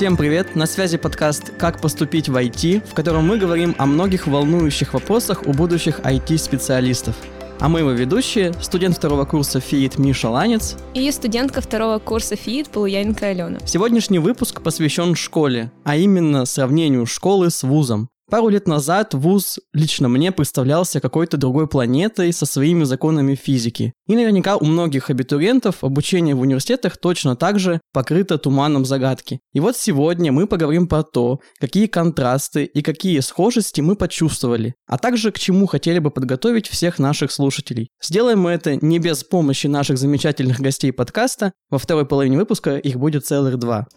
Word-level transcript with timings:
Всем 0.00 0.16
привет! 0.16 0.56
На 0.56 0.64
связи 0.64 0.96
подкаст 0.96 1.52
«Как 1.58 1.82
поступить 1.82 2.30
в 2.30 2.34
IT», 2.34 2.88
в 2.88 2.94
котором 2.94 3.28
мы 3.28 3.36
говорим 3.36 3.74
о 3.76 3.84
многих 3.84 4.26
волнующих 4.26 4.94
вопросах 4.94 5.42
у 5.46 5.52
будущих 5.52 6.00
IT-специалистов. 6.00 7.14
А 7.58 7.68
мы 7.68 7.80
его 7.80 7.90
ведущие, 7.90 8.54
студент 8.62 8.96
второго 8.96 9.26
курса 9.26 9.60
ФИИТ 9.60 9.98
Миша 9.98 10.30
Ланец 10.30 10.78
и 10.94 11.10
студентка 11.12 11.60
второго 11.60 11.98
курса 11.98 12.34
ФИИТ 12.34 12.70
Полуяненко 12.70 13.26
Алена. 13.26 13.58
Сегодняшний 13.66 14.20
выпуск 14.20 14.62
посвящен 14.62 15.14
школе, 15.14 15.70
а 15.84 15.96
именно 15.96 16.46
сравнению 16.46 17.04
школы 17.04 17.50
с 17.50 17.62
вузом. 17.62 18.08
Пару 18.30 18.48
лет 18.48 18.68
назад 18.68 19.12
вуз 19.12 19.58
лично 19.72 20.08
мне 20.08 20.30
представлялся 20.30 21.00
какой-то 21.00 21.36
другой 21.36 21.66
планетой 21.66 22.32
со 22.32 22.46
своими 22.46 22.84
законами 22.84 23.34
физики. 23.34 23.92
И 24.06 24.14
наверняка 24.14 24.56
у 24.56 24.64
многих 24.64 25.10
абитуриентов 25.10 25.82
обучение 25.82 26.36
в 26.36 26.40
университетах 26.40 26.96
точно 26.96 27.34
так 27.34 27.58
же 27.58 27.80
покрыто 27.92 28.38
туманом 28.38 28.84
загадки. 28.84 29.40
И 29.52 29.58
вот 29.58 29.76
сегодня 29.76 30.30
мы 30.30 30.46
поговорим 30.46 30.86
про 30.86 31.02
то, 31.02 31.40
какие 31.58 31.86
контрасты 31.86 32.64
и 32.64 32.82
какие 32.82 33.18
схожести 33.18 33.80
мы 33.80 33.96
почувствовали, 33.96 34.74
а 34.86 34.96
также 34.96 35.32
к 35.32 35.38
чему 35.40 35.66
хотели 35.66 35.98
бы 35.98 36.12
подготовить 36.12 36.68
всех 36.68 37.00
наших 37.00 37.32
слушателей. 37.32 37.88
Сделаем 38.00 38.40
мы 38.42 38.52
это 38.52 38.76
не 38.76 39.00
без 39.00 39.24
помощи 39.24 39.66
наших 39.66 39.98
замечательных 39.98 40.60
гостей 40.60 40.92
подкаста. 40.92 41.52
Во 41.68 41.78
второй 41.78 42.06
половине 42.06 42.36
выпуска 42.36 42.76
их 42.76 42.96
будет 42.96 43.26
целых 43.26 43.58
два. 43.58 43.88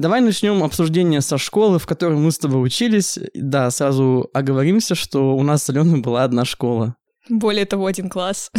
Давай 0.00 0.22
начнем 0.22 0.64
обсуждение 0.64 1.20
со 1.20 1.36
школы, 1.36 1.78
в 1.78 1.86
которой 1.86 2.16
мы 2.16 2.32
с 2.32 2.38
тобой 2.38 2.64
учились. 2.64 3.18
Да, 3.34 3.70
сразу 3.70 4.30
оговоримся, 4.32 4.94
что 4.94 5.36
у 5.36 5.42
нас 5.42 5.64
с 5.64 5.68
Аленой 5.68 6.00
была 6.00 6.24
одна 6.24 6.46
школа. 6.46 6.96
Более 7.28 7.66
того, 7.66 7.84
один 7.84 8.08
класс. 8.08 8.50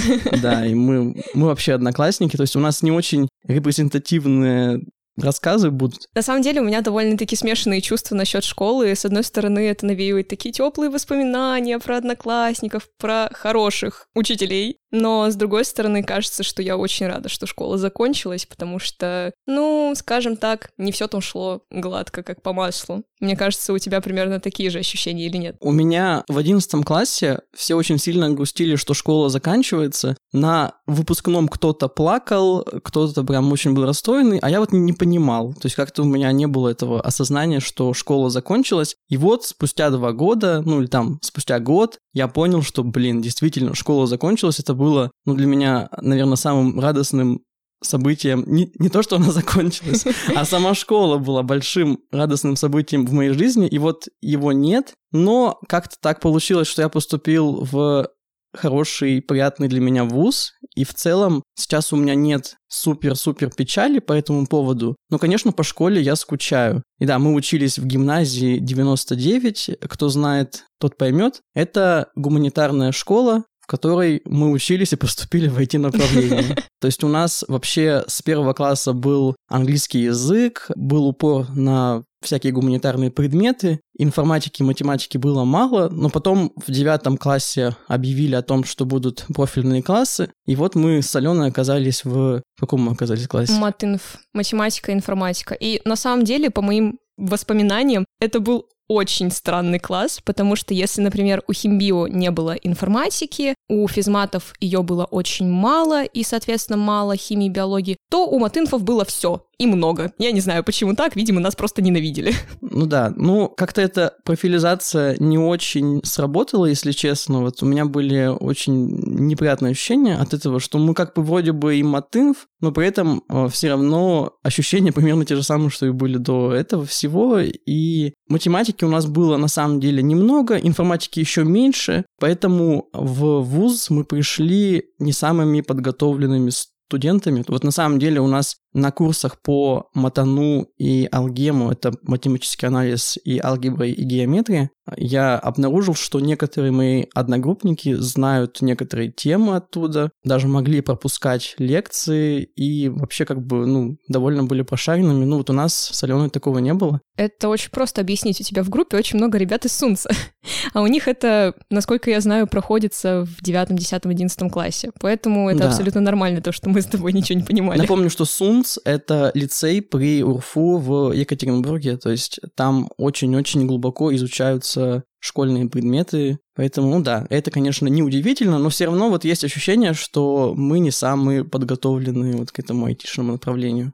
Да, 0.44 0.64
и 0.64 0.76
мы, 0.76 1.24
мы 1.34 1.48
вообще 1.48 1.74
одноклассники, 1.74 2.38
то 2.38 2.44
есть 2.44 2.56
у 2.56 2.60
нас 2.60 2.84
не 2.84 2.92
очень 2.92 3.28
репрезентативная 3.48 4.82
рассказы 5.18 5.72
будут. 5.72 6.08
На 6.14 6.22
самом 6.22 6.44
деле 6.44 6.62
у 6.62 6.64
меня 6.64 6.82
довольно-таки 6.82 7.36
смешанные 7.36 7.82
чувства 7.82 8.14
насчет 8.14 8.44
школы. 8.44 8.96
С 8.96 9.06
одной 9.06 9.24
стороны, 9.24 9.68
это 9.68 9.88
навеивает 9.88 10.28
такие 10.28 10.54
теплые 10.54 10.92
воспоминания 10.92 11.80
про 11.80 11.98
одноклассников, 11.98 12.88
про 13.00 13.30
хороших 13.34 14.08
учителей. 14.14 14.78
Но, 14.92 15.30
с 15.30 15.36
другой 15.36 15.66
стороны, 15.66 16.04
кажется, 16.04 16.44
что 16.44 16.62
я 16.62 16.78
очень 16.78 17.08
рада, 17.08 17.30
что 17.30 17.48
школа 17.48 17.78
закончилась, 17.78 18.46
потому 18.46 18.80
что, 18.80 19.34
ну, 19.48 19.94
скажем 19.96 20.36
так, 20.36 20.70
не 20.78 20.92
все 20.92 21.08
там 21.08 21.22
шло 21.22 21.64
гладко, 21.72 22.24
как 22.24 22.42
по 22.42 22.54
маслу. 22.54 23.04
Мне 23.22 23.38
кажется, 23.38 23.72
у 23.72 23.78
тебя 23.78 24.02
примерно 24.02 24.40
такие 24.40 24.72
же 24.72 24.80
ощущения 24.80 25.28
или 25.28 25.38
нет? 25.38 25.56
У 25.60 25.72
меня 25.72 26.24
в 26.28 26.38
одиннадцатом 26.38 26.84
классе 26.84 27.42
все 27.56 27.76
очень 27.76 28.00
сильно 28.00 28.32
грустили, 28.32 28.76
что 28.76 28.96
школа 28.96 29.30
заканчивается. 29.30 30.18
На 30.34 30.74
выпускном 30.88 31.48
кто-то 31.48 31.88
плакал, 31.88 32.64
кто-то 32.84 33.24
прям 33.24 33.52
очень 33.52 33.74
был 33.74 33.86
расстроенный, 33.86 34.40
а 34.40 34.50
я 34.50 34.60
вот 34.60 34.72
не 34.72 34.94
понимал. 34.94 35.54
То 35.54 35.68
есть 35.68 35.76
как-то 35.76 36.02
у 36.02 36.06
меня 36.06 36.32
не 36.32 36.48
было 36.48 36.70
этого 36.70 37.00
осознания, 37.00 37.60
что 37.60 37.94
школа 37.94 38.32
закончилась. 38.32 38.96
И 39.08 39.18
вот 39.18 39.46
спустя 39.46 39.92
два 39.92 40.14
года, 40.14 40.64
ну 40.66 40.82
или 40.82 40.88
там 40.88 41.20
спустя 41.22 41.60
год, 41.60 42.00
я 42.14 42.28
понял, 42.28 42.64
что, 42.64 42.84
блин, 42.84 43.22
действительно, 43.22 43.76
школа 43.76 44.08
закончилась. 44.08 44.60
Это 44.60 44.74
было, 44.82 45.12
ну, 45.26 45.36
для 45.36 45.46
меня, 45.46 45.90
наверное, 46.02 46.38
самым 46.38 46.80
радостным 46.80 47.44
событием, 47.84 48.44
не, 48.48 48.72
не 48.80 48.90
то, 48.90 49.04
что 49.04 49.18
она 49.18 49.32
закончилась, 49.32 50.06
а 50.36 50.44
сама 50.44 50.74
школа 50.74 51.20
была 51.20 51.44
большим 51.44 52.00
радостным 52.12 52.56
событием 52.56 53.06
в 53.06 53.14
моей 53.14 53.32
жизни, 53.32 53.68
и 53.68 53.78
вот 53.78 54.08
его 54.22 54.52
нет, 54.52 54.94
но 55.12 55.60
как-то 55.68 55.98
так 56.02 56.20
получилось, 56.20 56.68
что 56.68 56.82
я 56.82 56.90
поступил 56.90 57.64
в 57.72 58.10
хороший, 58.54 59.22
приятный 59.22 59.68
для 59.68 59.80
меня 59.80 60.04
вуз, 60.04 60.54
и 60.76 60.84
в 60.84 60.94
целом 60.94 61.44
сейчас 61.56 61.94
у 61.94 61.96
меня 61.96 62.16
нет 62.16 62.56
супер-супер 62.68 63.52
печали 63.52 64.00
по 64.00 64.14
этому 64.14 64.48
поводу, 64.48 64.96
но, 65.10 65.20
конечно, 65.20 65.52
по 65.52 65.64
школе 65.64 66.02
я 66.02 66.16
скучаю. 66.16 66.84
И 67.00 67.06
да, 67.06 67.20
мы 67.20 67.34
учились 67.34 67.78
в 67.78 67.86
гимназии 67.86 68.58
99, 68.58 69.78
кто 69.82 70.10
знает, 70.10 70.66
тот 70.80 70.98
поймет. 70.98 71.42
Это 71.54 72.10
гуманитарная 72.16 72.92
школа, 72.92 73.44
которой 73.72 74.22
мы 74.26 74.52
учились 74.52 74.92
и 74.92 74.98
поступили 74.98 75.48
в 75.48 75.58
IT-направление. 75.58 76.58
То 76.82 76.88
есть 76.88 77.06
у 77.06 77.08
нас 77.08 77.46
вообще 77.48 78.04
с 78.06 78.22
первого 78.22 78.52
класса 78.52 78.92
был 78.92 79.38
английский 79.48 80.00
язык, 80.00 80.70
был 80.76 81.08
упор 81.08 81.50
на 81.56 82.04
всякие 82.22 82.52
гуманитарные 82.52 83.12
предметы. 83.12 83.80
Информатики, 83.98 84.62
математики 84.62 85.18
было 85.18 85.46
мало, 85.46 85.88
но 85.88 86.10
потом 86.10 86.52
в 86.58 86.70
девятом 86.70 87.16
классе 87.16 87.78
объявили 87.88 88.36
о 88.36 88.42
том, 88.42 88.66
что 88.66 88.84
будут 88.84 89.26
профильные 89.34 89.82
классы, 89.82 90.34
и 90.46 90.58
вот 90.58 90.76
мы 90.76 91.02
с 91.02 91.16
Аленой 91.16 91.48
оказались 91.48 92.04
в... 92.04 92.42
В 92.58 92.60
каком 92.60 92.82
мы 92.82 92.92
оказались 92.92 93.30
классе? 93.30 93.54
Матинф, 93.54 94.18
математика, 94.34 94.92
информатика. 94.92 95.54
И 95.54 95.82
на 95.86 95.96
самом 95.96 96.26
деле, 96.26 96.50
по 96.50 96.62
моим 96.62 97.00
воспоминаниям, 97.16 98.06
это 98.20 98.42
был 98.42 98.66
очень 98.92 99.32
странный 99.32 99.80
класс, 99.80 100.20
потому 100.26 100.58
что 100.58 100.74
если, 100.74 101.02
например, 101.02 101.44
у 101.48 101.54
химбио 101.54 102.08
не 102.08 102.30
было 102.30 102.52
информатики, 102.52 103.56
у 103.70 103.88
физматов 103.88 104.54
ее 104.60 104.84
было 104.84 105.06
очень 105.06 105.48
мало, 105.48 106.04
и, 106.04 106.24
соответственно, 106.24 106.78
мало 106.78 107.16
химии 107.16 107.46
и 107.46 107.50
биологии, 107.50 107.96
то 108.10 108.28
у 108.28 108.38
матинфов 108.38 108.84
было 108.84 109.06
все 109.06 109.46
и 109.62 109.68
много. 109.68 110.12
Я 110.18 110.32
не 110.32 110.40
знаю, 110.40 110.64
почему 110.64 110.96
так, 110.96 111.16
видимо, 111.16 111.40
нас 111.40 111.56
просто 111.56 111.84
ненавидели. 111.84 112.34
Ну 112.62 112.88
да, 112.88 113.14
ну 113.16 113.48
как-то 113.48 113.80
эта 113.80 114.16
профилизация 114.26 115.16
не 115.20 115.38
очень 115.38 116.02
сработала, 116.04 116.66
если 116.66 116.92
честно. 116.92 117.42
Вот 117.42 117.62
у 117.62 117.68
меня 117.68 117.86
были 117.86 118.26
очень 118.26 118.90
неприятные 119.30 119.72
ощущения 119.72 120.16
от 120.16 120.34
этого, 120.34 120.60
что 120.60 120.80
мы 120.80 120.96
как 120.96 121.14
бы 121.14 121.22
вроде 121.22 121.52
бы 121.52 121.76
и 121.76 121.84
матинф, 121.84 122.48
но 122.60 122.72
при 122.72 122.88
этом 122.88 123.22
э, 123.30 123.50
все 123.50 123.70
равно 123.70 124.34
ощущения 124.42 124.92
примерно 124.94 125.26
те 125.26 125.36
же 125.36 125.44
самые, 125.44 125.70
что 125.70 125.86
и 125.86 125.92
были 125.92 126.18
до 126.18 126.52
этого 126.54 126.84
всего. 126.84 127.40
И 127.40 128.14
математики 128.28 128.81
у 128.86 128.90
нас 128.90 129.06
было 129.06 129.38
на 129.38 129.48
самом 129.48 129.80
деле 129.80 130.04
немного, 130.04 130.58
информатики 130.58 131.20
еще 131.20 131.44
меньше, 131.44 132.06
поэтому 132.20 132.90
в 132.94 133.42
ВУЗ 133.42 133.90
мы 133.90 134.04
пришли 134.04 134.86
не 135.00 135.14
самыми 135.14 135.62
подготовленными 135.62 136.52
студентами. 136.52 137.44
Вот 137.48 137.64
на 137.64 137.72
самом 137.72 138.00
деле 138.00 138.20
у 138.20 138.28
нас 138.28 138.58
на 138.74 138.92
курсах 138.92 139.42
по 139.42 139.90
матану 139.94 140.68
и 140.78 141.08
алгему, 141.12 141.72
это 141.72 141.94
математический 142.04 142.68
анализ 142.68 143.18
и 143.24 143.40
алгебра 143.40 143.88
и 143.88 144.04
геометрия, 144.04 144.72
я 144.98 145.38
обнаружил, 145.38 145.96
что 145.96 146.20
некоторые 146.20 146.72
мои 146.72 147.06
одногруппники 147.14 147.94
знают 147.94 148.62
некоторые 148.62 149.12
темы 149.12 149.56
оттуда, 149.56 150.12
даже 150.24 150.48
могли 150.48 150.82
пропускать 150.82 151.56
лекции 151.58 152.44
и 152.44 152.90
вообще 152.90 153.26
как 153.26 153.46
бы, 153.46 153.66
ну, 153.66 153.98
довольно 154.08 154.44
были 154.44 154.64
прошаренными. 154.64 155.26
Ну, 155.26 155.38
вот 155.38 155.50
у 155.50 155.54
нас 155.54 155.74
с 155.74 156.04
Аленой 156.04 156.30
такого 156.30 156.60
не 156.60 156.74
было. 156.74 157.00
Это 157.16 157.50
очень 157.50 157.70
просто 157.70 158.02
объяснить. 158.02 158.42
У 158.42 158.44
тебя 158.44 158.64
в 158.64 158.70
группе 158.70 158.98
очень 158.98 159.18
много 159.18 159.38
ребят 159.38 159.66
из 159.66 159.74
Сунца, 159.74 160.10
а 160.74 160.82
у 160.82 160.88
них 160.88 161.08
это, 161.08 161.54
насколько 161.70 162.10
я 162.10 162.20
знаю, 162.20 162.48
проходится 162.48 163.26
в 163.26 163.42
девятом, 163.44 163.78
десятом, 163.78 164.12
одиннадцатом 164.12 164.50
классе. 164.50 164.92
Поэтому 165.00 165.50
это 165.50 165.60
да. 165.60 165.68
абсолютно 165.68 166.02
нормально, 166.02 166.42
то, 166.42 166.52
что 166.52 166.70
мы 166.70 166.82
с 166.82 166.86
тобой 166.86 167.14
ничего 167.14 167.40
не 167.40 167.46
понимали. 167.46 167.80
Напомню, 167.80 168.10
что 168.10 168.26
Сун 168.26 168.61
УНЦ— 168.62 168.80
это 168.86 169.32
лицей 169.34 169.82
при 169.82 170.24
УРФУ 170.24 170.78
в 170.78 171.12
Екатеринбурге, 171.12 171.98
то 171.98 172.10
есть 172.10 172.40
там 172.56 172.90
очень-очень 172.98 173.66
глубоко 173.66 174.14
изучаются 174.16 175.04
школьные 175.20 175.70
предметы, 175.70 176.40
поэтому, 176.56 176.90
ну 176.90 177.04
да, 177.04 177.28
это, 177.30 177.52
конечно, 177.52 177.88
не 177.88 178.02
удивительно, 178.02 178.58
но 178.58 178.70
все 178.70 178.86
равно 178.86 179.10
вот 179.10 179.24
есть 179.24 179.44
ощущение, 179.44 179.94
что 179.94 180.54
мы 180.56 180.80
не 180.80 180.92
самые 180.92 181.44
подготовленные 181.44 182.36
вот 182.38 182.52
к 182.52 182.60
этому 182.60 182.86
айтишному 182.86 183.34
направлению 183.34 183.94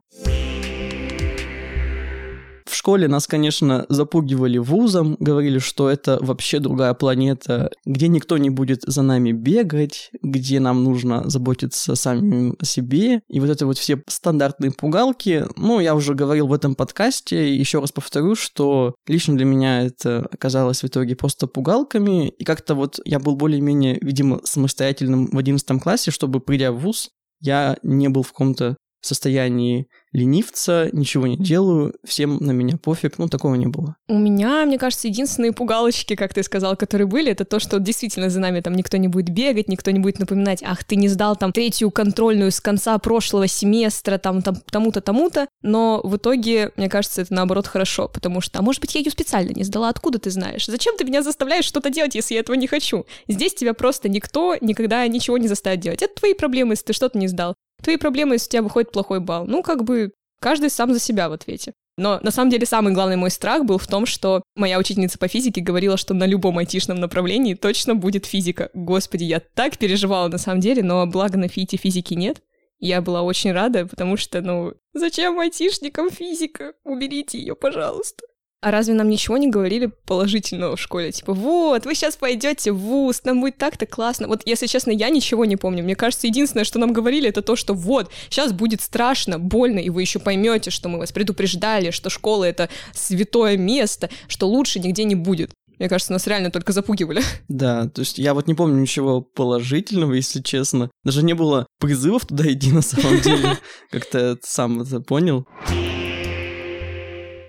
школе 2.78 3.08
нас, 3.08 3.26
конечно, 3.26 3.86
запугивали 3.88 4.58
вузом, 4.58 5.16
говорили, 5.20 5.58
что 5.58 5.90
это 5.90 6.18
вообще 6.20 6.60
другая 6.60 6.94
планета, 6.94 7.70
где 7.84 8.08
никто 8.08 8.38
не 8.38 8.50
будет 8.50 8.82
за 8.82 9.02
нами 9.02 9.32
бегать, 9.32 10.10
где 10.22 10.60
нам 10.60 10.84
нужно 10.84 11.28
заботиться 11.28 11.94
сами 11.96 12.54
о 12.58 12.64
себе. 12.64 13.20
И 13.28 13.40
вот 13.40 13.50
это 13.50 13.66
вот 13.66 13.78
все 13.78 14.02
стандартные 14.06 14.70
пугалки, 14.70 15.44
ну, 15.56 15.80
я 15.80 15.94
уже 15.94 16.14
говорил 16.14 16.46
в 16.46 16.52
этом 16.52 16.74
подкасте, 16.74 17.54
еще 17.54 17.80
раз 17.80 17.92
повторю, 17.92 18.34
что 18.34 18.94
лично 19.06 19.36
для 19.36 19.44
меня 19.44 19.82
это 19.82 20.28
оказалось 20.32 20.82
в 20.82 20.86
итоге 20.86 21.16
просто 21.16 21.46
пугалками, 21.46 22.28
и 22.28 22.44
как-то 22.44 22.74
вот 22.74 23.00
я 23.04 23.18
был 23.18 23.36
более-менее, 23.36 23.98
видимо, 24.00 24.40
самостоятельным 24.44 25.26
в 25.26 25.38
11 25.38 25.82
классе, 25.82 26.10
чтобы, 26.10 26.40
придя 26.40 26.72
в 26.72 26.78
вуз, 26.78 27.10
я 27.40 27.76
не 27.82 28.08
был 28.08 28.22
в 28.22 28.32
каком-то 28.32 28.76
состоянии 29.00 29.88
ленивца, 30.12 30.88
ничего 30.92 31.26
не 31.26 31.36
делаю, 31.36 31.94
всем 32.04 32.38
на 32.38 32.52
меня 32.52 32.76
пофиг, 32.76 33.18
ну, 33.18 33.28
такого 33.28 33.54
не 33.54 33.66
было. 33.66 33.96
У 34.08 34.18
меня, 34.18 34.64
мне 34.64 34.78
кажется, 34.78 35.08
единственные 35.08 35.52
пугалочки, 35.52 36.16
как 36.16 36.32
ты 36.32 36.42
сказал, 36.42 36.76
которые 36.76 37.06
были, 37.06 37.30
это 37.30 37.44
то, 37.44 37.60
что 37.60 37.78
действительно 37.78 38.30
за 38.30 38.40
нами 38.40 38.60
там 38.60 38.74
никто 38.74 38.96
не 38.96 39.08
будет 39.08 39.28
бегать, 39.28 39.68
никто 39.68 39.90
не 39.90 39.98
будет 39.98 40.18
напоминать, 40.18 40.62
ах, 40.64 40.82
ты 40.84 40.96
не 40.96 41.08
сдал 41.08 41.36
там 41.36 41.52
третью 41.52 41.90
контрольную 41.90 42.50
с 42.50 42.60
конца 42.60 42.98
прошлого 42.98 43.46
семестра, 43.46 44.18
там, 44.18 44.42
там 44.42 44.56
тому-то, 44.70 45.00
тому-то, 45.00 45.46
но 45.62 46.00
в 46.02 46.16
итоге, 46.16 46.72
мне 46.76 46.88
кажется, 46.88 47.22
это 47.22 47.34
наоборот 47.34 47.66
хорошо, 47.66 48.08
потому 48.08 48.40
что, 48.40 48.58
а 48.58 48.62
может 48.62 48.80
быть, 48.80 48.94
я 48.94 49.00
ее 49.00 49.10
специально 49.10 49.52
не 49.52 49.64
сдала, 49.64 49.90
откуда 49.90 50.18
ты 50.18 50.30
знаешь? 50.30 50.66
Зачем 50.66 50.96
ты 50.96 51.04
меня 51.04 51.22
заставляешь 51.22 51.64
что-то 51.64 51.90
делать, 51.90 52.14
если 52.14 52.34
я 52.34 52.40
этого 52.40 52.56
не 52.56 52.66
хочу? 52.66 53.04
Здесь 53.28 53.54
тебя 53.54 53.74
просто 53.74 54.08
никто 54.08 54.56
никогда 54.60 55.06
ничего 55.06 55.38
не 55.38 55.48
заставит 55.48 55.80
делать. 55.80 56.02
Это 56.02 56.14
твои 56.14 56.34
проблемы, 56.34 56.72
если 56.72 56.86
ты 56.86 56.92
что-то 56.92 57.18
не 57.18 57.28
сдал. 57.28 57.54
Твои 57.82 57.96
проблемы, 57.96 58.34
если 58.34 58.48
у 58.48 58.50
тебя 58.50 58.62
выходит 58.62 58.92
плохой 58.92 59.20
балл. 59.20 59.46
Ну, 59.46 59.62
как 59.62 59.84
бы, 59.84 60.12
каждый 60.40 60.70
сам 60.70 60.92
за 60.92 61.00
себя 61.00 61.28
в 61.28 61.32
ответе. 61.32 61.72
Но 61.98 62.20
на 62.22 62.30
самом 62.30 62.50
деле 62.50 62.64
самый 62.64 62.94
главный 62.94 63.16
мой 63.16 63.30
страх 63.30 63.64
был 63.64 63.76
в 63.78 63.88
том, 63.88 64.06
что 64.06 64.44
моя 64.54 64.78
учительница 64.78 65.18
по 65.18 65.26
физике 65.26 65.60
говорила, 65.60 65.96
что 65.96 66.14
на 66.14 66.24
любом 66.24 66.58
айтишном 66.58 67.00
направлении 67.00 67.54
точно 67.54 67.96
будет 67.96 68.24
физика. 68.24 68.70
Господи, 68.72 69.24
я 69.24 69.40
так 69.40 69.78
переживала 69.78 70.28
на 70.28 70.38
самом 70.38 70.60
деле, 70.60 70.84
но 70.84 71.04
благо 71.06 71.36
на 71.36 71.48
фите 71.48 71.76
физики 71.76 72.14
нет. 72.14 72.40
Я 72.78 73.00
была 73.00 73.22
очень 73.22 73.50
рада, 73.50 73.84
потому 73.86 74.16
что, 74.16 74.40
ну, 74.40 74.74
зачем 74.94 75.40
айтишникам 75.40 76.10
физика? 76.10 76.74
Уберите 76.84 77.36
ее, 77.36 77.56
пожалуйста. 77.56 78.24
А 78.60 78.72
разве 78.72 78.94
нам 78.94 79.08
ничего 79.08 79.36
не 79.36 79.48
говорили 79.48 79.92
положительного 80.04 80.74
в 80.74 80.80
школе? 80.80 81.12
Типа, 81.12 81.32
вот, 81.32 81.86
вы 81.86 81.94
сейчас 81.94 82.16
пойдете 82.16 82.72
в 82.72 82.78
ВУЗ, 82.78 83.22
нам 83.22 83.40
будет 83.40 83.56
так-то 83.56 83.86
классно. 83.86 84.26
Вот, 84.26 84.42
если 84.46 84.66
честно, 84.66 84.90
я 84.90 85.10
ничего 85.10 85.44
не 85.44 85.56
помню. 85.56 85.84
Мне 85.84 85.94
кажется, 85.94 86.26
единственное, 86.26 86.64
что 86.64 86.80
нам 86.80 86.92
говорили, 86.92 87.28
это 87.28 87.40
то, 87.40 87.54
что 87.54 87.74
вот, 87.74 88.10
сейчас 88.28 88.52
будет 88.52 88.80
страшно, 88.80 89.38
больно, 89.38 89.78
и 89.78 89.90
вы 89.90 90.00
еще 90.00 90.18
поймете, 90.18 90.70
что 90.70 90.88
мы 90.88 90.98
вас 90.98 91.12
предупреждали, 91.12 91.92
что 91.92 92.10
школа— 92.10 92.44
это 92.46 92.68
святое 92.92 93.56
место, 93.56 94.10
что 94.26 94.48
лучше 94.48 94.80
нигде 94.80 95.04
не 95.04 95.14
будет. 95.14 95.52
Мне 95.78 95.88
кажется, 95.88 96.12
нас 96.12 96.26
реально 96.26 96.50
только 96.50 96.72
запугивали. 96.72 97.22
Да, 97.48 97.88
то 97.88 98.00
есть 98.00 98.18
я 98.18 98.34
вот 98.34 98.46
не 98.48 98.54
помню 98.54 98.80
ничего 98.80 99.20
положительного, 99.20 100.14
если 100.14 100.42
честно. 100.42 100.90
Даже 101.04 101.24
не 101.24 101.34
было 101.34 101.66
призывов 101.80 102.26
туда 102.26 102.52
идти 102.52 102.72
на 102.72 102.82
самом 102.82 103.20
деле. 103.20 103.56
Как-то 103.90 104.36
сам 104.42 104.82
это 104.82 105.00
понял. 105.00 105.46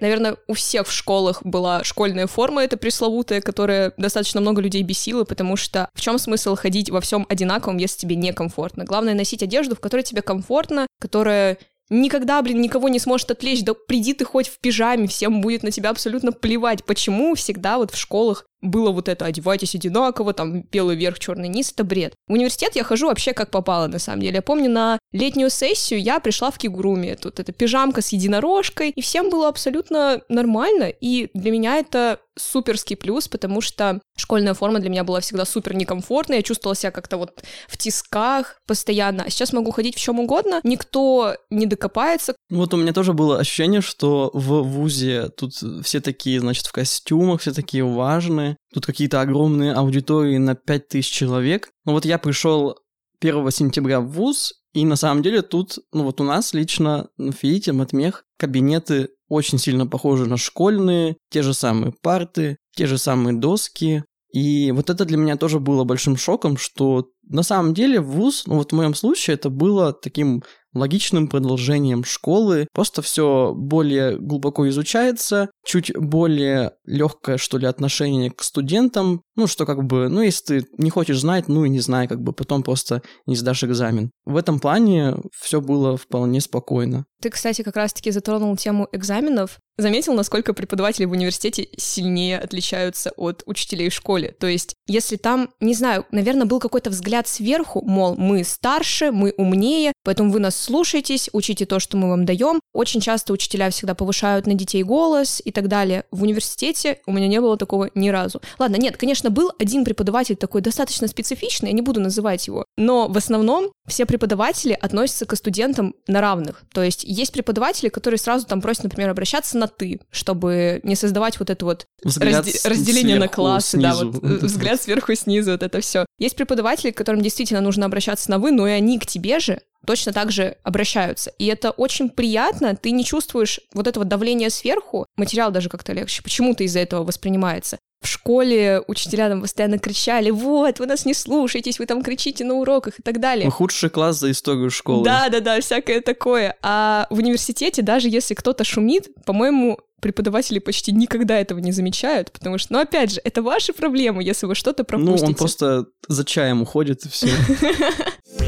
Наверное, 0.02 0.38
у 0.48 0.54
всех 0.54 0.88
в 0.88 0.92
школах 0.92 1.44
была 1.44 1.84
школьная 1.84 2.28
форма, 2.28 2.64
это 2.64 2.78
пресловутая, 2.78 3.42
которая 3.42 3.94
достаточно 3.98 4.42
много 4.42 4.62
людей 4.62 4.84
бесила, 4.84 5.24
потому 5.24 5.56
что 5.56 5.90
в 5.94 6.02
чем 6.02 6.18
смысл 6.18 6.56
ходить 6.56 6.90
во 6.90 7.02
всем 7.02 7.26
одинаковом, 7.30 7.78
если 7.78 8.00
тебе 8.00 8.16
некомфортно? 8.16 8.86
Главное 8.86 9.14
носить 9.14 9.44
одежду, 9.44 9.76
в 9.76 9.80
которой 9.80 10.04
тебе 10.04 10.22
комфортно, 10.22 10.88
которая 11.00 11.58
никогда, 11.90 12.42
блин, 12.42 12.62
никого 12.62 12.90
не 12.90 13.00
сможет 13.00 13.32
отвлечь, 13.32 13.64
да 13.64 13.74
приди 13.74 14.14
ты 14.14 14.26
хоть 14.26 14.48
в 14.48 14.60
пижаме, 14.60 15.08
всем 15.08 15.42
будет 15.42 15.64
на 15.64 15.72
тебя 15.72 15.90
абсолютно 15.90 16.32
плевать. 16.32 16.84
Почему 16.86 17.36
всегда 17.36 17.78
вот 17.78 17.92
в 17.92 17.98
школах 17.98 18.46
было 18.62 18.92
вот 18.92 19.08
это 19.08 19.26
«одевайтесь 19.26 19.76
одинаково», 19.76 20.34
там 20.34 20.64
белый 20.64 20.96
верх, 20.96 21.20
черный 21.20 21.48
низ, 21.48 21.72
это 21.72 21.84
бред. 21.84 22.14
В 22.28 22.34
университет 22.34 22.76
я 22.76 22.84
хожу 22.84 23.08
вообще 23.08 23.34
как 23.34 23.52
попало, 23.52 23.88
на 23.88 24.00
самом 24.00 24.22
деле. 24.22 24.36
Я 24.36 24.42
помню, 24.42 24.70
на 24.70 25.00
летнюю 25.12 25.50
сессию 25.50 26.02
я 26.02 26.20
пришла 26.20 26.52
в 26.52 26.58
кигуруме, 26.58 27.16
тут 27.16 27.40
эта 27.40 27.52
пижамка 27.52 28.02
с 28.02 28.10
единорожкой, 28.10 28.90
и 28.90 29.02
всем 29.02 29.30
было 29.30 29.48
абсолютно 29.48 30.22
нормально, 30.30 30.90
и 30.90 31.30
для 31.34 31.52
меня 31.52 31.78
это 31.78 32.20
суперский 32.38 32.96
плюс, 32.96 33.28
потому 33.28 33.62
что 33.62 34.02
школьная 34.18 34.54
форма 34.54 34.80
для 34.80 34.90
меня 34.90 35.04
была 35.04 35.20
всегда 35.20 35.46
супер 35.46 35.76
некомфортная, 35.76 36.38
я 36.38 36.44
чувствовала 36.44 36.76
себя 36.76 36.92
как-то 36.92 37.18
вот 37.18 37.44
в 37.68 37.78
тисках 37.78 38.60
постоянно, 38.66 39.24
а 39.24 39.30
сейчас 39.30 39.54
могу 39.54 39.72
ходить 39.72 39.96
в 39.96 40.00
чем 40.00 40.20
угодно, 40.20 40.62
никто 40.64 41.36
не 41.50 41.66
докопается. 41.66 42.36
Вот 42.50 42.74
у 42.74 42.78
меня 42.78 42.94
тоже 42.94 43.14
было 43.14 43.40
ощущение, 43.40 43.82
что 43.82 44.32
в 44.34 44.62
ВУЗе 44.62 45.30
тут 45.30 45.54
все 45.84 46.00
такие, 46.00 46.40
значит, 46.40 46.66
в 46.66 46.72
костюмах, 46.72 47.42
все 47.42 47.54
такие 47.54 47.84
важные, 47.84 48.49
тут 48.74 48.86
какие-то 48.86 49.22
огромные 49.22 49.74
аудитории 49.74 50.38
на 50.38 50.56
5000 50.56 51.10
человек. 51.10 51.70
Ну 51.86 51.94
вот 51.94 52.06
я 52.06 52.18
пришел 52.18 52.78
1 53.22 53.52
сентября 53.52 54.00
в 54.00 54.10
ВУЗ, 54.10 54.54
и 54.74 54.86
на 54.86 54.96
самом 54.96 55.24
деле 55.24 55.42
тут, 55.42 55.80
ну 55.92 56.04
вот 56.04 56.22
у 56.22 56.24
нас 56.24 56.54
лично 56.54 57.10
в 57.18 57.32
ФИИТе, 57.32 57.72
Матмех, 57.72 58.24
кабинеты 58.38 59.10
очень 59.28 59.58
сильно 59.58 59.88
похожи 59.88 60.26
на 60.26 60.38
школьные, 60.38 61.18
те 61.30 61.42
же 61.42 61.54
самые 61.54 61.94
парты, 62.02 62.58
те 62.76 62.88
же 62.88 62.98
самые 62.98 63.36
доски. 63.36 64.04
И 64.32 64.72
вот 64.72 64.90
это 64.92 65.06
для 65.06 65.18
меня 65.18 65.38
тоже 65.38 65.60
было 65.60 65.84
большим 65.84 66.16
шоком, 66.16 66.58
что 66.58 67.10
на 67.24 67.42
самом 67.42 67.74
деле 67.74 68.00
ВУЗ, 68.00 68.44
ну 68.46 68.56
вот 68.56 68.72
в 68.72 68.76
моем 68.76 68.94
случае 68.94 69.36
это 69.36 69.50
было 69.50 69.92
таким 69.92 70.44
логичным 70.74 71.28
продолжением 71.28 72.04
школы. 72.04 72.68
Просто 72.74 73.02
все 73.02 73.54
более 73.56 74.18
глубоко 74.18 74.68
изучается, 74.70 75.50
чуть 75.66 75.96
более 75.96 76.74
легкое, 76.86 77.38
что 77.38 77.58
ли, 77.58 77.66
отношение 77.66 78.32
к 78.32 78.44
студентам. 78.44 79.22
Ну, 79.36 79.48
что 79.48 79.66
как 79.66 79.84
бы, 79.84 80.10
ну, 80.10 80.22
если 80.22 80.60
ты 80.60 80.68
не 80.78 80.90
хочешь 80.90 81.20
знать, 81.20 81.48
ну 81.48 81.66
и 81.66 81.70
не 81.70 81.80
знай, 81.80 82.08
как 82.08 82.22
бы 82.22 82.34
потом 82.34 82.64
просто 82.64 83.02
не 83.26 83.36
сдашь 83.36 83.64
экзамен. 83.64 84.12
В 84.26 84.38
этом 84.38 84.60
плане 84.60 85.16
все 85.40 85.62
было 85.62 85.98
вполне 85.98 86.42
спокойно. 86.42 87.06
Ты, 87.22 87.30
кстати, 87.30 87.64
как 87.64 87.76
раз-таки 87.76 88.12
затронул 88.12 88.56
тему 88.56 88.88
экзаменов. 88.92 89.60
Заметил, 89.80 90.14
насколько 90.14 90.54
преподаватели 90.54 91.06
в 91.06 91.12
университете 91.12 91.70
сильнее 91.78 92.38
отличаются 92.38 93.12
от 93.16 93.44
учителей 93.46 93.88
в 93.88 93.94
школе. 93.94 94.36
То 94.38 94.46
есть, 94.46 94.76
если 94.88 95.16
там, 95.16 95.52
не 95.62 95.74
знаю, 95.74 96.06
наверное, 96.12 96.46
был 96.46 96.60
какой-то 96.60 96.90
взгляд 96.90 97.30
сверху, 97.30 97.82
мол, 97.86 98.16
мы 98.18 98.44
старше, 98.44 99.12
мы 99.14 99.34
умнее, 99.38 99.94
поэтому 100.04 100.32
вы 100.32 100.42
нас 100.42 100.58
слушаетесь, 100.58 101.30
учите 101.32 101.66
то, 101.66 101.80
что 101.80 101.96
мы 101.96 102.10
вам 102.10 102.26
даем. 102.26 102.60
Очень 102.74 103.00
часто 103.00 103.32
учителя 103.32 103.70
всегда 103.70 103.96
повышают 103.96 104.48
на 104.48 104.54
детей 104.54 104.84
голос 104.84 105.42
и 105.46 105.52
так 105.52 105.70
далее. 105.70 106.04
В 106.12 106.24
университете 106.24 107.00
у 107.06 107.14
меня 107.14 107.30
не 107.30 107.40
было 107.40 107.56
такого 107.56 107.90
ни 107.96 108.10
разу. 108.10 108.42
Ладно, 108.58 108.76
нет, 108.76 108.98
конечно, 108.98 109.30
был 109.30 109.54
один 109.60 109.86
преподаватель 109.86 110.36
такой 110.36 110.60
достаточно 110.60 111.08
специфичный, 111.08 111.70
я 111.70 111.74
не 111.74 111.82
буду 111.82 112.02
называть 112.02 112.48
его, 112.48 112.66
но 112.78 113.08
в 113.08 113.16
основном 113.16 113.72
все 113.90 114.06
преподаватели 114.06 114.78
относятся 114.80 115.26
к 115.26 115.36
студентам 115.36 115.96
на 116.08 116.22
равных. 116.22 116.64
То 116.74 116.84
есть 116.84 117.04
есть 117.04 117.34
преподаватели, 117.34 117.90
которые 117.90 118.18
сразу 118.18 118.46
там 118.46 118.62
просят, 118.62 118.86
например, 118.86 119.10
обращаться 119.10 119.58
на 119.58 119.68
«ты», 119.68 120.00
чтобы 120.10 120.80
не 120.84 120.96
создавать 120.96 121.40
вот 121.40 121.50
это 121.50 121.66
вот 121.66 121.86
разде- 122.04 122.68
разделение 122.68 123.20
на 123.20 123.28
классы, 123.28 123.78
снизу. 123.78 124.12
да, 124.12 124.20
вот 124.20 124.44
взгляд 124.44 124.82
сверху 124.82 125.12
и 125.12 125.16
снизу, 125.16 125.52
вот 125.52 125.64
это 125.64 125.82
все. 125.82 126.06
Есть 126.18 126.36
преподаватели, 126.36 126.92
к 126.92 126.98
которым 126.98 127.22
действительно 127.22 127.62
нужно 127.62 127.86
обращаться 127.86 128.32
на 128.32 128.40
«вы», 128.40 128.52
но 128.52 128.68
и 128.68 128.72
они 128.72 129.00
к 129.00 129.06
тебе 129.06 129.40
же 129.40 129.62
точно 129.86 130.14
так 130.14 130.32
же 130.32 130.58
обращаются. 130.64 131.32
И 131.38 131.46
это 131.46 131.72
очень 131.72 132.10
приятно, 132.10 132.76
ты 132.76 132.92
не 132.92 133.06
чувствуешь 133.06 133.60
вот 133.74 133.88
этого 133.88 134.06
давления 134.06 134.50
сверху, 134.50 135.06
материал 135.16 135.52
даже 135.52 135.70
как-то 135.70 135.94
легче, 135.94 136.22
почему-то 136.22 136.64
из-за 136.64 136.80
этого 136.80 137.04
воспринимается. 137.04 137.80
В 138.02 138.08
школе 138.08 138.82
учителя 138.88 139.28
там 139.28 139.42
постоянно 139.42 139.78
кричали, 139.78 140.30
вот, 140.30 140.80
вы 140.80 140.86
нас 140.86 141.06
не 141.06 141.14
слушаетесь, 141.14 141.80
вы 141.80 141.86
там 141.86 142.02
кричите 142.02 142.46
на 142.46 142.54
уроках 142.54 142.98
и 143.00 143.02
так 143.04 143.20
далее. 143.20 143.50
Худший 143.50 143.90
класс 143.90 144.20
за 144.20 144.32
историю 144.32 144.70
школы. 144.72 145.04
Да-да-да, 145.04 145.60
всякое 145.60 146.00
такое. 146.00 146.56
А 146.62 147.08
в 147.10 147.18
университете 147.18 147.82
даже 147.82 148.08
если 148.08 148.36
кто-то 148.36 148.64
шумит, 148.64 149.10
по-моему, 149.26 149.80
преподаватели 150.00 150.60
почти 150.60 150.94
никогда 150.94 151.38
этого 151.38 151.60
не 151.60 151.74
замечают, 151.74 152.32
потому 152.32 152.58
что, 152.58 152.72
ну, 152.74 152.80
опять 152.80 153.12
же, 153.12 153.22
это 153.24 153.42
ваши 153.42 153.74
проблемы, 153.74 154.24
если 154.24 154.46
вы 154.46 154.56
что-то 154.56 154.86
пропустите. 154.86 155.24
Ну, 155.24 155.28
он 155.30 155.36
просто 155.36 155.88
за 156.08 156.24
чаем 156.24 156.62
уходит, 156.62 157.06
и 157.06 157.10
все. 157.10 157.28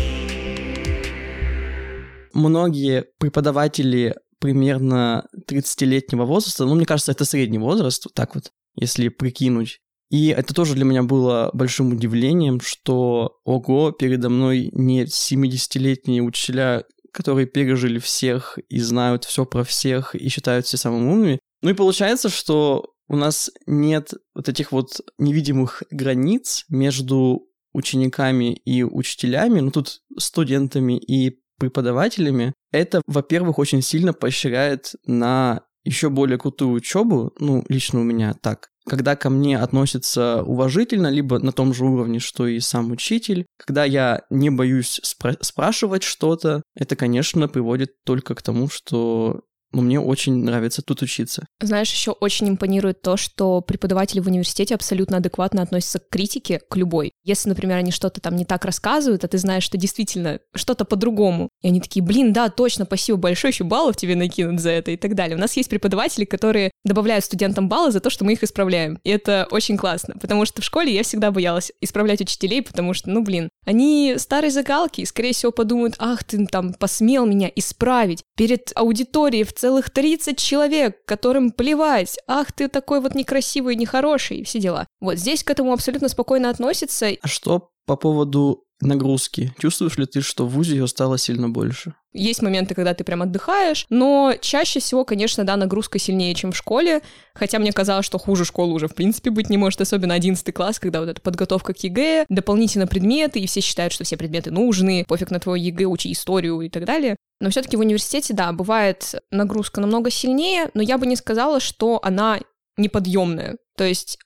Многие 2.33 3.05
преподаватели 3.17 4.15
примерно 4.39 5.25
30-летнего 5.47 6.23
возраста, 6.25 6.65
ну, 6.65 6.75
мне 6.75 6.85
кажется, 6.85 7.11
это 7.11 7.25
средний 7.25 7.59
возраст, 7.59 8.07
так 8.13 8.33
вот, 8.35 8.51
если 8.75 9.09
прикинуть. 9.09 9.79
И 10.09 10.27
это 10.27 10.53
тоже 10.53 10.75
для 10.75 10.83
меня 10.83 11.03
было 11.03 11.49
большим 11.53 11.93
удивлением, 11.93 12.59
что, 12.59 13.37
ого, 13.45 13.91
передо 13.91 14.29
мной 14.29 14.69
не 14.73 15.05
70-летние 15.05 16.21
учителя, 16.21 16.83
которые 17.13 17.47
пережили 17.47 17.97
всех 17.97 18.59
и 18.69 18.79
знают 18.79 19.23
все 19.23 19.45
про 19.45 19.63
всех 19.63 20.13
и 20.15 20.27
считают 20.27 20.65
все 20.65 20.77
самыми 20.77 21.09
умными. 21.09 21.39
Ну 21.61 21.69
и 21.69 21.73
получается, 21.73 22.27
что 22.27 22.93
у 23.07 23.15
нас 23.15 23.51
нет 23.67 24.13
вот 24.35 24.49
этих 24.49 24.71
вот 24.71 24.99
невидимых 25.17 25.83
границ 25.91 26.65
между 26.69 27.47
учениками 27.73 28.53
и 28.53 28.83
учителями, 28.83 29.61
ну 29.61 29.71
тут 29.71 30.01
студентами 30.17 30.97
и 30.97 31.39
преподавателями. 31.57 32.53
Это, 32.71 33.01
во-первых, 33.05 33.59
очень 33.59 33.81
сильно 33.81 34.13
поощряет 34.13 34.93
на 35.05 35.61
еще 35.83 36.09
более 36.09 36.37
крутую 36.37 36.73
учебу, 36.73 37.33
ну, 37.39 37.63
лично 37.69 37.99
у 37.99 38.03
меня 38.03 38.33
так, 38.33 38.69
когда 38.87 39.15
ко 39.15 39.29
мне 39.29 39.59
относятся 39.59 40.43
уважительно, 40.43 41.07
либо 41.07 41.39
на 41.39 41.51
том 41.51 41.73
же 41.73 41.85
уровне, 41.85 42.19
что 42.19 42.47
и 42.47 42.59
сам 42.59 42.91
учитель, 42.91 43.45
когда 43.57 43.85
я 43.85 44.23
не 44.29 44.49
боюсь 44.49 44.99
спра- 45.03 45.37
спрашивать 45.41 46.03
что-то, 46.03 46.63
это, 46.75 46.95
конечно, 46.95 47.47
приводит 47.47 47.91
только 48.03 48.35
к 48.35 48.41
тому, 48.41 48.69
что 48.69 49.41
но 49.71 49.81
мне 49.81 49.99
очень 49.99 50.43
нравится 50.43 50.81
тут 50.81 51.01
учиться. 51.01 51.45
Знаешь, 51.59 51.91
еще 51.91 52.11
очень 52.11 52.49
импонирует 52.49 53.01
то, 53.01 53.17
что 53.17 53.61
преподаватели 53.61 54.19
в 54.19 54.27
университете 54.27 54.75
абсолютно 54.75 55.17
адекватно 55.17 55.61
относятся 55.61 55.99
к 55.99 56.09
критике, 56.09 56.61
к 56.69 56.75
любой. 56.75 57.11
Если, 57.23 57.49
например, 57.49 57.77
они 57.77 57.91
что-то 57.91 58.21
там 58.21 58.35
не 58.35 58.45
так 58.45 58.65
рассказывают, 58.65 59.23
а 59.23 59.27
ты 59.27 59.37
знаешь, 59.37 59.63
что 59.63 59.77
действительно 59.77 60.39
что-то 60.55 60.85
по-другому, 60.85 61.49
и 61.61 61.67
они 61.67 61.79
такие, 61.79 62.03
блин, 62.03 62.33
да, 62.33 62.49
точно, 62.49 62.85
спасибо 62.85 63.17
большое, 63.17 63.51
еще 63.51 63.63
баллов 63.63 63.95
тебе 63.95 64.15
накинут 64.15 64.59
за 64.59 64.71
это 64.71 64.91
и 64.91 64.97
так 64.97 65.15
далее. 65.15 65.37
У 65.37 65.39
нас 65.39 65.55
есть 65.57 65.69
преподаватели, 65.69 66.25
которые 66.25 66.71
добавляют 66.83 67.25
студентам 67.25 67.69
баллы 67.69 67.91
за 67.91 67.99
то, 67.99 68.09
что 68.09 68.25
мы 68.25 68.33
их 68.33 68.43
исправляем. 68.43 68.99
И 69.03 69.09
это 69.09 69.47
очень 69.51 69.77
классно, 69.77 70.15
потому 70.19 70.45
что 70.45 70.61
в 70.61 70.65
школе 70.65 70.93
я 70.93 71.03
всегда 71.03 71.31
боялась 71.31 71.71
исправлять 71.81 72.21
учителей, 72.21 72.61
потому 72.61 72.93
что, 72.93 73.09
ну, 73.09 73.23
блин, 73.23 73.49
они 73.65 74.15
старые 74.17 74.51
загалки, 74.51 75.01
и, 75.01 75.05
скорее 75.05 75.33
всего, 75.33 75.51
подумают, 75.51 75.95
ах, 75.99 76.23
ты 76.23 76.45
там 76.47 76.73
посмел 76.73 77.25
меня 77.25 77.49
исправить 77.55 78.23
перед 78.35 78.71
аудиторией 78.75 79.43
в 79.43 79.53
целых 79.61 79.91
30 79.91 80.39
человек, 80.39 81.05
которым 81.05 81.51
плевать, 81.51 82.17
ах, 82.25 82.51
ты 82.51 82.67
такой 82.67 82.99
вот 82.99 83.13
некрасивый, 83.13 83.75
нехороший, 83.75 84.43
все 84.43 84.59
дела. 84.59 84.87
Вот 84.99 85.17
здесь 85.17 85.43
к 85.43 85.51
этому 85.51 85.71
абсолютно 85.71 86.09
спокойно 86.09 86.49
относится. 86.49 87.09
А 87.21 87.27
что 87.27 87.69
по 87.85 87.95
поводу 87.95 88.65
нагрузки? 88.81 89.53
Чувствуешь 89.59 89.97
ли 89.97 90.05
ты, 90.05 90.21
что 90.21 90.45
в 90.45 90.51
ВУЗе 90.51 90.75
ее 90.75 90.87
стало 90.87 91.17
сильно 91.17 91.49
больше? 91.49 91.93
Есть 92.13 92.41
моменты, 92.41 92.75
когда 92.75 92.93
ты 92.93 93.03
прям 93.03 93.21
отдыхаешь, 93.21 93.85
но 93.89 94.33
чаще 94.41 94.79
всего, 94.79 95.05
конечно, 95.05 95.45
да, 95.45 95.55
нагрузка 95.55 95.97
сильнее, 95.97 96.35
чем 96.35 96.51
в 96.51 96.57
школе, 96.57 97.01
хотя 97.33 97.57
мне 97.57 97.71
казалось, 97.71 98.05
что 98.05 98.17
хуже 98.17 98.43
школы 98.43 98.73
уже 98.73 98.87
в 98.87 98.95
принципе 98.95 99.29
быть 99.29 99.49
не 99.49 99.57
может, 99.57 99.79
особенно 99.79 100.13
11 100.13 100.53
класс, 100.53 100.79
когда 100.79 100.99
вот 100.99 101.09
эта 101.09 101.21
подготовка 101.21 101.73
к 101.73 101.83
ЕГЭ, 101.83 102.25
дополнительно 102.27 102.85
предметы, 102.85 103.39
и 103.39 103.47
все 103.47 103.61
считают, 103.61 103.93
что 103.93 104.03
все 104.03 104.17
предметы 104.17 104.51
нужны, 104.51 105.05
пофиг 105.07 105.31
на 105.31 105.39
твой 105.39 105.61
ЕГЭ, 105.61 105.85
учи 105.85 106.11
историю 106.11 106.59
и 106.61 106.69
так 106.69 106.85
далее. 106.85 107.15
Но 107.39 107.49
все-таки 107.49 107.77
в 107.77 107.79
университете, 107.79 108.33
да, 108.33 108.51
бывает 108.51 109.15
нагрузка 109.31 109.79
намного 109.79 110.11
сильнее, 110.11 110.69
но 110.73 110.81
я 110.81 110.97
бы 110.97 111.07
не 111.07 111.15
сказала, 111.15 111.59
что 111.59 111.99
она 112.03 112.39
неподъемная. 112.77 113.57
То 113.77 113.83
есть 113.83 114.19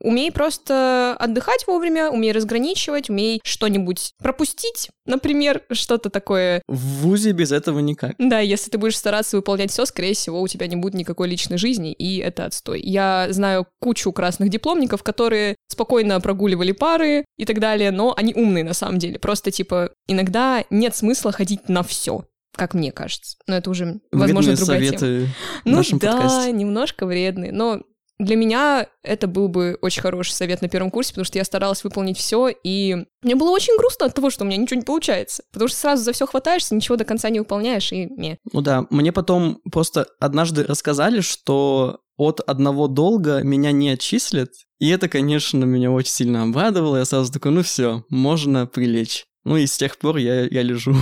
Умей 0.00 0.30
просто 0.30 1.16
отдыхать 1.18 1.66
вовремя, 1.66 2.10
умей 2.10 2.32
разграничивать, 2.32 3.10
умей 3.10 3.40
что-нибудь 3.44 4.12
пропустить, 4.22 4.90
например, 5.06 5.62
что-то 5.72 6.08
такое. 6.08 6.62
В 6.68 7.02
ВУЗе 7.02 7.32
без 7.32 7.50
этого 7.50 7.80
никак. 7.80 8.14
Да, 8.18 8.38
если 8.38 8.70
ты 8.70 8.78
будешь 8.78 8.96
стараться 8.96 9.36
выполнять 9.36 9.72
все, 9.72 9.84
скорее 9.86 10.14
всего, 10.14 10.40
у 10.40 10.48
тебя 10.48 10.66
не 10.66 10.76
будет 10.76 10.94
никакой 10.94 11.28
личной 11.28 11.58
жизни, 11.58 11.92
и 11.92 12.18
это 12.18 12.44
отстой. 12.44 12.80
Я 12.80 13.26
знаю 13.30 13.66
кучу 13.80 14.12
красных 14.12 14.50
дипломников, 14.50 15.02
которые 15.02 15.56
спокойно 15.68 16.20
прогуливали 16.20 16.72
пары 16.72 17.24
и 17.36 17.44
так 17.44 17.58
далее, 17.58 17.90
но 17.90 18.14
они 18.16 18.34
умные 18.34 18.64
на 18.64 18.74
самом 18.74 18.98
деле. 18.98 19.18
Просто, 19.18 19.50
типа, 19.50 19.90
иногда 20.06 20.64
нет 20.70 20.94
смысла 20.94 21.32
ходить 21.32 21.68
на 21.68 21.82
все 21.82 22.24
как 22.58 22.74
мне 22.74 22.90
кажется. 22.90 23.36
Но 23.46 23.56
это 23.56 23.70
уже, 23.70 24.00
возможно, 24.10 24.52
Вредные 24.52 24.56
другая 24.56 24.78
советы 24.78 24.98
тема. 24.98 25.28
Ну 25.64 25.98
да, 26.00 26.12
подкасте. 26.12 26.52
немножко 26.52 27.06
вредные, 27.06 27.52
но 27.52 27.82
для 28.18 28.36
меня 28.36 28.88
это 29.02 29.28
был 29.28 29.48
бы 29.48 29.78
очень 29.80 30.02
хороший 30.02 30.32
совет 30.32 30.60
на 30.60 30.68
первом 30.68 30.90
курсе, 30.90 31.10
потому 31.12 31.24
что 31.24 31.38
я 31.38 31.44
старалась 31.44 31.84
выполнить 31.84 32.18
все, 32.18 32.48
и 32.48 32.96
мне 33.22 33.36
было 33.36 33.50
очень 33.50 33.76
грустно 33.78 34.06
от 34.06 34.14
того, 34.14 34.30
что 34.30 34.44
у 34.44 34.46
меня 34.46 34.56
ничего 34.56 34.80
не 34.80 34.84
получается. 34.84 35.44
Потому 35.52 35.68
что 35.68 35.78
сразу 35.78 36.02
за 36.02 36.12
все 36.12 36.26
хватаешься, 36.26 36.74
ничего 36.74 36.96
до 36.96 37.04
конца 37.04 37.30
не 37.30 37.38
выполняешь, 37.38 37.92
и 37.92 38.06
не. 38.06 38.38
Ну 38.52 38.60
да, 38.60 38.86
мне 38.90 39.12
потом 39.12 39.60
просто 39.70 40.06
однажды 40.18 40.64
рассказали, 40.64 41.20
что 41.20 42.00
от 42.16 42.40
одного 42.40 42.88
долга 42.88 43.42
меня 43.42 43.70
не 43.70 43.90
отчислят, 43.90 44.50
и 44.80 44.88
это, 44.88 45.08
конечно, 45.08 45.64
меня 45.64 45.92
очень 45.92 46.12
сильно 46.12 46.42
обрадовало. 46.42 46.96
Я 46.96 47.04
сразу 47.04 47.32
такой, 47.32 47.52
ну 47.52 47.62
все, 47.62 48.04
можно 48.08 48.66
прилечь. 48.66 49.26
Ну 49.44 49.56
и 49.56 49.66
с 49.66 49.76
тех 49.76 49.96
пор 49.98 50.16
я, 50.16 50.42
я 50.42 50.62
лежу. 50.62 50.94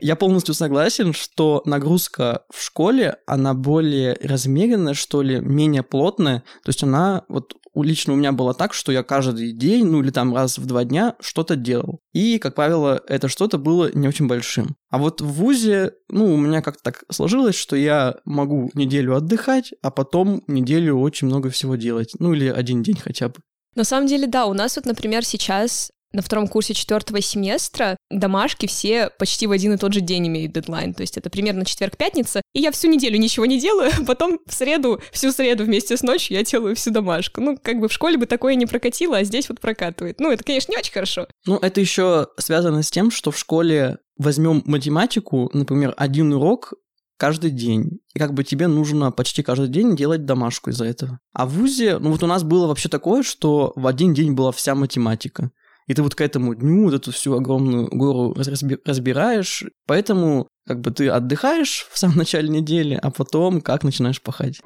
Я 0.00 0.16
полностью 0.16 0.54
согласен, 0.54 1.12
что 1.12 1.62
нагрузка 1.64 2.44
в 2.54 2.62
школе, 2.62 3.16
она 3.26 3.54
более 3.54 4.16
размеренная, 4.22 4.94
что 4.94 5.22
ли, 5.22 5.40
менее 5.40 5.82
плотная. 5.82 6.40
То 6.64 6.68
есть 6.68 6.82
она, 6.82 7.22
вот 7.28 7.54
у- 7.72 7.82
лично 7.82 8.12
у 8.12 8.16
меня 8.16 8.32
было 8.32 8.54
так, 8.54 8.74
что 8.74 8.92
я 8.92 9.02
каждый 9.02 9.52
день, 9.52 9.86
ну 9.86 10.00
или 10.02 10.10
там 10.10 10.34
раз 10.34 10.58
в 10.58 10.66
два 10.66 10.84
дня 10.84 11.16
что-то 11.20 11.56
делал. 11.56 12.00
И, 12.12 12.38
как 12.38 12.54
правило, 12.54 13.00
это 13.08 13.28
что-то 13.28 13.58
было 13.58 13.90
не 13.94 14.08
очень 14.08 14.26
большим. 14.26 14.74
А 14.90 14.98
вот 14.98 15.20
в 15.20 15.26
ВУЗе, 15.26 15.92
ну, 16.08 16.32
у 16.34 16.36
меня 16.36 16.62
как-то 16.62 16.82
так 16.82 17.04
сложилось, 17.10 17.54
что 17.54 17.76
я 17.76 18.16
могу 18.24 18.70
неделю 18.74 19.14
отдыхать, 19.16 19.72
а 19.82 19.90
потом 19.90 20.42
неделю 20.46 20.96
очень 20.98 21.28
много 21.28 21.50
всего 21.50 21.76
делать. 21.76 22.12
Ну 22.18 22.32
или 22.34 22.48
один 22.48 22.82
день 22.82 22.96
хотя 22.96 23.28
бы. 23.28 23.36
На 23.76 23.84
самом 23.84 24.08
деле, 24.08 24.26
да, 24.26 24.46
у 24.46 24.52
нас 24.52 24.74
вот, 24.76 24.84
например, 24.86 25.24
сейчас 25.24 25.90
на 26.12 26.22
втором 26.22 26.48
курсе 26.48 26.74
четвертого 26.74 27.20
семестра 27.20 27.96
домашки 28.10 28.66
все 28.66 29.10
почти 29.18 29.46
в 29.46 29.52
один 29.52 29.74
и 29.74 29.76
тот 29.76 29.92
же 29.92 30.00
день 30.00 30.28
имеют 30.28 30.52
дедлайн. 30.52 30.94
То 30.94 31.02
есть 31.02 31.16
это 31.16 31.30
примерно 31.30 31.64
четверг-пятница, 31.64 32.42
и 32.52 32.60
я 32.60 32.72
всю 32.72 32.88
неделю 32.88 33.18
ничего 33.18 33.46
не 33.46 33.60
делаю, 33.60 33.92
потом 34.06 34.40
в 34.46 34.52
среду, 34.52 35.00
всю 35.12 35.32
среду 35.32 35.64
вместе 35.64 35.96
с 35.96 36.02
ночью 36.02 36.36
я 36.36 36.44
делаю 36.44 36.74
всю 36.74 36.90
домашку. 36.90 37.40
Ну, 37.40 37.58
как 37.60 37.78
бы 37.78 37.88
в 37.88 37.92
школе 37.92 38.16
бы 38.16 38.26
такое 38.26 38.54
не 38.54 38.66
прокатило, 38.66 39.18
а 39.18 39.24
здесь 39.24 39.48
вот 39.48 39.60
прокатывает. 39.60 40.20
Ну, 40.20 40.30
это, 40.30 40.44
конечно, 40.44 40.72
не 40.72 40.78
очень 40.78 40.92
хорошо. 40.92 41.26
Ну, 41.46 41.56
это 41.56 41.80
еще 41.80 42.28
связано 42.38 42.82
с 42.82 42.90
тем, 42.90 43.10
что 43.10 43.30
в 43.30 43.38
школе 43.38 43.98
возьмем 44.16 44.62
математику, 44.66 45.50
например, 45.52 45.94
один 45.96 46.32
урок 46.32 46.74
каждый 47.20 47.50
день. 47.50 48.00
И 48.14 48.18
как 48.18 48.32
бы 48.32 48.44
тебе 48.44 48.66
нужно 48.66 49.12
почти 49.12 49.42
каждый 49.42 49.68
день 49.68 49.94
делать 49.94 50.24
домашку 50.24 50.70
из-за 50.70 50.86
этого. 50.86 51.20
А 51.34 51.44
в 51.44 51.50
ВУЗе, 51.50 51.98
ну 51.98 52.10
вот 52.12 52.22
у 52.22 52.26
нас 52.26 52.42
было 52.42 52.66
вообще 52.66 52.88
такое, 52.88 53.22
что 53.22 53.74
в 53.76 53.86
один 53.86 54.14
день 54.14 54.32
была 54.32 54.52
вся 54.52 54.74
математика. 54.74 55.50
И 55.86 55.94
ты 55.94 56.02
вот 56.02 56.14
к 56.14 56.20
этому 56.20 56.54
дню 56.54 56.84
вот 56.84 56.94
эту 56.94 57.12
всю 57.12 57.34
огромную 57.34 57.88
гору 57.88 58.32
разби- 58.34 58.80
разбираешь. 58.84 59.64
Поэтому 59.86 60.48
как 60.66 60.80
бы 60.80 60.90
ты 60.90 61.08
отдыхаешь 61.08 61.86
в 61.90 61.98
самом 61.98 62.16
начале 62.18 62.48
недели, 62.48 62.98
а 63.00 63.10
потом 63.10 63.60
как 63.60 63.84
начинаешь 63.84 64.22
пахать. 64.22 64.60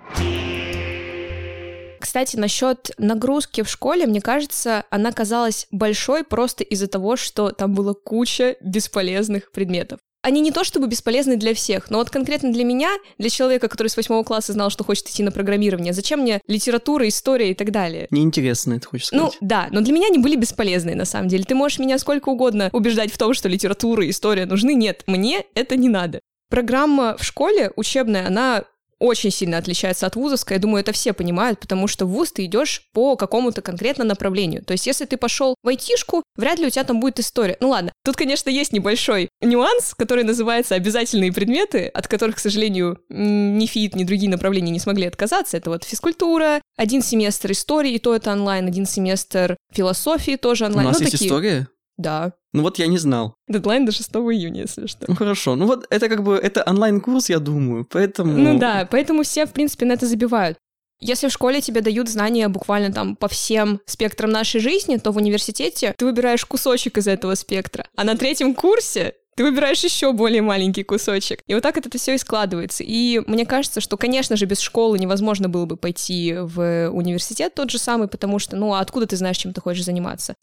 Кстати, 2.00 2.36
насчет 2.36 2.90
нагрузки 2.98 3.62
в 3.62 3.68
школе, 3.68 4.06
мне 4.06 4.20
кажется, 4.20 4.84
она 4.90 5.10
казалась 5.10 5.66
большой 5.70 6.22
просто 6.22 6.62
из-за 6.62 6.86
того, 6.86 7.16
что 7.16 7.50
там 7.50 7.72
была 7.74 7.94
куча 7.94 8.56
бесполезных 8.60 9.50
предметов. 9.50 10.00
Они 10.24 10.40
не 10.40 10.50
то 10.52 10.64
чтобы 10.64 10.86
бесполезны 10.86 11.36
для 11.36 11.52
всех, 11.52 11.90
но 11.90 11.98
вот 11.98 12.08
конкретно 12.08 12.50
для 12.50 12.64
меня, 12.64 12.90
для 13.18 13.28
человека, 13.28 13.68
который 13.68 13.88
с 13.88 13.96
восьмого 13.96 14.24
класса 14.24 14.54
знал, 14.54 14.70
что 14.70 14.82
хочет 14.82 15.06
идти 15.08 15.22
на 15.22 15.30
программирование, 15.30 15.92
зачем 15.92 16.20
мне 16.20 16.40
литература, 16.46 17.06
история 17.06 17.50
и 17.50 17.54
так 17.54 17.70
далее? 17.70 18.06
Неинтересно, 18.10 18.74
это 18.74 18.88
хочешь 18.88 19.08
Ну 19.12 19.26
сказать. 19.26 19.38
да, 19.42 19.68
но 19.70 19.82
для 19.82 19.92
меня 19.92 20.06
они 20.06 20.16
были 20.18 20.36
бесполезны 20.36 20.94
на 20.94 21.04
самом 21.04 21.28
деле. 21.28 21.44
Ты 21.44 21.54
можешь 21.54 21.78
меня 21.78 21.98
сколько 21.98 22.30
угодно 22.30 22.70
убеждать 22.72 23.12
в 23.12 23.18
том, 23.18 23.34
что 23.34 23.50
литература 23.50 24.04
и 24.06 24.10
история 24.10 24.46
нужны. 24.46 24.74
Нет, 24.74 25.02
мне 25.06 25.44
это 25.54 25.76
не 25.76 25.90
надо. 25.90 26.20
Программа 26.48 27.16
в 27.18 27.24
школе 27.24 27.70
учебная, 27.76 28.26
она 28.26 28.64
очень 28.98 29.30
сильно 29.30 29.58
отличается 29.58 30.06
от 30.06 30.16
вузовской. 30.16 30.56
Я 30.56 30.60
думаю, 30.60 30.80
это 30.80 30.92
все 30.92 31.12
понимают, 31.12 31.60
потому 31.60 31.86
что 31.86 32.06
в 32.06 32.10
вуз 32.10 32.32
ты 32.32 32.44
идешь 32.44 32.88
по 32.92 33.16
какому-то 33.16 33.62
конкретно 33.62 34.04
направлению. 34.04 34.64
То 34.64 34.72
есть, 34.72 34.86
если 34.86 35.04
ты 35.04 35.16
пошел 35.16 35.54
в 35.62 35.68
айтишку, 35.68 36.22
вряд 36.36 36.58
ли 36.58 36.66
у 36.66 36.70
тебя 36.70 36.84
там 36.84 37.00
будет 37.00 37.20
история. 37.20 37.56
Ну 37.60 37.70
ладно, 37.70 37.92
тут, 38.04 38.16
конечно, 38.16 38.50
есть 38.50 38.72
небольшой 38.72 39.28
нюанс, 39.40 39.94
который 39.94 40.24
называется 40.24 40.74
обязательные 40.74 41.32
предметы, 41.32 41.86
от 41.86 42.08
которых, 42.08 42.36
к 42.36 42.40
сожалению, 42.40 42.98
ни 43.08 43.66
ФИИТ, 43.66 43.94
ни 43.94 44.04
другие 44.04 44.30
направления 44.30 44.72
не 44.72 44.80
смогли 44.80 45.06
отказаться. 45.06 45.56
Это 45.56 45.70
вот 45.70 45.84
физкультура, 45.84 46.60
один 46.76 47.02
семестр 47.02 47.52
истории, 47.52 47.92
и 47.92 47.98
то 47.98 48.14
это 48.14 48.32
онлайн, 48.32 48.66
один 48.66 48.86
семестр 48.86 49.56
философии 49.72 50.36
тоже 50.36 50.64
У 50.64 50.68
онлайн. 50.68 50.88
нас 50.88 50.98
ну, 50.98 51.02
есть 51.02 51.12
такие. 51.12 51.28
история? 51.28 51.68
Да. 51.96 52.32
Ну 52.54 52.62
вот 52.62 52.78
я 52.78 52.86
не 52.86 52.98
знал. 52.98 53.34
Дедлайн 53.48 53.84
до 53.84 53.90
6 53.90 54.10
июня, 54.10 54.62
если 54.62 54.86
что. 54.86 55.06
Ну 55.08 55.16
хорошо, 55.16 55.56
ну 55.56 55.66
вот 55.66 55.86
это 55.90 56.08
как 56.08 56.22
бы, 56.22 56.36
это 56.36 56.62
онлайн-курс, 56.64 57.28
я 57.28 57.40
думаю, 57.40 57.84
поэтому... 57.84 58.32
Ну 58.32 58.58
да, 58.58 58.86
поэтому 58.88 59.24
все, 59.24 59.44
в 59.44 59.52
принципе, 59.52 59.86
на 59.86 59.92
это 59.92 60.06
забивают. 60.06 60.56
Если 61.00 61.26
в 61.26 61.32
школе 61.32 61.60
тебе 61.60 61.80
дают 61.80 62.08
знания 62.08 62.46
буквально 62.46 62.92
там 62.92 63.16
по 63.16 63.26
всем 63.26 63.80
спектрам 63.86 64.30
нашей 64.30 64.60
жизни, 64.60 64.98
то 64.98 65.10
в 65.10 65.16
университете 65.16 65.94
ты 65.98 66.04
выбираешь 66.04 66.44
кусочек 66.44 66.96
из 66.96 67.08
этого 67.08 67.34
спектра. 67.34 67.88
А 67.96 68.04
на 68.04 68.16
третьем 68.16 68.54
курсе 68.54 69.14
ты 69.36 69.42
выбираешь 69.42 69.82
еще 69.82 70.12
более 70.12 70.40
маленький 70.40 70.84
кусочек. 70.84 71.40
И 71.48 71.54
вот 71.54 71.64
так 71.64 71.76
это 71.76 71.98
все 71.98 72.14
и 72.14 72.18
складывается. 72.18 72.84
И 72.86 73.20
мне 73.26 73.44
кажется, 73.44 73.80
что, 73.80 73.96
конечно 73.96 74.36
же, 74.36 74.46
без 74.46 74.60
школы 74.60 74.96
невозможно 75.00 75.48
было 75.48 75.66
бы 75.66 75.76
пойти 75.76 76.36
в 76.38 76.88
университет 76.90 77.54
тот 77.56 77.70
же 77.70 77.78
самый, 77.78 78.06
потому 78.06 78.38
что, 78.38 78.54
ну, 78.54 78.74
а 78.74 78.78
откуда 78.78 79.08
ты 79.08 79.16
знаешь, 79.16 79.38
чем 79.38 79.52
ты 79.52 79.60
хочешь 79.60 79.84
заниматься? 79.84 80.36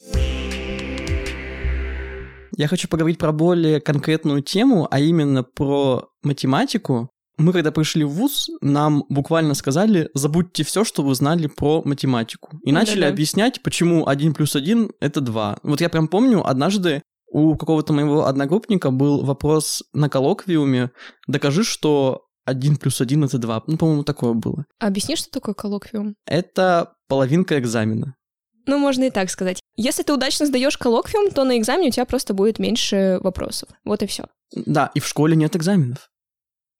Я 2.62 2.68
хочу 2.68 2.88
поговорить 2.88 3.18
про 3.18 3.32
более 3.32 3.82
конкретную 3.82 4.44
тему, 4.44 4.88
а 4.92 5.00
именно 5.00 5.42
про 5.42 6.10
математику. 6.22 7.10
Мы 7.40 7.54
когда 7.54 7.72
пришли 7.72 8.04
в 8.04 8.12
ВУЗ, 8.12 8.52
нам 8.62 9.04
буквально 9.10 9.56
сказали, 9.56 10.12
забудьте 10.14 10.64
все, 10.64 10.84
что 10.84 11.02
вы 11.02 11.16
знали 11.16 11.48
про 11.48 11.82
математику. 11.84 12.60
И 12.64 12.72
начали 12.72 13.00
Да-да. 13.00 13.14
объяснять, 13.14 13.64
почему 13.64 14.06
1 14.08 14.36
плюс 14.36 14.56
1— 14.56 14.92
это 15.00 15.22
2. 15.22 15.58
Вот 15.64 15.82
я 15.82 15.90
прям 15.90 16.08
помню, 16.08 16.48
однажды 16.48 17.02
у 17.32 17.56
какого-то 17.56 17.94
моего 17.94 18.28
одногруппника 18.28 18.92
был 18.92 19.26
вопрос 19.26 19.82
на 19.94 20.08
коллоквиуме 20.08 20.92
«Докажи, 21.26 21.64
что 21.64 22.26
1 22.46 22.76
плюс 22.76 23.02
1— 23.02 23.24
это 23.26 23.38
2». 23.38 23.64
Ну, 23.66 23.78
по-моему, 23.78 24.04
такое 24.04 24.34
было. 24.34 24.66
Объясни, 24.78 25.16
что 25.16 25.32
такое 25.32 25.56
коллоквиум? 25.56 26.14
Это 26.28 26.94
половинка 27.08 27.58
экзамена. 27.58 28.14
Ну, 28.66 28.78
можно 28.78 29.06
и 29.06 29.10
так 29.10 29.30
сказать. 29.30 29.60
Если 29.76 30.04
ты 30.04 30.14
удачно 30.14 30.46
сдаешь 30.46 30.78
коллоквиум, 30.78 31.32
то 31.32 31.44
на 31.44 31.58
экзамене 31.58 31.90
у 31.90 31.92
тебя 31.92 32.06
просто 32.06 32.34
будет 32.34 32.60
меньше 32.60 33.20
вопросов. 33.22 33.70
Вот 33.84 34.04
и 34.04 34.08
все. 34.08 34.26
Да, 34.56 34.92
и 34.94 35.00
в 35.00 35.08
школе 35.08 35.36
нет 35.36 35.56
экзаменов. 35.56 36.10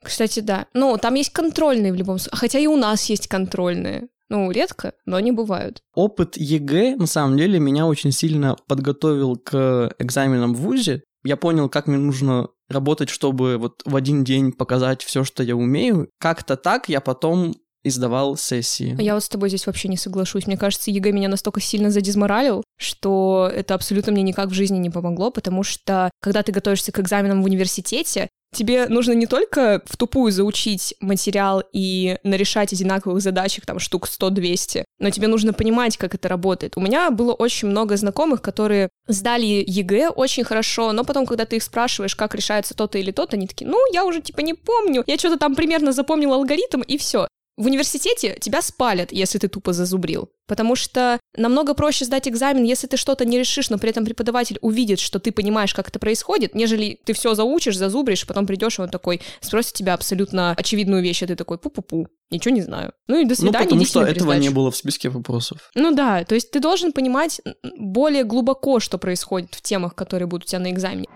Кстати, 0.04 0.40
да. 0.40 0.68
Ну, 0.74 0.98
там 0.98 1.14
есть 1.14 1.32
контрольные 1.32 1.92
в 1.92 1.96
любом 1.96 2.20
случае. 2.20 2.40
Хотя 2.40 2.60
и 2.60 2.68
у 2.68 2.76
нас 2.76 3.06
есть 3.06 3.28
контрольные. 3.28 4.08
Ну, 4.30 4.50
редко, 4.50 4.94
но 5.06 5.18
они 5.18 5.32
бывают. 5.32 5.82
Опыт 5.94 6.38
ЕГЭ, 6.38 6.96
на 6.96 7.06
самом 7.06 7.38
деле, 7.38 7.60
меня 7.60 7.86
очень 7.86 8.12
сильно 8.12 8.56
подготовил 8.68 9.36
к 9.36 9.94
экзаменам 10.00 10.54
в 10.54 10.62
ВУЗе. 10.62 11.04
Я 11.24 11.38
понял, 11.38 11.70
как 11.70 11.88
мне 11.88 11.98
нужно 11.98 12.48
работать, 12.70 13.10
чтобы 13.10 13.58
вот 13.58 13.82
в 13.86 13.96
один 13.96 14.24
день 14.24 14.54
показать 14.54 15.04
все, 15.04 15.24
что 15.24 15.44
я 15.44 15.56
умею. 15.56 16.10
Как-то 16.18 16.56
так 16.56 16.90
я 16.90 17.02
потом 17.02 17.56
и 17.84 17.91
сдавал 17.91 18.38
сессии. 18.38 18.96
Я 19.00 19.14
вот 19.14 19.24
с 19.24 19.30
тобой 19.30 19.50
здесь 19.50 19.66
вообще 19.66 19.88
не 19.88 19.98
соглашусь. 19.98 20.48
Мне 20.48 20.58
кажется, 20.58 20.92
ЕГЭ 20.92 21.12
меня 21.12 21.30
настолько 21.30 21.62
сильно 21.62 21.92
задизморалил, 21.92 22.64
что 22.78 23.52
это 23.54 23.74
абсолютно 23.74 24.12
мне 24.12 24.24
никак 24.24 24.50
в 24.50 24.54
жизни 24.54 24.78
не 24.78 24.90
помогло, 24.90 25.32
потому 25.32 25.64
что 25.64 26.10
когда 26.22 26.44
ты 26.44 26.52
готовишься 26.52 26.92
к 26.92 27.00
экзаменам 27.00 27.42
в 27.42 27.46
университете, 27.46 28.30
тебе 28.54 28.88
нужно 28.88 29.14
не 29.14 29.28
только 29.28 29.82
в 29.86 29.98
тупую 29.98 30.32
заучить 30.32 30.94
материал 31.00 31.64
и 31.72 32.18
нарешать 32.24 32.74
одинаковых 32.74 33.22
задачек, 33.22 33.66
там, 33.66 33.80
штук 33.80 34.08
100-200, 34.08 34.84
но 35.00 35.10
тебе 35.10 35.28
нужно 35.28 35.54
понимать, 35.54 35.98
как 35.98 36.16
это 36.16 36.28
работает. 36.28 36.74
У 36.76 36.82
меня 36.82 37.12
было 37.12 37.34
очень 37.34 37.70
много 37.70 37.96
знакомых, 37.98 38.42
которые 38.42 38.90
сдали 39.08 39.64
ЕГЭ 39.66 40.10
очень 40.10 40.44
хорошо, 40.44 40.92
но 40.92 41.04
потом, 41.04 41.26
когда 41.26 41.46
ты 41.46 41.58
их 41.58 41.64
спрашиваешь, 41.64 42.16
как 42.16 42.36
решается 42.36 42.76
то-то 42.76 42.98
или 42.98 43.12
то-то, 43.12 43.38
они 43.38 43.48
такие, 43.48 43.70
ну, 43.70 43.78
я 43.94 44.06
уже, 44.06 44.22
типа, 44.22 44.42
не 44.42 44.54
помню, 44.54 45.04
я 45.08 45.18
что-то 45.18 45.38
там 45.38 45.56
примерно 45.56 45.94
запомнил 45.94 46.34
алгоритм, 46.34 46.82
и 46.82 46.98
все. 46.98 47.28
В 47.58 47.66
университете 47.66 48.38
тебя 48.40 48.62
спалят, 48.62 49.12
если 49.12 49.38
ты 49.38 49.48
тупо 49.48 49.74
зазубрил. 49.74 50.30
Потому 50.48 50.76
что 50.76 51.20
намного 51.36 51.74
проще 51.74 52.06
сдать 52.06 52.28
экзамен, 52.28 52.64
если 52.64 52.88
ты 52.88 52.98
что-то 52.98 53.26
не 53.26 53.38
решишь, 53.38 53.70
но 53.70 53.78
при 53.78 53.90
этом 53.90 54.06
преподаватель 54.06 54.58
увидит, 54.62 55.00
что 55.00 55.20
ты 55.20 55.32
понимаешь, 55.32 55.74
как 55.74 55.90
это 55.90 56.00
происходит, 56.00 56.56
нежели 56.56 57.00
ты 57.06 57.14
все 57.14 57.36
заучишь, 57.36 57.78
зазубришь, 57.78 58.26
потом 58.26 58.48
придешь, 58.48 58.80
и 58.80 58.82
он 58.82 58.90
такой 58.90 59.22
спросит 59.42 59.74
тебя 59.74 59.94
абсолютно 59.94 60.52
очевидную 60.52 61.04
вещь, 61.04 61.24
а 61.24 61.28
ты 61.28 61.36
такой 61.36 61.58
пу-пу-пу, 61.58 62.08
ничего 62.32 62.54
не 62.56 62.62
знаю. 62.62 62.94
Ну 63.08 63.22
и 63.22 63.26
до 63.26 63.36
свидания. 63.36 63.60
Ну, 63.60 63.64
потому 63.66 63.86
что 63.86 64.04
этого 64.04 64.34
не 64.34 64.50
было 64.50 64.72
в 64.72 64.76
списке 64.76 65.10
вопросов. 65.10 65.70
Ну 65.76 65.94
да, 65.94 66.24
то 66.24 66.36
есть 66.36 66.52
ты 66.52 66.60
должен 66.60 66.92
понимать 66.94 67.42
более 67.78 68.24
глубоко, 68.24 68.80
что 68.80 68.98
происходит 68.98 69.56
в 69.56 69.62
темах, 69.62 69.96
которые 69.96 70.28
будут 70.28 70.46
у 70.46 70.48
тебя 70.48 70.60
на 70.60 70.72
экзамене 70.72 71.08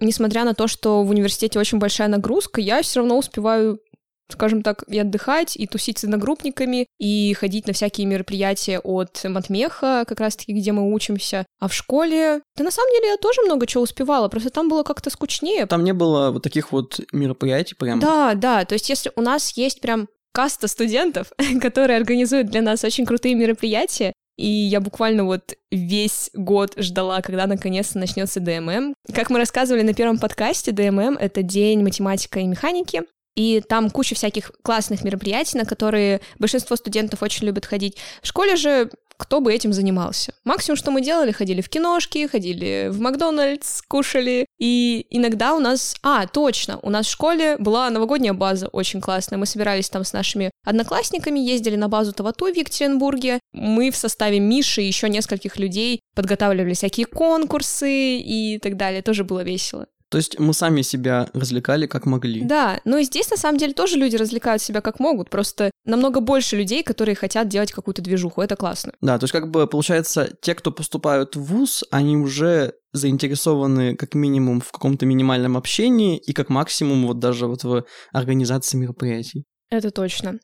несмотря 0.00 0.44
на 0.44 0.54
то, 0.54 0.68
что 0.68 1.02
в 1.02 1.10
университете 1.10 1.58
очень 1.58 1.78
большая 1.78 2.08
нагрузка, 2.08 2.60
я 2.60 2.82
все 2.82 3.00
равно 3.00 3.18
успеваю 3.18 3.80
скажем 4.28 4.62
так, 4.62 4.84
и 4.88 4.98
отдыхать, 4.98 5.56
и 5.56 5.66
тусить 5.66 5.98
с 5.98 6.04
одногруппниками, 6.04 6.86
и 6.98 7.34
ходить 7.34 7.66
на 7.66 7.72
всякие 7.72 8.06
мероприятия 8.06 8.78
от 8.78 9.24
Матмеха, 9.24 10.04
как 10.06 10.20
раз-таки, 10.20 10.52
где 10.52 10.72
мы 10.72 10.92
учимся. 10.92 11.46
А 11.60 11.68
в 11.68 11.74
школе... 11.74 12.40
Да 12.56 12.64
на 12.64 12.70
самом 12.70 12.92
деле 12.92 13.08
я 13.08 13.16
тоже 13.16 13.42
много 13.42 13.66
чего 13.66 13.82
успевала, 13.82 14.28
просто 14.28 14.50
там 14.50 14.68
было 14.68 14.82
как-то 14.82 15.10
скучнее. 15.10 15.66
Там 15.66 15.84
не 15.84 15.92
было 15.92 16.30
вот 16.30 16.42
таких 16.42 16.72
вот 16.72 17.00
мероприятий 17.12 17.74
прям. 17.74 18.00
Да, 18.00 18.34
да, 18.34 18.64
то 18.64 18.74
есть 18.74 18.88
если 18.88 19.12
у 19.16 19.20
нас 19.20 19.56
есть 19.56 19.80
прям 19.80 20.08
каста 20.32 20.68
студентов, 20.68 21.32
которые 21.60 21.96
организуют 21.96 22.48
для 22.48 22.62
нас 22.62 22.84
очень 22.84 23.06
крутые 23.06 23.34
мероприятия, 23.34 24.12
и 24.36 24.46
я 24.46 24.80
буквально 24.80 25.24
вот 25.24 25.54
весь 25.72 26.30
год 26.32 26.74
ждала, 26.76 27.22
когда 27.22 27.48
наконец-то 27.48 27.98
начнется 27.98 28.38
ДММ. 28.38 28.94
Как 29.12 29.30
мы 29.30 29.38
рассказывали 29.38 29.82
на 29.82 29.94
первом 29.94 30.18
подкасте, 30.18 30.70
ДММ— 30.70 31.16
это 31.20 31.42
День 31.42 31.82
математика 31.82 32.38
и 32.38 32.46
механики 32.46 33.02
и 33.38 33.60
там 33.60 33.88
куча 33.88 34.16
всяких 34.16 34.50
классных 34.62 35.04
мероприятий, 35.04 35.58
на 35.58 35.64
которые 35.64 36.20
большинство 36.40 36.74
студентов 36.74 37.22
очень 37.22 37.46
любят 37.46 37.66
ходить. 37.66 37.96
В 38.20 38.26
школе 38.26 38.56
же 38.56 38.90
кто 39.16 39.40
бы 39.40 39.52
этим 39.52 39.72
занимался. 39.72 40.32
Максимум, 40.44 40.76
что 40.76 40.90
мы 40.90 41.02
делали, 41.02 41.30
ходили 41.30 41.60
в 41.60 41.68
киношки, 41.68 42.26
ходили 42.26 42.88
в 42.90 43.00
Макдональдс, 43.00 43.82
кушали. 43.82 44.46
И 44.58 45.06
иногда 45.10 45.54
у 45.54 45.60
нас... 45.60 45.94
А, 46.02 46.26
точно, 46.26 46.80
у 46.82 46.90
нас 46.90 47.06
в 47.06 47.10
школе 47.10 47.56
была 47.58 47.90
новогодняя 47.90 48.32
база 48.32 48.66
очень 48.68 49.00
классная. 49.00 49.38
Мы 49.38 49.46
собирались 49.46 49.88
там 49.88 50.04
с 50.04 50.12
нашими 50.12 50.50
одноклассниками, 50.64 51.38
ездили 51.38 51.76
на 51.76 51.88
базу 51.88 52.12
Тавату 52.12 52.46
в 52.46 52.56
Екатеринбурге. 52.56 53.38
Мы 53.52 53.92
в 53.92 53.96
составе 53.96 54.40
Миши 54.40 54.82
и 54.82 54.86
еще 54.86 55.08
нескольких 55.08 55.58
людей 55.58 56.00
подготавливали 56.16 56.74
всякие 56.74 57.06
конкурсы 57.06 58.18
и 58.18 58.58
так 58.58 58.76
далее. 58.76 59.02
Тоже 59.02 59.22
было 59.22 59.44
весело. 59.44 59.86
То 60.10 60.18
есть 60.18 60.38
мы 60.38 60.54
сами 60.54 60.82
себя 60.82 61.28
развлекали 61.34 61.86
как 61.86 62.06
могли. 62.06 62.42
Да, 62.42 62.80
но 62.84 62.98
и 62.98 63.04
здесь 63.04 63.30
на 63.30 63.36
самом 63.36 63.58
деле 63.58 63.74
тоже 63.74 63.96
люди 63.96 64.16
развлекают 64.16 64.62
себя 64.62 64.80
как 64.80 65.00
могут, 65.00 65.30
просто 65.30 65.70
намного 65.84 66.20
больше 66.20 66.56
людей, 66.56 66.82
которые 66.82 67.14
хотят 67.14 67.48
делать 67.48 67.72
какую-то 67.72 68.02
движуху, 68.02 68.40
это 68.40 68.56
классно. 68.56 68.92
Да, 69.00 69.18
то 69.18 69.24
есть 69.24 69.32
как 69.32 69.50
бы 69.50 69.66
получается, 69.66 70.30
те, 70.40 70.54
кто 70.54 70.72
поступают 70.72 71.36
в 71.36 71.42
ВУЗ, 71.42 71.84
они 71.90 72.16
уже 72.16 72.74
заинтересованы 72.92 73.96
как 73.96 74.14
минимум 74.14 74.60
в 74.60 74.72
каком-то 74.72 75.04
минимальном 75.04 75.56
общении 75.56 76.16
и 76.16 76.32
как 76.32 76.48
максимум 76.48 77.06
вот 77.06 77.18
даже 77.18 77.46
вот 77.46 77.64
в 77.64 77.84
организации 78.12 78.78
мероприятий. 78.78 79.44
Это 79.70 79.90
точно. 79.90 80.38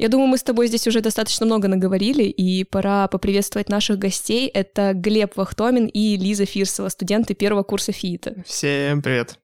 Я 0.00 0.08
думаю, 0.08 0.28
мы 0.28 0.38
с 0.38 0.42
тобой 0.42 0.66
здесь 0.68 0.86
уже 0.86 1.02
достаточно 1.02 1.44
много 1.44 1.68
наговорили, 1.68 2.22
и 2.22 2.64
пора 2.64 3.06
поприветствовать 3.06 3.68
наших 3.68 3.98
гостей. 3.98 4.48
Это 4.48 4.94
Глеб 4.94 5.36
Вахтомин 5.36 5.88
и 5.88 6.16
Лиза 6.16 6.46
Фирсова, 6.46 6.88
студенты 6.88 7.34
первого 7.34 7.64
курса 7.64 7.92
ФИИТа. 7.92 8.42
Всем 8.46 9.02
привет. 9.02 9.38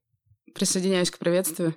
Присоединяюсь 0.54 1.10
к 1.10 1.18
приветствию. 1.18 1.74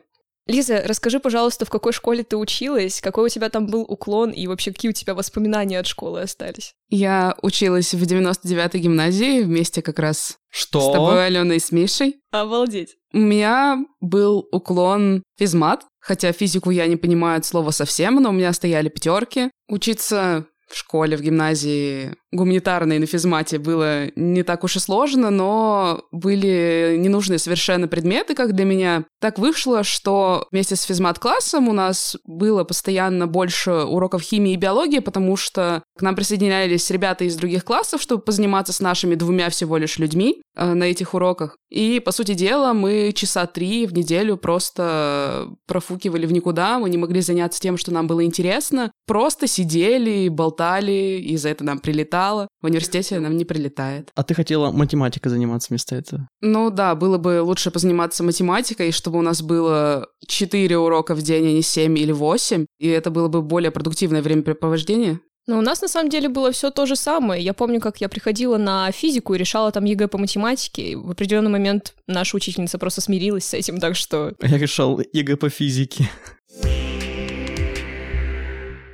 Лиза, 0.49 0.81
расскажи, 0.83 1.19
пожалуйста, 1.19 1.65
в 1.65 1.69
какой 1.69 1.93
школе 1.93 2.23
ты 2.23 2.35
училась, 2.35 3.01
какой 3.01 3.25
у 3.25 3.29
тебя 3.29 3.49
там 3.49 3.67
был 3.67 3.83
уклон 3.83 4.31
и 4.31 4.47
вообще 4.47 4.71
какие 4.71 4.89
у 4.89 4.93
тебя 4.93 5.13
воспоминания 5.13 5.77
от 5.77 5.85
школы 5.85 6.21
остались? 6.21 6.73
Я 6.89 7.35
училась 7.43 7.93
в 7.93 8.01
99-й 8.01 8.79
гимназии 8.79 9.43
вместе 9.43 9.83
как 9.83 9.99
раз 9.99 10.39
Что? 10.49 10.81
с 10.81 10.91
тобой, 10.91 11.27
Аленой, 11.27 11.57
и 11.57 11.59
с 11.59 11.71
Мишей. 11.71 12.15
Обалдеть. 12.31 12.95
У 13.13 13.19
меня 13.19 13.77
был 14.01 14.47
уклон 14.51 15.21
физмат, 15.37 15.85
хотя 15.99 16.31
физику 16.31 16.71
я 16.71 16.87
не 16.87 16.95
понимаю 16.95 17.37
от 17.37 17.45
слова 17.45 17.69
совсем, 17.69 18.15
но 18.15 18.29
у 18.29 18.33
меня 18.33 18.51
стояли 18.51 18.89
пятерки. 18.89 19.51
Учиться 19.67 20.47
в 20.67 20.75
школе, 20.75 21.15
в 21.15 21.21
гимназии 21.21 22.15
гуманитарной 22.31 22.99
на 22.99 23.05
физмате 23.05 23.57
было 23.57 24.07
не 24.15 24.43
так 24.43 24.63
уж 24.63 24.75
и 24.75 24.79
сложно, 24.79 25.29
но 25.29 26.03
были 26.11 26.95
ненужные 26.97 27.39
совершенно 27.39 27.87
предметы, 27.87 28.35
как 28.35 28.53
для 28.53 28.65
меня. 28.65 29.05
Так 29.19 29.39
вышло, 29.39 29.83
что 29.83 30.47
вместе 30.51 30.75
с 30.75 30.83
физмат-классом 30.83 31.67
у 31.67 31.73
нас 31.73 32.15
было 32.25 32.63
постоянно 32.63 33.27
больше 33.27 33.71
уроков 33.71 34.21
химии 34.21 34.53
и 34.53 34.57
биологии, 34.57 34.99
потому 34.99 35.37
что 35.37 35.83
к 35.97 36.01
нам 36.01 36.15
присоединялись 36.15 36.89
ребята 36.91 37.25
из 37.25 37.35
других 37.35 37.65
классов, 37.65 38.01
чтобы 38.01 38.21
позаниматься 38.21 38.73
с 38.73 38.79
нашими 38.79 39.15
двумя 39.15 39.49
всего 39.49 39.77
лишь 39.77 39.97
людьми 39.97 40.41
э, 40.55 40.73
на 40.73 40.83
этих 40.85 41.13
уроках. 41.13 41.57
И, 41.69 41.99
по 41.99 42.11
сути 42.11 42.33
дела, 42.33 42.73
мы 42.73 43.11
часа 43.13 43.45
три 43.45 43.85
в 43.85 43.93
неделю 43.93 44.37
просто 44.37 45.49
профукивали 45.67 46.25
в 46.25 46.31
никуда, 46.31 46.79
мы 46.79 46.89
не 46.89 46.97
могли 46.97 47.21
заняться 47.21 47.59
тем, 47.59 47.77
что 47.77 47.91
нам 47.91 48.07
было 48.07 48.23
интересно, 48.23 48.91
просто 49.05 49.47
сидели, 49.47 50.27
болтали, 50.29 51.19
и 51.21 51.37
за 51.37 51.49
это 51.49 51.63
нам 51.63 51.79
прилетало. 52.19 52.47
В 52.61 52.65
университете 52.65 53.19
нам 53.19 53.37
не 53.37 53.45
прилетает. 53.45 54.11
А 54.15 54.23
ты 54.23 54.33
хотела 54.33 54.71
математикой 54.71 55.29
заниматься 55.29 55.69
вместо 55.69 55.95
этого? 55.95 56.27
Ну 56.41 56.69
да, 56.69 56.95
было 56.95 57.17
бы 57.17 57.41
лучше 57.41 57.71
позаниматься 57.71 58.23
математикой, 58.23 58.91
чтобы 58.91 59.19
у 59.19 59.21
нас 59.21 59.41
было 59.41 60.07
4 60.27 60.77
урока 60.77 61.15
в 61.15 61.21
день, 61.21 61.47
а 61.47 61.51
не 61.51 61.61
7 61.61 61.97
или 61.97 62.11
8, 62.11 62.65
и 62.79 62.87
это 62.87 63.11
было 63.11 63.27
бы 63.27 63.41
более 63.41 63.71
продуктивное 63.71 64.21
времяпрепровождение. 64.21 65.19
Но 65.47 65.57
у 65.57 65.61
нас 65.61 65.81
на 65.81 65.87
самом 65.87 66.11
деле 66.11 66.29
было 66.29 66.51
все 66.51 66.69
то 66.69 66.85
же 66.85 66.95
самое. 66.95 67.43
Я 67.43 67.53
помню, 67.53 67.79
как 67.79 68.01
я 68.01 68.09
приходила 68.09 68.57
на 68.57 68.91
физику 68.91 69.33
и 69.33 69.37
решала 69.37 69.71
там 69.71 69.83
ЕГЭ 69.83 70.07
по 70.07 70.19
математике. 70.19 70.91
И 70.91 70.95
в 70.95 71.09
определенный 71.09 71.49
момент 71.49 71.95
наша 72.05 72.37
учительница 72.37 72.77
просто 72.77 73.01
смирилась 73.01 73.45
с 73.45 73.55
этим, 73.55 73.79
так 73.79 73.95
что... 73.95 74.33
Я 74.41 74.57
решал 74.59 75.01
ЕГЭ 75.11 75.37
по 75.37 75.49
физике. 75.49 76.07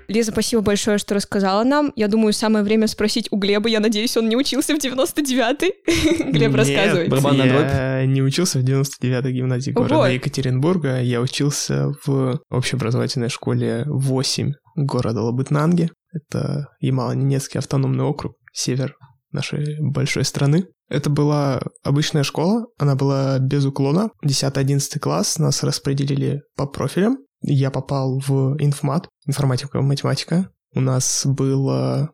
Лиза, 0.08 0.32
спасибо 0.32 0.62
большое, 0.62 0.98
что 0.98 1.16
рассказала 1.16 1.64
нам. 1.64 1.92
Я 1.96 2.08
думаю, 2.08 2.34
самое 2.34 2.64
время 2.64 2.88
спросить 2.88 3.28
у 3.32 3.38
Глеба. 3.38 3.70
Я 3.70 3.80
надеюсь, 3.80 4.16
он 4.18 4.30
не 4.30 4.36
учился 4.36 4.76
в 4.76 4.78
99-й. 4.78 6.32
Глеб, 6.32 6.52
Нет, 6.52 6.56
рассказывай. 6.56 7.08
Барабанная 7.08 8.02
я 8.02 8.06
не 8.06 8.22
учился 8.22 8.60
в 8.60 8.64
99-й 8.64 9.32
гимназии 9.32 9.72
города 9.72 9.96
Ого. 9.96 10.08
Екатеринбурга. 10.08 11.02
Я 11.02 11.22
учился 11.22 11.92
в 12.06 12.40
общеобразовательной 12.50 13.30
школе 13.30 13.84
8 13.88 14.54
города 14.76 15.22
Лабытнанги. 15.22 15.90
Это 16.14 16.68
Ямало-Ненецкий 16.82 17.58
автономный 17.58 18.04
округ, 18.04 18.36
север 18.54 18.96
нашей 19.32 19.78
большой 19.82 20.24
страны. 20.24 20.66
Это 20.88 21.10
была 21.10 21.62
обычная 21.84 22.24
школа, 22.24 22.68
она 22.78 22.96
была 22.96 23.40
без 23.40 23.66
уклона. 23.66 24.10
10-11 24.26 25.00
класс 25.00 25.40
нас 25.40 25.64
распределили 25.64 26.42
по 26.56 26.68
профилям. 26.68 27.18
Я 27.48 27.70
попал 27.70 28.20
в 28.20 28.58
информат, 28.60 29.08
информатика, 29.28 29.82
математика. 29.82 30.50
У 30.74 30.82
нас 30.82 31.26
было 31.26 32.12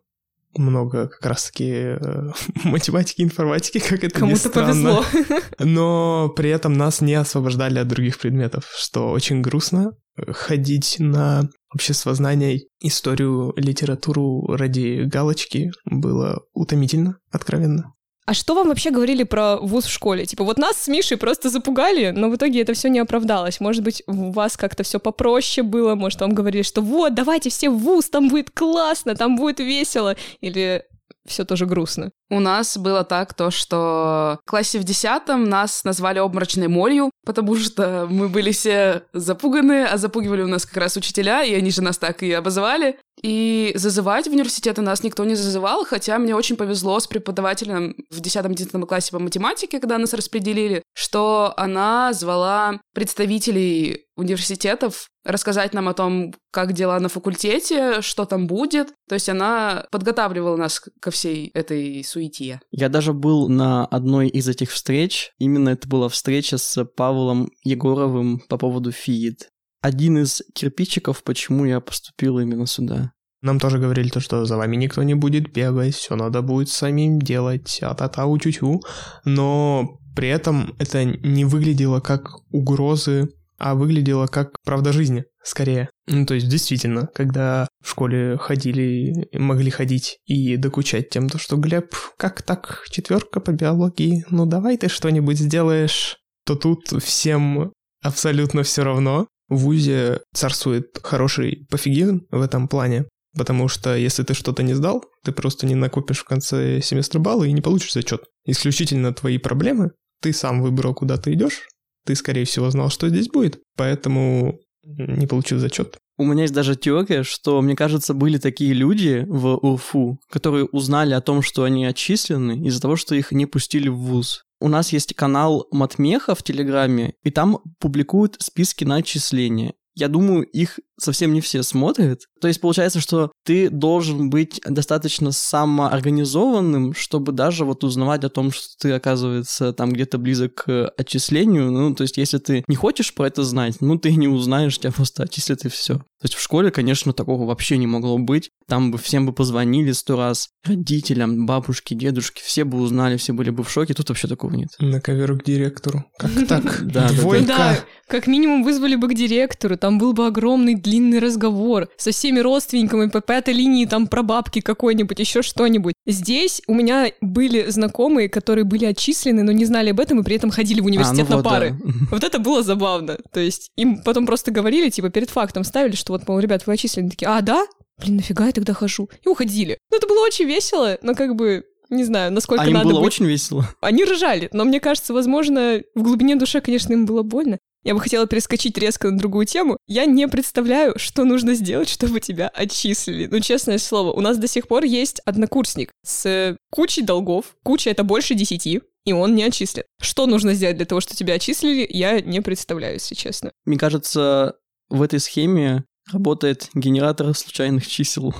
много 0.57 1.07
как 1.07 1.25
раз-таки 1.25 1.71
э, 1.71 2.31
математики, 2.65 3.21
информатики, 3.21 3.79
как 3.79 4.03
это 4.03 4.19
Кому-то 4.19 4.49
повезло. 4.49 5.05
Но 5.59 6.29
при 6.35 6.49
этом 6.49 6.73
нас 6.73 6.99
не 6.99 7.13
освобождали 7.13 7.79
от 7.79 7.87
других 7.87 8.19
предметов, 8.19 8.65
что 8.75 9.11
очень 9.11 9.41
грустно. 9.41 9.93
Ходить 10.27 10.97
на 10.99 11.49
обществознание, 11.73 12.63
историю, 12.81 13.53
литературу 13.55 14.45
ради 14.47 15.03
галочки 15.05 15.71
было 15.85 16.41
утомительно, 16.53 17.17
откровенно. 17.31 17.93
А 18.25 18.33
что 18.33 18.53
вам 18.53 18.67
вообще 18.67 18.91
говорили 18.91 19.23
про 19.23 19.57
вуз 19.57 19.85
в 19.85 19.91
школе? 19.91 20.25
Типа, 20.25 20.43
вот 20.43 20.57
нас 20.57 20.77
с 20.77 20.87
Мишей 20.87 21.17
просто 21.17 21.49
запугали, 21.49 22.11
но 22.11 22.29
в 22.29 22.35
итоге 22.35 22.61
это 22.61 22.73
все 22.73 22.89
не 22.89 22.99
оправдалось. 22.99 23.59
Может 23.59 23.83
быть, 23.83 24.03
у 24.07 24.31
вас 24.31 24.57
как-то 24.57 24.83
все 24.83 24.99
попроще 24.99 25.65
было, 25.65 25.95
может, 25.95 26.21
вам 26.21 26.33
говорили, 26.33 26.61
что 26.61 26.81
вот, 26.81 27.15
давайте 27.15 27.49
все 27.49 27.69
в 27.69 27.77
вуз, 27.79 28.09
там 28.09 28.29
будет 28.29 28.51
классно, 28.51 29.15
там 29.15 29.35
будет 29.35 29.59
весело, 29.59 30.15
или 30.39 30.83
все 31.25 31.45
тоже 31.45 31.65
грустно. 31.65 32.11
У 32.29 32.39
нас 32.39 32.77
было 32.77 33.03
так, 33.03 33.33
то, 33.33 33.51
что 33.51 34.39
в 34.45 34.49
классе 34.49 34.79
в 34.79 34.83
десятом 34.83 35.43
нас 35.45 35.83
назвали 35.83 36.19
обморочной 36.19 36.67
молью, 36.67 37.11
потому 37.25 37.55
что 37.55 38.07
мы 38.09 38.29
были 38.29 38.51
все 38.51 39.03
запуганы, 39.13 39.85
а 39.85 39.97
запугивали 39.97 40.41
у 40.41 40.47
нас 40.47 40.65
как 40.65 40.77
раз 40.77 40.97
учителя, 40.97 41.43
и 41.43 41.53
они 41.53 41.71
же 41.71 41.81
нас 41.81 41.97
так 41.97 42.23
и 42.23 42.31
обозвали. 42.31 42.97
И 43.21 43.71
зазывать 43.75 44.27
в 44.27 44.31
университеты 44.31 44.81
нас 44.81 45.03
никто 45.03 45.23
не 45.25 45.35
зазывал, 45.35 45.85
хотя 45.85 46.17
мне 46.17 46.35
очень 46.35 46.55
повезло 46.55 46.99
с 46.99 47.07
преподавателем 47.07 47.95
в 48.09 48.19
10-11 48.19 48.85
классе 48.85 49.11
по 49.11 49.19
математике, 49.19 49.79
когда 49.79 49.97
нас 49.97 50.13
распределили, 50.13 50.83
что 50.93 51.53
она 51.57 52.13
звала 52.13 52.79
представителей 52.93 54.05
университетов 54.15 55.07
рассказать 55.23 55.73
нам 55.73 55.87
о 55.87 55.93
том, 55.93 56.33
как 56.51 56.73
дела 56.73 56.99
на 56.99 57.09
факультете, 57.09 58.01
что 58.01 58.25
там 58.25 58.47
будет. 58.47 58.93
То 59.07 59.15
есть 59.15 59.29
она 59.29 59.85
подготавливала 59.91 60.55
нас 60.57 60.81
ко 60.99 61.11
всей 61.11 61.49
этой 61.53 62.03
суете. 62.03 62.59
Я 62.71 62.89
даже 62.89 63.13
был 63.13 63.47
на 63.47 63.85
одной 63.85 64.29
из 64.29 64.47
этих 64.47 64.71
встреч. 64.71 65.31
Именно 65.37 65.69
это 65.69 65.87
была 65.87 66.09
встреча 66.09 66.57
с 66.57 66.83
Павлом 66.85 67.51
Егоровым 67.63 68.39
по 68.49 68.57
поводу 68.57 68.91
ФИИД. 68.91 69.49
Один 69.81 70.19
из 70.19 70.41
кирпичиков, 70.53 71.23
почему 71.23 71.65
я 71.65 71.79
поступил 71.79 72.39
именно 72.39 72.67
сюда. 72.67 73.11
Нам 73.41 73.59
тоже 73.59 73.79
говорили 73.79 74.09
то, 74.09 74.19
что 74.19 74.45
за 74.45 74.55
вами 74.55 74.75
никто 74.75 75.01
не 75.01 75.15
будет 75.15 75.51
бегать, 75.51 75.95
все 75.95 76.15
надо 76.15 76.43
будет 76.43 76.69
самим 76.69 77.19
делать, 77.19 77.79
а-та-та, 77.81 78.25
у-тю-тю. 78.27 78.81
Но 79.25 79.97
при 80.15 80.27
этом 80.27 80.75
это 80.77 81.03
не 81.05 81.45
выглядело 81.45 81.99
как 81.99 82.29
угрозы, 82.51 83.29
а 83.57 83.73
выглядело 83.73 84.27
как 84.27 84.59
правда 84.63 84.91
жизни, 84.91 85.25
скорее. 85.43 85.89
Ну, 86.07 86.25
то 86.25 86.35
есть, 86.35 86.49
действительно, 86.49 87.07
когда 87.13 87.67
в 87.83 87.89
школе 87.89 88.37
ходили, 88.37 89.27
могли 89.33 89.71
ходить 89.71 90.19
и 90.25 90.57
докучать 90.57 91.09
тем, 91.09 91.29
то, 91.29 91.37
что 91.37 91.57
Глеб, 91.57 91.95
как 92.17 92.43
так, 92.43 92.83
четверка 92.89 93.39
по 93.39 93.51
биологии, 93.51 94.25
ну 94.29 94.45
давай 94.45 94.77
ты 94.77 94.89
что-нибудь 94.89 95.39
сделаешь, 95.39 96.17
то 96.45 96.55
тут 96.55 97.03
всем 97.03 97.71
абсолютно 98.03 98.63
все 98.63 98.83
равно. 98.83 99.27
В 99.51 99.57
ВУЗе 99.57 100.21
царствует 100.33 100.97
хороший 101.03 101.67
пофигизм 101.69 102.21
в 102.31 102.39
этом 102.39 102.69
плане, 102.69 103.09
потому 103.37 103.67
что 103.67 103.97
если 103.97 104.23
ты 104.23 104.33
что-то 104.33 104.63
не 104.63 104.73
сдал, 104.73 105.03
ты 105.25 105.33
просто 105.33 105.65
не 105.67 105.75
накопишь 105.75 106.19
в 106.19 106.23
конце 106.23 106.79
семестра 106.81 107.19
баллы 107.19 107.49
и 107.49 107.51
не 107.51 107.59
получишь 107.59 107.91
зачет. 107.91 108.23
Исключительно 108.45 109.13
твои 109.13 109.37
проблемы, 109.37 109.91
ты 110.21 110.31
сам 110.31 110.61
выбрал, 110.61 110.93
куда 110.93 111.17
ты 111.17 111.33
идешь, 111.33 111.67
ты, 112.05 112.15
скорее 112.15 112.45
всего, 112.45 112.69
знал, 112.69 112.89
что 112.89 113.09
здесь 113.09 113.27
будет, 113.27 113.59
поэтому 113.75 114.57
не 114.85 115.27
получил 115.27 115.59
зачет. 115.59 115.97
У 116.17 116.23
меня 116.23 116.43
есть 116.43 116.53
даже 116.53 116.77
теория, 116.77 117.23
что, 117.23 117.61
мне 117.61 117.75
кажется, 117.75 118.13
были 118.13 118.37
такие 118.37 118.71
люди 118.71 119.25
в 119.27 119.57
УРФУ, 119.57 120.17
которые 120.29 120.63
узнали 120.63 121.13
о 121.13 121.19
том, 121.19 121.41
что 121.41 121.65
они 121.65 121.85
отчислены 121.85 122.65
из-за 122.67 122.79
того, 122.79 122.95
что 122.95 123.15
их 123.15 123.33
не 123.33 123.47
пустили 123.47 123.89
в 123.89 123.97
ВУЗ. 123.97 124.45
У 124.61 124.67
нас 124.67 124.93
есть 124.93 125.15
канал 125.15 125.67
Матмеха 125.71 126.35
в 126.35 126.43
Телеграме, 126.43 127.15
и 127.23 127.31
там 127.31 127.59
публикуют 127.79 128.37
списки 128.39 128.83
на 128.83 128.97
отчисления. 128.97 129.73
Я 130.01 130.07
думаю, 130.07 130.47
их 130.47 130.79
совсем 130.99 131.31
не 131.31 131.41
все 131.41 131.61
смотрят. 131.61 132.21
То 132.41 132.47
есть 132.47 132.59
получается, 132.59 132.99
что 132.99 133.31
ты 133.45 133.69
должен 133.69 134.31
быть 134.31 134.59
достаточно 134.65 135.31
самоорганизованным, 135.31 136.95
чтобы 136.95 137.31
даже 137.31 137.65
вот 137.65 137.83
узнавать 137.83 138.23
о 138.23 138.29
том, 138.29 138.51
что 138.51 138.65
ты, 138.79 138.91
оказывается, 138.93 139.73
там 139.73 139.91
где-то 139.91 140.17
близок 140.17 140.55
к 140.55 140.91
отчислению. 140.97 141.71
Ну, 141.71 141.93
то 141.93 142.01
есть 142.01 142.17
если 142.17 142.39
ты 142.39 142.63
не 142.67 142.75
хочешь 142.75 143.13
про 143.13 143.27
это 143.27 143.43
знать, 143.43 143.75
ну, 143.79 143.99
ты 143.99 144.15
не 144.15 144.27
узнаешь, 144.27 144.79
тебя 144.79 144.91
просто 144.91 145.23
отчислят 145.23 145.65
и 145.65 145.69
все. 145.69 145.95
То 146.21 146.25
есть 146.25 146.35
в 146.35 146.41
школе, 146.41 146.69
конечно, 146.69 147.13
такого 147.13 147.45
вообще 147.45 147.77
не 147.77 147.87
могло 147.87 148.17
быть. 148.19 148.51
Там 148.67 148.91
бы 148.91 148.99
всем 148.99 149.25
бы 149.25 149.33
позвонили 149.33 149.91
сто 149.91 150.17
раз. 150.17 150.49
Родителям, 150.63 151.47
бабушке, 151.47 151.95
дедушке, 151.95 152.43
все 152.45 152.63
бы 152.63 152.79
узнали, 152.79 153.17
все 153.17 153.33
были 153.33 153.49
бы 153.49 153.63
в 153.63 153.71
шоке. 153.71 153.95
Тут 153.95 154.09
вообще 154.09 154.27
такого 154.27 154.53
нет. 154.53 154.69
На 154.79 155.01
ковер 155.01 155.35
к 155.39 155.43
директору. 155.43 156.05
Как 156.19 156.31
так? 156.47 156.63
Да, 156.83 157.07
да, 157.07 157.09
да. 157.09 157.13
Двойка. 157.15 157.47
Да, 157.47 157.79
как 158.07 158.27
минимум 158.27 158.63
вызвали 158.63 158.95
бы 158.95 159.07
к 159.07 159.15
директору, 159.15 159.77
там 159.77 159.90
был 159.97 160.13
бы 160.13 160.27
огромный 160.27 160.75
длинный 160.75 161.19
разговор 161.19 161.89
со 161.97 162.11
всеми 162.11 162.39
родственниками 162.39 163.09
по 163.09 163.21
пятой 163.21 163.53
линии, 163.53 163.85
там 163.85 164.07
про 164.07 164.23
бабки 164.23 164.61
какой-нибудь, 164.61 165.19
еще 165.19 165.41
что-нибудь. 165.41 165.93
Здесь 166.05 166.61
у 166.67 166.73
меня 166.73 167.11
были 167.21 167.69
знакомые, 167.69 168.29
которые 168.29 168.65
были 168.65 168.85
отчислены, 168.85 169.43
но 169.43 169.51
не 169.51 169.65
знали 169.65 169.89
об 169.89 169.99
этом 169.99 170.19
и 170.19 170.23
при 170.23 170.35
этом 170.35 170.51
ходили 170.51 170.81
в 170.81 170.85
университет 170.85 171.27
ну 171.29 171.37
на 171.37 171.41
вот, 171.41 171.45
пары. 171.45 171.75
да. 171.83 171.91
Вот 172.11 172.23
это 172.23 172.39
было 172.39 172.63
забавно. 172.63 173.17
То 173.31 173.39
есть 173.39 173.69
им 173.75 174.01
потом 174.03 174.25
просто 174.25 174.51
говорили, 174.51 174.89
типа, 174.89 175.09
перед 175.09 175.29
фактом 175.29 175.63
ставили, 175.63 175.95
что 175.95 176.13
вот, 176.13 176.27
мол, 176.27 176.39
ребят, 176.39 176.65
вы 176.67 176.73
отчислены. 176.73 177.09
Такие, 177.09 177.27
а, 177.27 177.41
да? 177.41 177.65
Блин, 177.99 178.17
нафига 178.17 178.47
я 178.47 178.51
тогда 178.51 178.73
хожу? 178.73 179.09
И 179.23 179.29
уходили. 179.29 179.77
Ну, 179.91 179.97
это 179.97 180.07
было 180.07 180.25
очень 180.25 180.45
весело, 180.45 180.97
но 181.01 181.13
как 181.13 181.35
бы 181.35 181.63
не 181.91 182.05
знаю, 182.05 182.31
насколько 182.31 182.63
А 182.63 182.67
им 182.67 182.73
надо 182.73 182.87
было 182.87 182.99
быть. 182.99 183.07
очень 183.07 183.25
весело. 183.25 183.67
Они 183.81 184.05
ржали, 184.05 184.49
но 184.53 184.63
мне 184.63 184.79
кажется, 184.79 185.13
возможно, 185.13 185.81
в 185.93 186.01
глубине 186.01 186.37
души, 186.37 186.61
конечно, 186.61 186.93
им 186.93 187.05
было 187.05 187.21
больно. 187.21 187.59
Я 187.83 187.95
бы 187.95 187.99
хотела 187.99 188.27
перескочить 188.27 188.77
резко 188.77 189.09
на 189.09 189.17
другую 189.17 189.45
тему. 189.45 189.77
Я 189.87 190.05
не 190.05 190.27
представляю, 190.27 190.93
что 190.97 191.25
нужно 191.25 191.55
сделать, 191.55 191.89
чтобы 191.89 192.19
тебя 192.19 192.47
отчислили. 192.47 193.25
Ну, 193.25 193.39
честное 193.39 193.79
слово, 193.79 194.11
у 194.11 194.21
нас 194.21 194.37
до 194.37 194.47
сих 194.47 194.67
пор 194.67 194.83
есть 194.83 195.19
однокурсник 195.25 195.89
с 196.05 196.55
кучей 196.69 197.01
долгов. 197.01 197.55
Куча— 197.63 197.89
это 197.91 198.03
больше 198.03 198.35
десяти, 198.35 198.81
и 199.05 199.13
он 199.13 199.33
не 199.35 199.43
отчислен. 199.43 199.83
Что 199.99 200.27
нужно 200.27 200.53
сделать 200.53 200.77
для 200.77 200.85
того, 200.85 201.01
чтобы 201.01 201.17
тебя 201.17 201.33
отчислили, 201.35 201.87
я 201.89 202.21
не 202.21 202.41
представляю, 202.41 202.93
если 202.95 203.15
честно. 203.15 203.51
Мне 203.65 203.79
кажется, 203.79 204.57
в 204.89 205.01
этой 205.01 205.19
схеме 205.19 205.85
работает 206.11 206.69
генератор 206.75 207.33
случайных 207.35 207.87
чисел. 207.87 208.35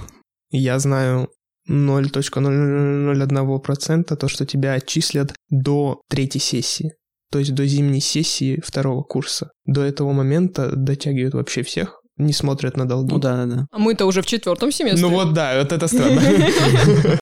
Я 0.51 0.77
знаю 0.79 1.31
0.001% 1.67 4.15
то, 4.15 4.27
что 4.27 4.45
тебя 4.45 4.73
отчислят 4.73 5.33
до 5.49 6.01
третьей 6.09 6.41
сессии. 6.41 6.93
То 7.31 7.39
есть 7.39 7.53
до 7.53 7.65
зимней 7.65 8.01
сессии 8.01 8.61
второго 8.63 9.03
курса. 9.03 9.51
До 9.65 9.81
этого 9.81 10.11
момента 10.11 10.75
дотягивают 10.75 11.33
вообще 11.33 11.63
всех, 11.63 12.01
не 12.17 12.33
смотрят 12.33 12.77
на 12.77 12.85
долги. 12.85 13.13
Ну 13.13 13.19
да, 13.19 13.37
да, 13.37 13.55
да. 13.55 13.65
А 13.71 13.79
мы-то 13.79 14.05
уже 14.05 14.21
в 14.21 14.25
четвертом 14.25 14.71
семестре. 14.71 15.01
Ну 15.01 15.09
вот 15.09 15.33
да, 15.33 15.57
вот 15.57 15.71
это 15.71 15.87
странно. 15.87 16.21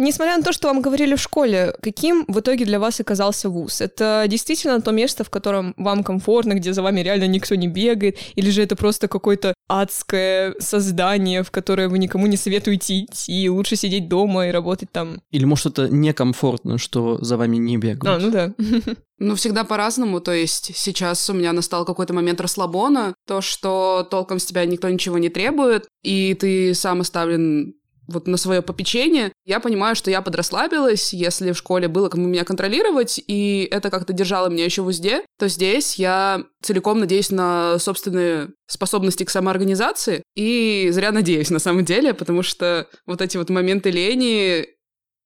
Несмотря 0.00 0.38
на 0.38 0.42
то, 0.42 0.52
что 0.52 0.68
вам 0.68 0.80
говорили 0.80 1.14
в 1.14 1.20
школе, 1.20 1.74
каким 1.82 2.24
в 2.26 2.40
итоге 2.40 2.64
для 2.64 2.78
вас 2.78 3.00
оказался 3.00 3.50
вуз? 3.50 3.82
Это 3.82 4.24
действительно 4.28 4.80
то 4.80 4.92
место, 4.92 5.24
в 5.24 5.30
котором 5.30 5.74
вам 5.76 6.02
комфортно, 6.02 6.54
где 6.54 6.72
за 6.72 6.80
вами 6.80 7.00
реально 7.00 7.26
никто 7.26 7.54
не 7.54 7.68
бегает? 7.68 8.16
Или 8.34 8.48
же 8.48 8.62
это 8.62 8.76
просто 8.76 9.08
какое-то 9.08 9.52
адское 9.70 10.56
создание, 10.58 11.44
в 11.44 11.50
которое 11.52 11.88
вы 11.88 11.98
никому 11.98 12.26
не 12.26 12.36
советуете 12.36 13.04
идти, 13.04 13.48
лучше 13.48 13.76
сидеть 13.76 14.08
дома 14.08 14.48
и 14.48 14.50
работать 14.50 14.90
там? 14.90 15.22
Или 15.30 15.44
может 15.44 15.66
это 15.66 15.88
некомфортно, 15.88 16.76
что 16.76 17.22
за 17.22 17.36
вами 17.36 17.56
не 17.56 17.76
бегают? 17.76 18.22
А, 18.22 18.26
ну 18.26 18.30
да. 18.30 18.54
Ну, 19.22 19.34
всегда 19.34 19.64
по-разному. 19.64 20.18
То 20.20 20.32
есть 20.32 20.74
сейчас 20.74 21.28
у 21.28 21.34
меня 21.34 21.52
настал 21.52 21.84
какой-то 21.84 22.14
момент 22.14 22.40
расслабона, 22.40 23.14
то, 23.26 23.42
что 23.42 24.08
толком 24.10 24.38
с 24.38 24.46
тебя 24.46 24.64
никто 24.64 24.88
ничего 24.88 25.18
не 25.18 25.28
требует, 25.28 25.86
и 26.02 26.32
ты 26.32 26.72
сам 26.72 27.02
оставлен 27.02 27.74
вот 28.10 28.26
на 28.26 28.36
свое 28.36 28.62
попечение, 28.62 29.32
я 29.44 29.60
понимаю, 29.60 29.96
что 29.96 30.10
я 30.10 30.22
подрасслабилась, 30.22 31.12
если 31.12 31.52
в 31.52 31.56
школе 31.56 31.88
было 31.88 32.08
кому 32.08 32.26
меня 32.26 32.44
контролировать, 32.44 33.20
и 33.26 33.68
это 33.70 33.90
как-то 33.90 34.12
держало 34.12 34.48
меня 34.48 34.64
еще 34.64 34.82
в 34.82 34.86
узде, 34.86 35.22
то 35.38 35.48
здесь 35.48 35.96
я 35.96 36.44
целиком 36.62 37.00
надеюсь 37.00 37.30
на 37.30 37.78
собственные 37.78 38.50
способности 38.66 39.24
к 39.24 39.30
самоорганизации, 39.30 40.22
и 40.36 40.88
зря 40.92 41.12
надеюсь 41.12 41.50
на 41.50 41.58
самом 41.58 41.84
деле, 41.84 42.14
потому 42.14 42.42
что 42.42 42.86
вот 43.06 43.20
эти 43.22 43.36
вот 43.36 43.50
моменты 43.50 43.90
лени, 43.90 44.66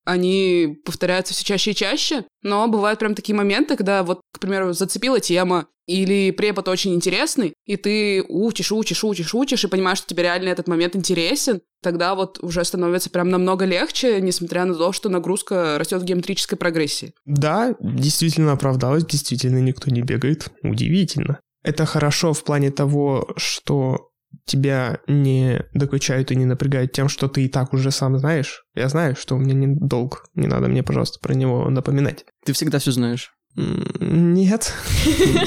они 0.04 0.78
повторяются 0.84 1.34
все 1.34 1.44
чаще 1.44 1.70
и 1.72 1.74
чаще, 1.74 2.24
но 2.42 2.66
бывают 2.68 2.98
прям 2.98 3.14
такие 3.14 3.34
моменты, 3.34 3.76
когда 3.76 4.02
вот, 4.02 4.20
к 4.32 4.38
примеру, 4.38 4.72
зацепила 4.72 5.20
тема, 5.20 5.66
или 5.86 6.30
препод 6.30 6.68
очень 6.68 6.94
интересный, 6.94 7.52
и 7.66 7.76
ты 7.76 8.24
учишь, 8.26 8.72
учишь, 8.72 9.04
учишь, 9.04 9.34
учишь, 9.34 9.64
и 9.64 9.68
понимаешь, 9.68 9.98
что 9.98 10.06
тебе 10.06 10.22
реально 10.22 10.48
этот 10.48 10.66
момент 10.66 10.96
интересен, 10.96 11.60
тогда 11.82 12.14
вот 12.14 12.38
уже 12.42 12.64
становится 12.64 13.10
прям 13.10 13.28
намного 13.28 13.66
легче, 13.66 14.20
несмотря 14.20 14.64
на 14.64 14.74
то, 14.74 14.92
что 14.92 15.10
нагрузка 15.10 15.78
растет 15.78 16.00
в 16.00 16.04
геометрической 16.04 16.56
прогрессии. 16.56 17.12
Да, 17.26 17.74
действительно 17.80 18.52
оправдалось, 18.52 19.04
действительно 19.04 19.58
никто 19.58 19.90
не 19.90 20.00
бегает. 20.00 20.48
Удивительно. 20.62 21.40
Это 21.62 21.86
хорошо 21.86 22.32
в 22.32 22.44
плане 22.44 22.70
того, 22.70 23.32
что 23.36 24.10
тебя 24.44 24.98
не 25.06 25.64
докучают 25.72 26.30
и 26.30 26.36
не 26.36 26.44
напрягают 26.44 26.92
тем, 26.92 27.08
что 27.08 27.28
ты 27.28 27.44
и 27.44 27.48
так 27.48 27.72
уже 27.72 27.90
сам 27.90 28.18
знаешь. 28.18 28.64
Я 28.74 28.88
знаю, 28.88 29.16
что 29.16 29.34
у 29.34 29.38
меня 29.38 29.54
не 29.54 29.66
долг. 29.66 30.26
Не 30.34 30.46
надо 30.46 30.68
мне, 30.68 30.82
пожалуйста, 30.82 31.18
про 31.20 31.34
него 31.34 31.68
напоминать. 31.70 32.24
Ты 32.44 32.52
всегда 32.52 32.78
все 32.78 32.92
знаешь. 32.92 33.32
Нет. 33.56 34.72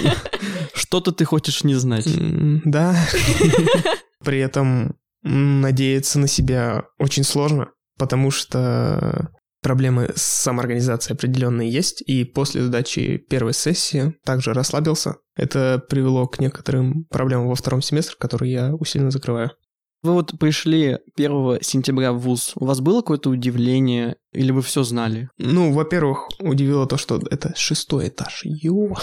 Что-то 0.73 1.11
ты 1.11 1.25
хочешь 1.25 1.63
не 1.63 1.75
знать. 1.75 2.07
Да. 2.65 2.95
При 4.23 4.39
этом 4.39 4.95
надеяться 5.23 6.19
на 6.19 6.27
себя 6.27 6.85
очень 6.99 7.23
сложно, 7.23 7.69
потому 7.97 8.31
что 8.31 9.31
проблемы 9.61 10.11
с 10.15 10.21
самоорганизацией 10.21 11.15
определенные 11.15 11.69
есть, 11.69 12.01
и 12.01 12.23
после 12.23 12.63
сдачи 12.63 13.17
первой 13.17 13.53
сессии 13.53 14.15
также 14.23 14.53
расслабился. 14.53 15.15
Это 15.35 15.83
привело 15.89 16.27
к 16.27 16.39
некоторым 16.39 17.05
проблемам 17.05 17.47
во 17.47 17.55
втором 17.55 17.81
семестре, 17.81 18.15
которые 18.19 18.51
я 18.51 18.75
усиленно 18.75 19.11
закрываю. 19.11 19.51
Вы 20.03 20.13
вот 20.13 20.37
пришли 20.39 20.99
1 21.15 21.57
сентября 21.61 22.13
в 22.13 22.19
ВУЗ. 22.19 22.53
У 22.55 22.65
вас 22.65 22.81
было 22.81 23.01
какое-то 23.01 23.29
удивление? 23.29 24.15
Или 24.31 24.51
вы 24.51 24.61
все 24.61 24.83
знали? 24.83 25.29
Ну, 25.37 25.73
во-первых, 25.73 26.29
удивило 26.39 26.85
то, 26.85 26.97
что 26.97 27.19
это 27.31 27.53
шестой 27.55 28.09
этаж. 28.09 28.41
Ё. 28.43 28.73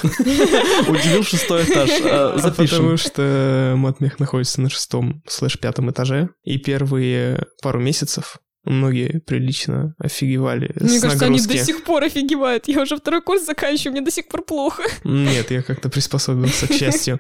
Удивил 0.88 1.24
шестой 1.24 1.64
этаж. 1.64 1.90
А, 2.04 2.32
А 2.34 2.38
Запишем. 2.38 2.78
Потому 2.78 2.96
что 2.96 3.74
матмех 3.76 4.20
находится 4.20 4.60
на 4.60 4.70
шестом 4.70 5.22
слэш 5.26 5.58
пятом 5.58 5.90
этаже, 5.90 6.30
и 6.44 6.58
первые 6.58 7.44
пару 7.60 7.80
месяцев 7.80 8.38
многие 8.64 9.20
прилично 9.20 9.94
офигевали 9.98 10.74
Мне 10.80 10.98
с 10.98 11.02
кажется, 11.02 11.26
они 11.26 11.38
нагрузки. 11.38 11.58
до 11.58 11.64
сих 11.64 11.84
пор 11.84 12.04
офигевают. 12.04 12.68
Я 12.68 12.82
уже 12.82 12.96
второй 12.96 13.22
курс 13.22 13.44
заканчиваю, 13.46 13.92
мне 13.92 14.00
до 14.02 14.10
сих 14.10 14.28
пор 14.28 14.42
плохо. 14.44 14.82
Нет, 15.04 15.50
я 15.50 15.62
как-то 15.62 15.88
приспособился, 15.88 16.66
к 16.66 16.72
счастью. 16.78 17.18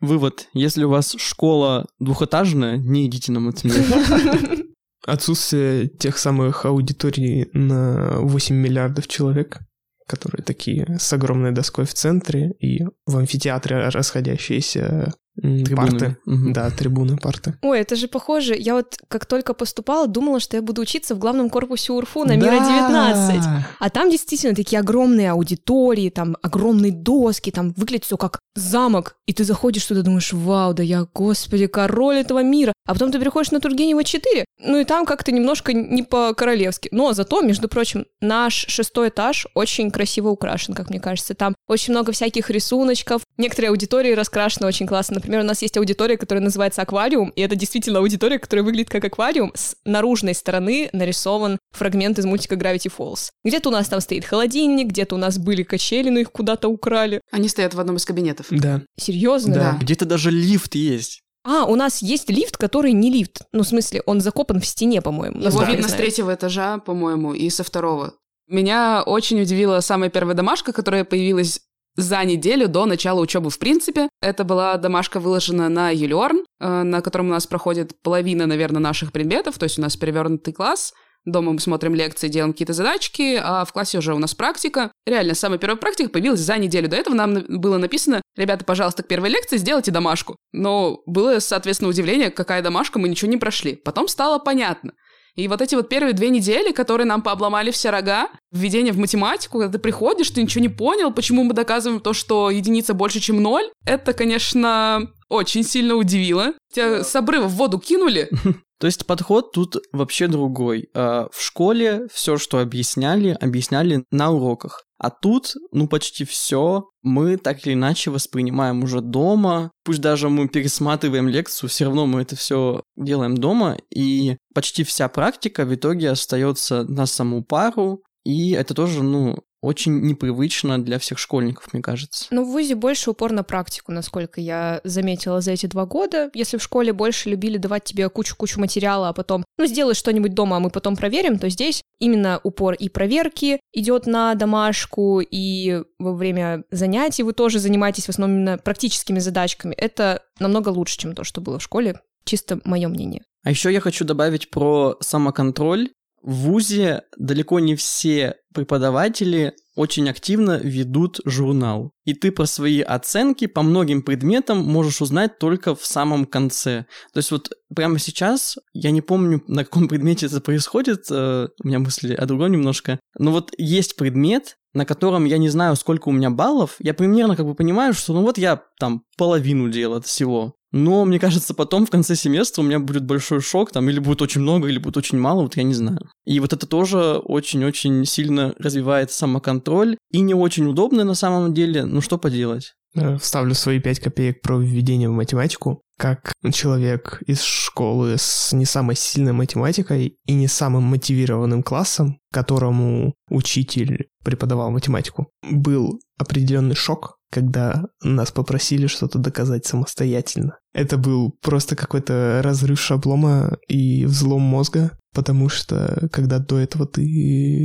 Вывод. 0.00 0.48
Если 0.52 0.84
у 0.84 0.88
вас 0.90 1.14
школа 1.18 1.86
двухэтажная, 2.00 2.76
не 2.76 3.06
идите 3.06 3.30
на 3.32 3.40
математику. 3.40 4.64
Отсутствие 5.06 5.88
тех 5.88 6.16
самых 6.18 6.64
аудиторий 6.64 7.48
на 7.52 8.18
8 8.20 8.54
миллиардов 8.54 9.08
человек, 9.08 9.58
которые 10.06 10.44
такие 10.44 10.96
с 11.00 11.12
огромной 11.12 11.52
доской 11.52 11.84
в 11.86 11.94
центре 11.94 12.52
и 12.60 12.84
в 13.06 13.16
амфитеатре 13.16 13.88
расходящиеся 13.88 15.12
Трибуны. 15.40 15.76
парты. 15.76 16.16
Мгм. 16.26 16.52
Да, 16.52 16.70
трибуны, 16.70 17.16
парты. 17.16 17.54
Ой, 17.62 17.80
это 17.80 17.96
же 17.96 18.06
похоже. 18.06 18.54
Я 18.54 18.74
вот 18.74 18.96
как 19.08 19.24
только 19.24 19.54
поступала, 19.54 20.06
думала, 20.06 20.40
что 20.40 20.56
я 20.56 20.62
буду 20.62 20.82
учиться 20.82 21.14
в 21.14 21.18
главном 21.18 21.48
корпусе 21.48 21.92
УРФУ 21.92 22.24
на 22.24 22.36
Мира 22.36 22.58
19. 22.60 23.42
А 23.78 23.90
там 23.90 24.10
действительно 24.10 24.54
такие 24.54 24.78
огромные 24.78 25.30
аудитории, 25.30 26.10
там 26.10 26.36
огромные 26.42 26.92
доски, 26.92 27.50
там 27.50 27.72
выглядит 27.72 28.04
все 28.04 28.16
как 28.16 28.40
замок. 28.54 29.16
И 29.26 29.32
ты 29.32 29.44
заходишь 29.44 29.86
туда, 29.86 30.02
думаешь, 30.02 30.32
вау, 30.32 30.74
да 30.74 30.82
я, 30.82 31.06
господи, 31.14 31.66
король 31.66 32.16
этого 32.16 32.42
мира. 32.42 32.72
А 32.86 32.92
потом 32.92 33.10
ты 33.10 33.18
переходишь 33.18 33.52
на 33.52 33.60
Тургенева 33.60 34.04
4, 34.04 34.44
ну 34.58 34.78
и 34.78 34.84
там 34.84 35.06
как-то 35.06 35.32
немножко 35.32 35.72
не 35.72 36.02
по-королевски. 36.02 36.88
Но 36.92 37.12
зато, 37.12 37.40
между 37.40 37.68
прочим, 37.68 38.04
наш 38.20 38.66
шестой 38.68 39.08
этаж 39.08 39.46
очень 39.54 39.90
красиво 39.90 40.28
украшен, 40.28 40.74
как 40.74 40.90
мне 40.90 41.00
кажется. 41.00 41.34
Там 41.34 41.54
очень 41.68 41.92
много 41.92 42.12
всяких 42.12 42.50
рисуночков. 42.50 43.22
Некоторые 43.38 43.70
аудитории 43.70 44.12
раскрашены 44.12 44.66
очень 44.66 44.86
классно. 44.86 45.21
Например, 45.22 45.42
у 45.42 45.46
нас 45.46 45.62
есть 45.62 45.76
аудитория, 45.76 46.16
которая 46.16 46.42
называется 46.42 46.82
аквариум, 46.82 47.28
и 47.30 47.40
это 47.42 47.54
действительно 47.54 48.00
аудитория, 48.00 48.40
которая 48.40 48.64
выглядит 48.64 48.90
как 48.90 49.04
аквариум. 49.04 49.52
С 49.54 49.76
наружной 49.84 50.34
стороны 50.34 50.90
нарисован 50.92 51.58
фрагмент 51.70 52.18
из 52.18 52.24
мультика 52.24 52.56
Gravity 52.56 52.92
Falls. 52.96 53.30
Где-то 53.44 53.68
у 53.68 53.72
нас 53.72 53.88
там 53.88 54.00
стоит 54.00 54.24
холодильник, 54.24 54.88
где-то 54.88 55.14
у 55.14 55.18
нас 55.18 55.38
были 55.38 55.62
качели, 55.62 56.10
но 56.10 56.18
их 56.18 56.32
куда-то 56.32 56.66
украли. 56.68 57.20
Они 57.30 57.48
стоят 57.48 57.74
в 57.74 57.78
одном 57.78 57.96
из 57.96 58.04
кабинетов. 58.04 58.46
Да. 58.50 58.82
Серьезно? 58.98 59.54
Да. 59.54 59.78
Где-то 59.80 60.06
даже 60.06 60.32
лифт 60.32 60.74
есть. 60.74 61.20
А, 61.44 61.64
у 61.64 61.76
нас 61.76 62.02
есть 62.02 62.28
лифт, 62.30 62.56
который 62.56 62.92
не 62.92 63.10
лифт. 63.10 63.42
Ну, 63.52 63.62
в 63.62 63.68
смысле, 63.68 64.02
он 64.06 64.20
закопан 64.20 64.60
в 64.60 64.66
стене, 64.66 65.02
по-моему. 65.02 65.40
Его 65.40 65.62
я 65.62 65.70
видно 65.70 65.88
с 65.88 65.92
третьего 65.92 66.34
этажа, 66.34 66.78
по-моему, 66.78 67.32
и 67.32 67.48
со 67.50 67.64
второго. 67.64 68.14
Меня 68.48 69.02
очень 69.04 69.40
удивила 69.40 69.80
самая 69.80 70.10
первая 70.10 70.36
домашка, 70.36 70.72
которая 70.72 71.04
появилась 71.04 71.60
за 71.96 72.24
неделю 72.24 72.68
до 72.68 72.86
начала 72.86 73.20
учебы 73.20 73.50
в 73.50 73.58
принципе. 73.58 74.08
Это 74.20 74.44
была 74.44 74.76
домашка 74.76 75.20
выложена 75.20 75.68
на 75.68 75.90
Юлиорн, 75.90 76.44
э, 76.60 76.82
на 76.82 77.00
котором 77.02 77.26
у 77.26 77.30
нас 77.30 77.46
проходит 77.46 78.00
половина, 78.02 78.46
наверное, 78.46 78.80
наших 78.80 79.12
предметов, 79.12 79.58
то 79.58 79.64
есть 79.64 79.78
у 79.78 79.82
нас 79.82 79.96
перевернутый 79.96 80.54
класс. 80.54 80.92
Дома 81.24 81.52
мы 81.52 81.60
смотрим 81.60 81.94
лекции, 81.94 82.26
делаем 82.26 82.52
какие-то 82.52 82.72
задачки, 82.72 83.40
а 83.40 83.64
в 83.64 83.72
классе 83.72 83.98
уже 83.98 84.12
у 84.12 84.18
нас 84.18 84.34
практика. 84.34 84.90
Реально, 85.06 85.34
самая 85.34 85.56
первая 85.58 85.76
практика 85.76 86.08
появилась 86.08 86.40
за 86.40 86.58
неделю 86.58 86.88
до 86.88 86.96
этого. 86.96 87.14
Нам 87.14 87.32
на- 87.34 87.44
было 87.48 87.78
написано, 87.78 88.22
ребята, 88.36 88.64
пожалуйста, 88.64 89.04
к 89.04 89.06
первой 89.08 89.30
лекции 89.30 89.56
сделайте 89.56 89.92
домашку. 89.92 90.34
Но 90.52 90.98
было, 91.06 91.38
соответственно, 91.38 91.90
удивление, 91.90 92.30
какая 92.30 92.60
домашка, 92.60 92.98
мы 92.98 93.08
ничего 93.08 93.30
не 93.30 93.36
прошли. 93.36 93.76
Потом 93.76 94.08
стало 94.08 94.40
понятно. 94.40 94.94
И 95.36 95.48
вот 95.48 95.62
эти 95.62 95.74
вот 95.74 95.88
первые 95.88 96.12
две 96.12 96.28
недели, 96.28 96.72
которые 96.72 97.06
нам 97.06 97.22
пообломали 97.22 97.70
все 97.70 97.90
рога, 97.90 98.28
введение 98.50 98.92
в 98.92 98.98
математику, 98.98 99.58
когда 99.58 99.72
ты 99.72 99.78
приходишь, 99.78 100.30
ты 100.30 100.42
ничего 100.42 100.60
не 100.60 100.68
понял, 100.68 101.12
почему 101.12 101.42
мы 101.44 101.54
доказываем 101.54 102.00
то, 102.00 102.12
что 102.12 102.50
единица 102.50 102.92
больше, 102.92 103.20
чем 103.20 103.42
ноль, 103.42 103.70
это, 103.86 104.12
конечно, 104.12 105.10
очень 105.28 105.64
сильно 105.64 105.94
удивило. 105.94 106.52
Тебя 106.72 107.02
с 107.02 107.16
обрыва 107.16 107.46
в 107.46 107.52
воду 107.54 107.78
кинули, 107.78 108.30
То 108.82 108.86
есть 108.86 109.06
подход 109.06 109.52
тут 109.52 109.76
вообще 109.92 110.26
другой. 110.26 110.88
А, 110.92 111.28
В 111.30 111.40
школе 111.40 112.08
все, 112.12 112.36
что 112.36 112.58
объясняли, 112.58 113.28
объясняли 113.40 114.04
на 114.10 114.32
уроках. 114.32 114.82
А 115.02 115.10
тут, 115.10 115.54
ну, 115.72 115.88
почти 115.88 116.24
все 116.24 116.88
мы 117.02 117.36
так 117.36 117.66
или 117.66 117.74
иначе 117.74 118.12
воспринимаем 118.12 118.84
уже 118.84 119.00
дома. 119.00 119.72
Пусть 119.84 120.00
даже 120.00 120.28
мы 120.28 120.46
пересматриваем 120.48 121.28
лекцию, 121.28 121.68
все 121.68 121.86
равно 121.86 122.06
мы 122.06 122.22
это 122.22 122.36
все 122.36 122.84
делаем 122.96 123.36
дома. 123.36 123.78
И 123.92 124.36
почти 124.54 124.84
вся 124.84 125.08
практика 125.08 125.64
в 125.64 125.74
итоге 125.74 126.08
остается 126.10 126.84
на 126.84 127.06
саму 127.06 127.42
пару. 127.42 128.04
И 128.24 128.52
это 128.52 128.74
тоже, 128.74 129.02
ну, 129.02 129.40
очень 129.62 130.00
непривычно 130.00 130.82
для 130.82 130.98
всех 130.98 131.18
школьников, 131.18 131.72
мне 131.72 131.80
кажется. 131.80 132.26
Ну, 132.30 132.44
в 132.44 132.48
ВУЗе 132.48 132.74
больше 132.74 133.10
упор 133.10 133.32
на 133.32 133.44
практику, 133.44 133.92
насколько 133.92 134.40
я 134.40 134.80
заметила 134.82 135.40
за 135.40 135.52
эти 135.52 135.66
два 135.66 135.86
года. 135.86 136.30
Если 136.34 136.56
в 136.58 136.62
школе 136.62 136.92
больше 136.92 137.30
любили 137.30 137.58
давать 137.58 137.84
тебе 137.84 138.08
кучу-кучу 138.08 138.58
материала, 138.58 139.08
а 139.08 139.12
потом, 139.12 139.44
ну, 139.56 139.66
сделай 139.66 139.94
что-нибудь 139.94 140.34
дома, 140.34 140.56
а 140.56 140.60
мы 140.60 140.70
потом 140.70 140.96
проверим, 140.96 141.38
то 141.38 141.48
здесь 141.48 141.80
именно 142.00 142.40
упор 142.42 142.74
и 142.74 142.88
проверки 142.88 143.60
идет 143.72 144.06
на 144.06 144.34
домашку, 144.34 145.20
и 145.20 145.82
во 146.00 146.12
время 146.12 146.64
занятий 146.72 147.22
вы 147.22 147.32
тоже 147.32 147.60
занимаетесь 147.60 148.06
в 148.06 148.08
основном 148.08 148.38
именно 148.38 148.58
практическими 148.58 149.20
задачками. 149.20 149.74
Это 149.74 150.22
намного 150.40 150.70
лучше, 150.70 150.98
чем 150.98 151.14
то, 151.14 151.22
что 151.22 151.40
было 151.40 151.60
в 151.60 151.62
школе. 151.62 152.00
Чисто 152.24 152.60
мое 152.64 152.88
мнение. 152.88 153.22
А 153.44 153.50
еще 153.50 153.72
я 153.72 153.80
хочу 153.80 154.04
добавить 154.04 154.50
про 154.50 154.96
самоконтроль. 155.00 155.90
В 156.22 156.32
ВУЗе 156.32 157.02
далеко 157.18 157.58
не 157.58 157.74
все 157.74 158.36
преподаватели 158.54 159.54
очень 159.74 160.08
активно 160.08 160.58
ведут 160.58 161.20
журнал. 161.24 161.92
И 162.04 162.14
ты 162.14 162.30
про 162.30 162.46
свои 162.46 162.80
оценки 162.80 163.46
по 163.46 163.62
многим 163.62 164.02
предметам 164.02 164.58
можешь 164.58 165.00
узнать 165.00 165.38
только 165.38 165.74
в 165.74 165.84
самом 165.84 166.26
конце. 166.26 166.86
То 167.12 167.18
есть 167.18 167.30
вот 167.30 167.50
прямо 167.74 167.98
сейчас, 167.98 168.56
я 168.72 168.90
не 168.90 169.00
помню, 169.00 169.42
на 169.48 169.64
каком 169.64 169.88
предмете 169.88 170.26
это 170.26 170.40
происходит, 170.40 171.06
э, 171.10 171.48
у 171.62 171.66
меня 171.66 171.78
мысли 171.80 172.14
о 172.14 172.26
другом 172.26 172.52
немножко, 172.52 173.00
но 173.18 173.32
вот 173.32 173.52
есть 173.58 173.96
предмет, 173.96 174.56
на 174.74 174.86
котором 174.86 175.24
я 175.24 175.38
не 175.38 175.48
знаю, 175.48 175.76
сколько 175.76 176.08
у 176.08 176.12
меня 176.12 176.30
баллов, 176.30 176.76
я 176.78 176.94
примерно 176.94 177.36
как 177.36 177.46
бы 177.46 177.54
понимаю, 177.54 177.94
что 177.94 178.12
ну 178.12 178.22
вот 178.22 178.38
я 178.38 178.62
там 178.78 179.02
половину 179.16 179.68
делал 179.70 179.96
от 179.96 180.06
всего. 180.06 180.54
Но 180.72 181.04
мне 181.04 181.18
кажется, 181.18 181.54
потом 181.54 181.86
в 181.86 181.90
конце 181.90 182.16
семестра 182.16 182.62
у 182.62 182.64
меня 182.64 182.78
будет 182.78 183.04
большой 183.04 183.40
шок, 183.40 183.70
там 183.72 183.88
или 183.90 183.98
будет 183.98 184.22
очень 184.22 184.40
много, 184.40 184.68
или 184.68 184.78
будет 184.78 184.96
очень 184.96 185.18
мало, 185.18 185.42
вот 185.42 185.56
я 185.56 185.62
не 185.62 185.74
знаю. 185.74 186.08
И 186.24 186.40
вот 186.40 186.52
это 186.52 186.66
тоже 186.66 186.98
очень-очень 186.98 188.04
сильно 188.06 188.54
развивает 188.58 189.12
самоконтроль 189.12 189.98
и 190.10 190.20
не 190.20 190.34
очень 190.34 190.66
удобно 190.66 191.04
на 191.04 191.14
самом 191.14 191.52
деле, 191.52 191.84
ну 191.84 192.00
что 192.00 192.16
поделать. 192.18 192.74
Э, 192.94 193.16
Вставлю 193.16 193.54
свои 193.54 193.80
пять 193.80 194.00
копеек 194.00 194.42
про 194.42 194.58
введение 194.58 195.08
в 195.08 195.12
математику. 195.12 195.82
Как 195.98 196.32
человек 196.52 197.22
из 197.26 197.42
школы 197.42 198.16
с 198.18 198.52
не 198.52 198.64
самой 198.64 198.96
сильной 198.96 199.32
математикой 199.32 200.18
и 200.26 200.32
не 200.32 200.48
самым 200.48 200.82
мотивированным 200.84 201.62
классом, 201.62 202.18
которому 202.32 203.14
учитель 203.30 204.08
преподавал 204.24 204.70
математику, 204.70 205.28
был 205.48 206.00
определенный 206.18 206.74
шок, 206.74 207.18
когда 207.30 207.84
нас 208.02 208.30
попросили 208.30 208.88
что-то 208.88 209.18
доказать 209.18 209.64
самостоятельно. 209.64 210.58
Это 210.74 210.98
был 210.98 211.36
просто 211.40 211.76
какой-то 211.76 212.40
разрыв 212.42 212.80
шаблома 212.80 213.56
и 213.68 214.04
взлом 214.04 214.42
мозга, 214.42 214.98
потому 215.14 215.48
что 215.48 216.08
когда 216.12 216.38
до 216.38 216.58
этого 216.58 216.86
ты 216.86 217.02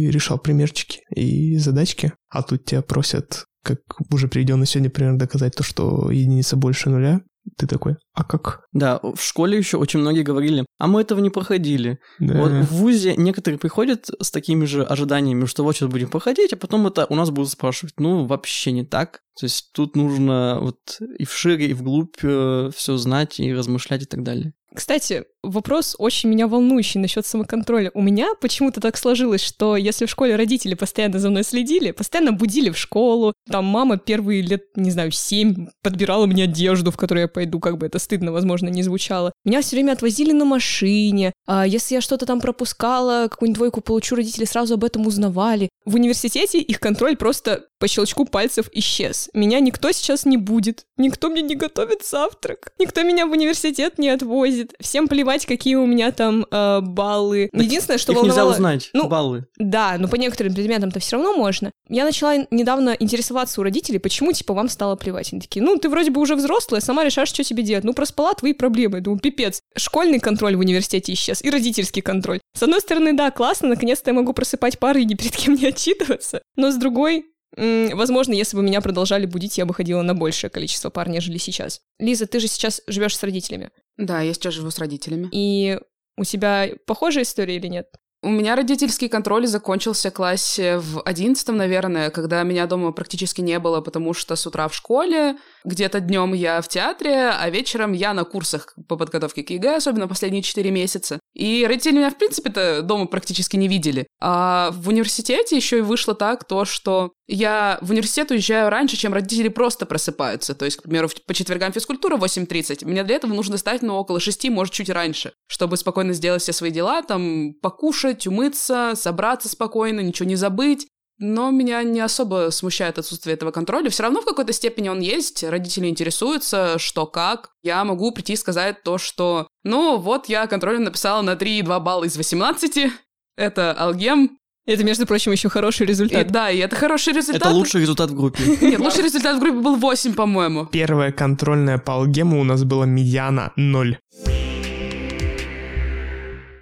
решал 0.10 0.38
примерчики 0.38 1.02
и 1.14 1.58
задачки, 1.58 2.14
а 2.30 2.44
тут 2.44 2.66
тебя 2.66 2.82
просят, 2.82 3.46
как 3.64 3.80
уже 4.12 4.28
приведено 4.28 4.66
сегодня 4.66 4.90
пример, 4.90 5.18
доказать 5.18 5.56
то, 5.56 5.64
что 5.64 6.12
единица 6.12 6.56
больше 6.56 6.90
нуля, 6.90 7.22
ты 7.56 7.66
такой, 7.66 7.96
а 8.14 8.24
как? 8.24 8.66
Да, 8.74 9.00
в 9.02 9.22
школе 9.22 9.58
еще 9.58 9.78
очень 9.78 10.00
многие 10.00 10.24
говорили, 10.24 10.66
а 10.80 10.88
мы 10.88 11.02
этого 11.02 11.20
не 11.20 11.30
проходили. 11.30 12.00
Да. 12.20 12.42
Вот 12.42 12.52
в 12.52 12.74
ВУЗе 12.74 13.16
некоторые 13.16 13.58
приходят 13.58 14.10
с 14.22 14.32
такими 14.32 14.66
же 14.66 14.84
ожиданиями, 14.84 15.46
что 15.46 15.64
вот 15.64 15.76
сейчас 15.76 15.90
будем 15.90 16.10
проходить, 16.10 16.52
а 16.54 16.58
потом 16.58 16.88
это 16.88 17.06
у 17.10 17.16
нас 17.16 17.30
будут 17.30 17.50
спрашивать. 17.50 17.94
Ну, 18.00 18.26
вообще 18.26 18.72
не 18.72 18.84
так. 18.84 19.22
То 19.40 19.46
есть 19.46 19.72
тут 19.74 19.96
нужно 19.96 20.58
вот 20.60 20.80
и 21.18 21.26
вшире, 21.26 21.68
и 21.68 21.74
вглубь 21.74 22.18
э, 22.24 22.72
все 22.76 22.98
знать, 22.98 23.40
и 23.40 23.54
размышлять 23.54 24.04
и 24.04 24.08
так 24.08 24.24
далее. 24.24 24.54
Кстати, 24.74 25.24
вопрос 25.44 25.96
очень 25.98 26.30
меня 26.30 26.48
волнующий 26.48 27.00
насчет 27.00 27.26
самоконтроля. 27.26 27.92
У 27.94 28.02
меня 28.02 28.28
почему-то 28.42 28.82
так 28.82 28.98
сложилось, 28.98 29.42
что 29.42 29.76
если 29.76 30.06
в 30.06 30.10
школе 30.10 30.36
родители 30.36 30.74
постоянно 30.74 31.20
за 31.20 31.30
мной 31.30 31.44
следили, 31.44 31.92
постоянно 31.92 32.34
будили 32.34 32.70
в 32.70 32.78
школу, 32.78 33.34
там 33.50 33.66
мама 33.66 33.98
первые 33.98 34.42
лет, 34.42 34.66
не 34.76 34.92
знаю, 34.92 35.12
семь 35.12 35.68
подбирала 35.82 36.26
мне 36.26 36.44
одежду, 36.44 36.92
в 36.92 36.98
которой 36.98 37.22
я 37.22 37.28
пойду, 37.28 37.60
как 37.60 37.78
бы 37.78 37.86
это 37.86 38.00
стыдно, 38.00 38.32
возможно, 38.32 38.68
не 38.68 38.84
звучало. 38.84 39.32
Меня 39.46 39.62
все 39.62 39.76
время 39.76 39.94
отвозили 39.94 40.32
на 40.32 40.46
машине, 40.46 41.34
а 41.48 41.66
если 41.66 41.96
я 41.96 42.02
что-то 42.02 42.26
там 42.26 42.42
пропускала, 42.42 43.28
какую-нибудь 43.30 43.58
двойку 43.58 43.82
получу, 43.82 44.16
родители 44.16 44.46
сразу 44.46 44.76
об 44.76 44.84
этом 44.84 45.08
узнавали. 45.08 45.70
В 45.86 45.96
университете 45.96 46.60
их 46.60 46.80
контроль 46.80 47.16
просто 47.16 47.66
по 47.80 47.88
щелчку 47.88 48.26
пальцев 48.26 48.70
исчез. 48.74 49.30
Меня 49.34 49.60
никто 49.60 49.92
сейчас 49.92 50.26
не 50.26 50.38
будет, 50.38 50.86
никто 50.98 51.30
мне 51.30 51.42
не 51.42 51.56
готовит 51.56 52.06
завтрак, 52.06 52.74
никто 52.80 53.04
меня 53.04 53.26
в 53.26 53.32
университет 53.32 53.98
не 53.98 54.10
отвозит, 54.10 54.57
всем 54.80 55.08
плевать, 55.08 55.46
какие 55.46 55.76
у 55.76 55.86
меня 55.86 56.12
там 56.12 56.46
э, 56.50 56.82
баллы. 56.82 57.50
Единственное, 57.54 57.98
что 57.98 58.12
Их 58.12 58.18
волновало... 58.18 58.50
нельзя 58.50 58.56
узнать, 58.56 58.90
Ну, 58.94 59.08
баллы. 59.08 59.46
Да, 59.58 59.96
но 59.98 60.08
по 60.08 60.16
некоторым 60.16 60.54
предметам-то 60.54 61.00
все 61.00 61.18
равно 61.18 61.36
можно. 61.36 61.72
Я 61.90 62.06
начала 62.06 62.36
недавно 62.52 62.96
интересоваться 63.00 63.62
у 63.62 63.64
родителей, 63.64 64.00
почему, 64.00 64.32
типа, 64.32 64.54
вам 64.54 64.70
стало 64.70 64.96
плевать. 64.96 65.32
Они 65.32 65.42
такие, 65.42 65.64
ну, 65.64 65.78
ты 65.78 65.90
вроде 65.90 66.12
бы 66.12 66.22
уже 66.22 66.36
взрослая, 66.36 66.82
сама 66.82 67.04
решаешь, 67.04 67.30
что 67.30 67.44
тебе 67.44 67.64
делать. 67.64 67.84
Ну, 67.84 67.94
проспала 67.94 68.34
твои 68.34 68.54
проблемы. 68.54 68.98
Я 68.98 69.04
думаю, 69.04 69.20
пипец. 69.20 69.62
Школьный 69.76 70.20
контроль 70.20 70.56
в 70.56 70.60
университете 70.60 71.14
исчез, 71.14 71.42
и 71.44 71.50
родительский 71.50 72.02
контроль. 72.02 72.40
С 72.54 72.64
одной 72.64 72.82
стороны, 72.82 73.14
да, 73.14 73.32
классно, 73.32 73.70
наконец-то 73.70 74.10
я 74.10 74.14
могу 74.14 74.34
просыпать 74.34 74.80
пары 74.80 75.02
и 75.02 75.06
ни 75.06 75.14
перед 75.14 75.36
кем 75.36 75.56
не 75.56 75.68
отчитываться. 75.68 76.42
Но 76.56 76.72
с 76.72 76.76
другой, 76.76 77.26
возможно, 77.56 78.34
если 78.34 78.58
бы 78.58 78.64
меня 78.64 78.82
продолжали 78.82 79.26
будить, 79.26 79.58
я 79.58 79.66
бы 79.66 79.74
ходила 79.74 80.02
на 80.02 80.14
большее 80.16 80.50
количество 80.50 80.90
пар, 80.90 81.10
нежели 81.10 81.38
сейчас. 81.38 81.80
Лиза, 82.00 82.28
ты 82.28 82.40
же 82.40 82.48
сейчас 82.48 82.82
живешь 82.88 83.16
с 83.16 83.24
родителями. 83.24 83.70
Да, 83.98 84.22
я 84.22 84.34
сейчас 84.34 84.54
живу 84.54 84.72
с 84.72 84.80
родителями. 84.80 85.30
И 85.32 85.80
у 86.18 86.24
тебя 86.24 86.70
похожая 86.86 87.24
история 87.24 87.58
или 87.58 87.68
нет? 87.68 87.88
У 88.24 88.30
меня 88.30 88.56
родительский 88.56 89.10
контроль 89.10 89.46
закончился 89.46 90.10
в 90.10 90.14
классе 90.14 90.80
в 90.80 91.02
одиннадцатом, 91.04 91.56
наверное, 91.56 92.10
когда 92.10 92.42
меня 92.42 92.66
дома 92.66 92.92
практически 92.92 93.42
не 93.42 93.60
было, 93.60 93.80
потому 93.80 94.16
что 94.16 94.36
с 94.36 94.48
утра 94.48 94.68
в 94.68 94.74
школе, 94.74 95.38
где-то 95.64 96.00
днем 96.00 96.34
я 96.34 96.62
в 96.62 96.68
театре, 96.68 97.30
а 97.30 97.48
вечером 97.52 97.94
я 97.94 98.16
на 98.16 98.24
курсах 98.24 98.74
по 98.88 98.98
подготовке 98.98 99.44
к 99.44 99.52
ЕГЭ, 99.52 99.76
особенно 99.76 100.08
последние 100.08 100.42
четыре 100.42 100.72
месяца. 100.72 101.20
И 101.36 101.64
родители 101.68 101.98
меня, 101.98 102.10
в 102.10 102.18
принципе-то, 102.18 102.82
дома 102.82 103.06
практически 103.06 103.56
не 103.56 103.68
видели. 103.68 104.08
А 104.20 104.72
в 104.72 104.90
университете 104.90 105.56
еще 105.56 105.78
и 105.78 105.82
вышло 105.82 106.16
так, 106.16 106.44
то, 106.44 106.66
что 106.66 107.14
я 107.28 107.78
в 107.82 107.92
университет 107.92 108.32
уезжаю 108.32 108.70
раньше, 108.70 108.96
чем 108.96 109.14
родители 109.14 109.50
просто 109.50 109.86
просыпаются. 109.86 110.56
То 110.56 110.66
есть, 110.66 110.78
к 110.78 110.84
примеру, 110.84 111.10
по 111.26 111.34
четвергам 111.34 111.74
физкультура 111.74 112.18
8.30. 112.18 112.86
Мне 112.86 113.04
для 113.04 113.16
этого 113.16 113.34
нужно 113.34 113.58
встать, 113.58 113.82
ну, 113.82 113.96
около 113.96 114.20
6, 114.20 114.50
может, 114.50 114.74
чуть 114.74 114.90
раньше, 114.90 115.34
чтобы 115.48 115.78
спокойно 115.78 116.14
сделать 116.14 116.42
все 116.42 116.54
свои 116.54 116.72
дела, 116.72 117.02
там, 117.02 117.54
покушать, 117.62 118.28
умыться, 118.28 118.94
собраться 118.96 119.50
спокойно, 119.50 120.00
ничего 120.00 120.28
не 120.28 120.36
забыть. 120.36 120.88
Но 121.20 121.50
меня 121.50 121.82
не 121.82 122.00
особо 122.00 122.50
смущает 122.52 123.00
отсутствие 123.00 123.34
этого 123.34 123.52
контроля. 123.52 123.90
Все 123.90 124.04
равно 124.04 124.22
в 124.22 124.26
какой-то 124.26 124.54
степени 124.54 124.88
он 124.88 125.00
есть. 125.00 125.44
Родители 125.44 125.88
интересуются, 125.88 126.78
что 126.78 127.08
как. 127.08 127.50
Я 127.64 127.84
могу 127.84 128.12
прийти 128.12 128.34
и 128.34 128.38
сказать 128.38 128.84
то, 128.84 129.00
что 129.00 129.48
«Ну, 129.64 129.98
вот 129.98 130.30
я 130.30 130.46
контролем 130.46 130.84
написала 130.84 131.24
на 131.24 131.34
3,2 131.34 131.80
балла 131.80 132.04
из 132.04 132.18
18. 132.18 132.92
Это 133.36 133.76
алгем. 133.78 134.38
Это, 134.68 134.84
между 134.84 135.06
прочим, 135.08 135.32
еще 135.32 135.48
хороший 135.48 135.86
И, 135.86 135.88
результат. 135.88 136.28
да, 136.28 136.52
и 136.52 136.58
это 136.58 136.76
хороший 136.76 137.14
результат. 137.14 137.42
Это 137.42 137.52
лучший 137.52 137.80
результат 137.80 138.12
в 138.12 138.16
группе. 138.16 138.44
Нет, 138.62 138.80
лучший 138.80 139.06
результат 139.06 139.38
в 139.38 139.40
группе 139.40 139.60
был 139.60 139.78
8, 139.78 140.14
по-моему. 140.14 140.66
Первая 140.66 141.14
контрольная 141.14 141.78
по 141.78 141.94
алгему 141.94 142.42
у 142.42 142.44
нас 142.44 142.66
была 142.66 142.86
медиана 142.86 143.54
0. 143.56 143.98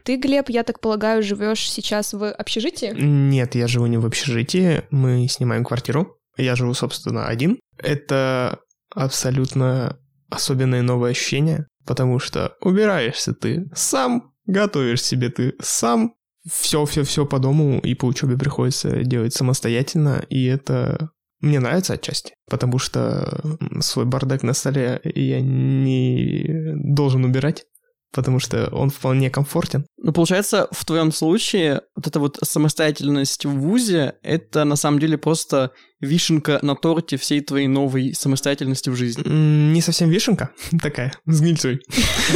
Ты, 0.03 0.17
Глеб, 0.17 0.49
я 0.49 0.61
так 0.63 0.81
полагаю, 0.81 1.23
живешь 1.23 1.67
сейчас 1.67 2.13
в 2.13 2.31
общежитии? 2.31 2.93
Нет, 2.95 3.55
я 3.55 3.67
живу 3.67 3.87
не 3.87 3.97
в 3.97 4.05
общежитии, 4.05 4.83
мы 4.91 5.27
снимаем 5.27 5.63
квартиру. 5.63 6.19
Я 6.37 6.55
живу, 6.55 6.75
собственно, 6.75 7.25
один. 7.25 7.57
Это 7.81 8.59
абсолютно 8.93 9.97
особенное 10.29 10.83
новое 10.83 11.09
ощущение, 11.09 11.65
потому 11.87 12.19
что 12.19 12.53
убираешься 12.61 13.33
ты 13.33 13.65
сам, 13.73 14.31
готовишь 14.45 15.01
себе 15.01 15.29
ты 15.29 15.55
сам, 15.59 16.13
все-все-все 16.49 17.25
по 17.25 17.39
дому 17.39 17.79
и 17.79 17.93
по 17.95 18.05
учебе 18.05 18.37
приходится 18.37 19.03
делать 19.03 19.33
самостоятельно, 19.33 20.23
и 20.29 20.45
это 20.45 21.09
мне 21.41 21.59
нравится 21.59 21.93
отчасти, 21.93 22.35
потому 22.49 22.79
что 22.79 23.57
свой 23.79 24.05
бардак 24.05 24.43
на 24.43 24.53
столе 24.53 24.99
я 25.03 25.41
не 25.41 26.73
должен 26.75 27.25
убирать, 27.25 27.65
потому 28.11 28.39
что 28.39 28.69
он 28.71 28.89
вполне 28.89 29.29
комфортен. 29.29 29.85
Ну, 29.97 30.13
получается, 30.13 30.67
в 30.71 30.85
твоем 30.85 31.11
случае 31.11 31.81
вот 31.95 32.07
эта 32.07 32.19
вот 32.19 32.37
самостоятельность 32.41 33.45
в 33.45 33.49
ВУЗе— 33.49 34.15
это 34.23 34.63
на 34.63 34.75
самом 34.75 34.99
деле 34.99 35.17
просто 35.17 35.71
вишенка 35.99 36.59
на 36.61 36.75
торте 36.75 37.17
всей 37.17 37.41
твоей 37.41 37.67
новой 37.67 38.13
самостоятельности 38.13 38.89
в 38.89 38.95
жизни. 38.95 39.23
Не 39.27 39.81
совсем 39.81 40.09
вишенка 40.09 40.51
такая, 40.81 41.13
с 41.25 41.41
гнильцой. 41.41 41.81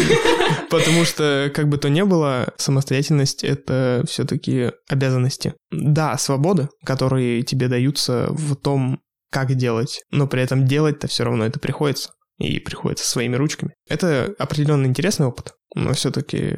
Потому 0.69 1.05
что, 1.05 1.51
как 1.53 1.69
бы 1.69 1.77
то 1.77 1.89
ни 1.89 2.01
было, 2.01 2.53
самостоятельность— 2.57 3.43
это 3.45 4.03
все-таки 4.07 4.71
обязанности. 4.89 5.53
Да, 5.71 6.17
свободы, 6.17 6.69
которые 6.83 7.43
тебе 7.43 7.67
даются 7.67 8.27
в 8.31 8.55
том, 8.55 8.99
как 9.31 9.53
делать, 9.55 10.01
но 10.11 10.27
при 10.27 10.41
этом 10.41 10.65
делать-то 10.65 11.07
все 11.07 11.23
равно 11.23 11.45
это 11.45 11.59
приходится. 11.59 12.11
И 12.39 12.59
приходится 12.59 13.09
своими 13.09 13.35
ручками. 13.35 13.73
Это 13.87 14.33
определенно 14.39 14.85
интересный 14.85 15.27
опыт, 15.27 15.53
но 15.75 15.93
все-таки 15.93 16.55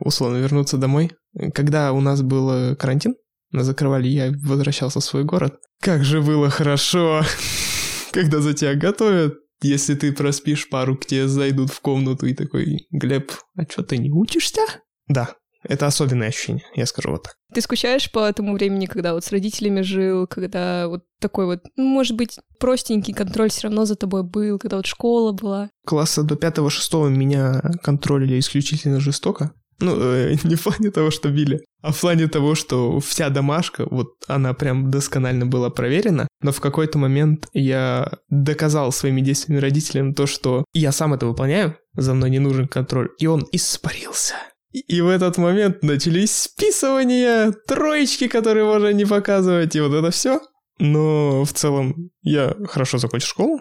условно 0.00 0.38
вернуться 0.38 0.78
домой. 0.78 1.12
Когда 1.54 1.92
у 1.92 2.00
нас 2.00 2.22
был 2.22 2.50
э, 2.50 2.76
карантин, 2.76 3.14
нас 3.50 3.66
закрывали, 3.66 4.08
я 4.08 4.32
возвращался 4.44 5.00
в 5.00 5.04
свой 5.04 5.24
город. 5.24 5.58
Как 5.80 6.04
же 6.04 6.22
было 6.22 6.50
хорошо, 6.50 7.22
когда 8.12 8.40
за 8.40 8.54
тебя 8.54 8.74
готовят. 8.74 9.34
Если 9.60 9.94
ты 9.94 10.12
проспишь 10.12 10.68
пару, 10.68 10.96
к 10.96 11.04
тебе 11.04 11.26
зайдут 11.26 11.70
в 11.70 11.80
комнату 11.80 12.26
и 12.26 12.34
такой, 12.34 12.86
Глеб, 12.90 13.32
а 13.56 13.62
что 13.68 13.82
ты 13.82 13.98
не 13.98 14.10
учишься? 14.10 14.60
Да, 15.08 15.34
это 15.68 15.86
особенное 15.86 16.28
ощущение, 16.28 16.64
я 16.74 16.86
скажу 16.86 17.10
вот 17.10 17.24
так. 17.24 17.34
Ты 17.54 17.60
скучаешь 17.60 18.10
по 18.10 18.32
тому 18.32 18.54
времени, 18.54 18.86
когда 18.86 19.14
вот 19.14 19.24
с 19.24 19.30
родителями 19.30 19.82
жил, 19.82 20.26
когда 20.26 20.88
вот 20.88 21.04
такой 21.20 21.46
вот, 21.46 21.60
ну, 21.76 21.84
может 21.84 22.16
быть, 22.16 22.38
простенький 22.58 23.14
контроль 23.14 23.50
все 23.50 23.68
равно 23.68 23.84
за 23.84 23.96
тобой 23.96 24.22
был, 24.22 24.58
когда 24.58 24.76
вот 24.76 24.86
школа 24.86 25.32
была? 25.32 25.70
Класса 25.86 26.22
до 26.22 26.36
пятого-шестого 26.36 27.08
меня 27.08 27.62
контролили 27.82 28.38
исключительно 28.38 29.00
жестоко. 29.00 29.52
Ну, 29.80 29.96
э, 29.96 30.34
не 30.44 30.56
в 30.56 30.62
плане 30.62 30.90
того, 30.90 31.10
что 31.10 31.28
били, 31.28 31.64
а 31.82 31.92
в 31.92 32.00
плане 32.00 32.26
того, 32.26 32.54
что 32.54 32.98
вся 33.00 33.30
домашка, 33.30 33.86
вот 33.88 34.14
она 34.26 34.52
прям 34.54 34.90
досконально 34.90 35.46
была 35.46 35.70
проверена, 35.70 36.26
но 36.42 36.52
в 36.52 36.60
какой-то 36.60 36.98
момент 36.98 37.48
я 37.52 38.12
доказал 38.28 38.92
своими 38.92 39.20
действиями 39.20 39.60
родителям 39.60 40.14
то, 40.14 40.26
что 40.26 40.64
я 40.72 40.92
сам 40.92 41.14
это 41.14 41.26
выполняю, 41.26 41.76
за 41.94 42.14
мной 42.14 42.30
не 42.30 42.40
нужен 42.40 42.66
контроль, 42.66 43.10
и 43.18 43.26
он 43.26 43.46
испарился. 43.52 44.34
И- 44.72 45.00
в 45.00 45.08
этот 45.08 45.38
момент 45.38 45.82
начались 45.82 46.36
списывания, 46.36 47.52
троечки, 47.66 48.28
которые 48.28 48.64
можно 48.64 48.92
не 48.92 49.04
показывать, 49.06 49.74
и 49.76 49.80
вот 49.80 49.92
это 49.94 50.10
все. 50.10 50.40
Но 50.78 51.44
в 51.44 51.52
целом 51.52 52.10
я 52.22 52.54
хорошо 52.66 52.98
закончил 52.98 53.26
школу 53.28 53.60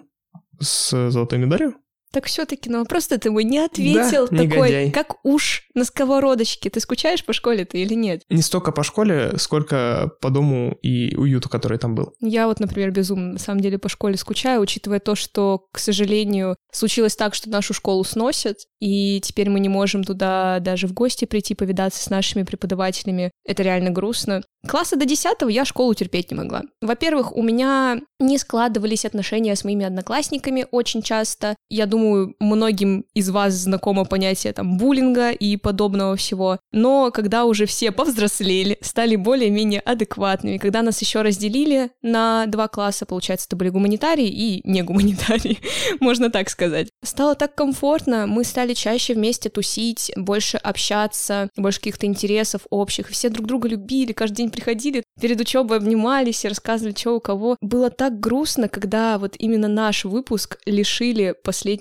с 0.61 1.09
золотой 1.09 1.39
медалью. 1.39 1.75
Так 2.11 2.25
все-таки 2.25 2.69
на 2.69 2.79
вопрос-то 2.79 3.17
ты 3.17 3.29
мой 3.31 3.43
не 3.43 3.59
ответил. 3.59 4.27
Да, 4.29 4.37
такой, 4.37 4.45
негодяй. 4.45 4.91
как 4.91 5.25
уж 5.25 5.67
на 5.73 5.83
сковородочке. 5.83 6.69
Ты 6.69 6.79
скучаешь 6.79 7.23
по 7.25 7.33
школе-то 7.33 7.77
или 7.77 7.93
нет? 7.93 8.23
Не 8.29 8.41
столько 8.41 8.71
по 8.71 8.83
школе, 8.83 9.33
сколько 9.37 10.11
по 10.21 10.29
дому 10.29 10.77
и 10.81 11.15
уюту, 11.15 11.49
который 11.49 11.77
там 11.77 11.95
был. 11.95 12.13
Я 12.21 12.47
вот, 12.47 12.59
например, 12.59 12.91
безумно 12.91 13.33
на 13.33 13.39
самом 13.39 13.61
деле 13.61 13.77
по 13.77 13.89
школе 13.89 14.17
скучаю, 14.17 14.61
учитывая 14.61 14.99
то, 14.99 15.15
что, 15.15 15.65
к 15.71 15.79
сожалению, 15.79 16.55
случилось 16.71 17.15
так, 17.15 17.35
что 17.35 17.49
нашу 17.49 17.73
школу 17.73 18.03
сносят, 18.03 18.59
и 18.79 19.19
теперь 19.21 19.49
мы 19.49 19.59
не 19.59 19.69
можем 19.69 20.03
туда 20.03 20.59
даже 20.59 20.87
в 20.87 20.93
гости 20.93 21.25
прийти 21.25 21.55
повидаться 21.55 22.01
с 22.03 22.09
нашими 22.09 22.43
преподавателями. 22.43 23.31
Это 23.45 23.63
реально 23.63 23.89
грустно. 23.89 24.43
Класса 24.67 24.95
до 24.95 25.05
10 25.05 25.37
я 25.49 25.65
школу 25.65 25.93
терпеть 25.93 26.31
не 26.31 26.37
могла. 26.37 26.63
Во-первых, 26.81 27.35
у 27.35 27.41
меня 27.41 27.99
не 28.19 28.37
складывались 28.37 29.05
отношения 29.05 29.55
с 29.55 29.63
моими 29.63 29.85
одноклассниками 29.85 30.65
очень 30.71 31.01
часто. 31.01 31.55
Я 31.69 31.85
думаю, 31.85 31.96
многим 31.97 33.05
из 33.13 33.29
вас 33.29 33.53
знакомо 33.53 34.05
понятие 34.05 34.53
там 34.53 34.77
буллинга 34.77 35.31
и 35.31 35.57
подобного 35.57 36.15
всего. 36.15 36.59
Но 36.71 37.11
когда 37.11 37.45
уже 37.45 37.65
все 37.65 37.91
повзрослели, 37.91 38.77
стали 38.81 39.15
более-менее 39.15 39.79
адекватными, 39.81 40.57
когда 40.57 40.81
нас 40.81 41.01
еще 41.01 41.21
разделили 41.21 41.91
на 42.01 42.45
два 42.47 42.67
класса, 42.67 43.05
получается, 43.05 43.47
это 43.47 43.55
были 43.55 43.69
гуманитарии 43.69 44.27
и 44.27 44.61
не 44.63 44.81
гуманитарии, 44.81 45.59
можно 45.99 46.29
так 46.29 46.49
сказать. 46.49 46.89
Стало 47.03 47.35
так 47.35 47.55
комфортно, 47.55 48.27
мы 48.27 48.43
стали 48.43 48.73
чаще 48.73 49.13
вместе 49.13 49.49
тусить, 49.49 50.11
больше 50.15 50.57
общаться, 50.57 51.49
больше 51.55 51.79
каких-то 51.79 52.05
интересов 52.05 52.61
общих. 52.69 53.09
Все 53.09 53.29
друг 53.29 53.47
друга 53.47 53.67
любили, 53.67 54.13
каждый 54.13 54.37
день 54.37 54.49
приходили, 54.49 55.03
перед 55.19 55.39
учебой 55.39 55.77
обнимались 55.77 56.43
и 56.45 56.47
рассказывали, 56.47 56.95
что 56.97 57.15
у 57.15 57.19
кого. 57.19 57.57
Было 57.61 57.89
так 57.89 58.19
грустно, 58.19 58.67
когда 58.67 59.17
вот 59.17 59.35
именно 59.39 59.67
наш 59.67 60.05
выпуск 60.05 60.57
лишили 60.65 61.35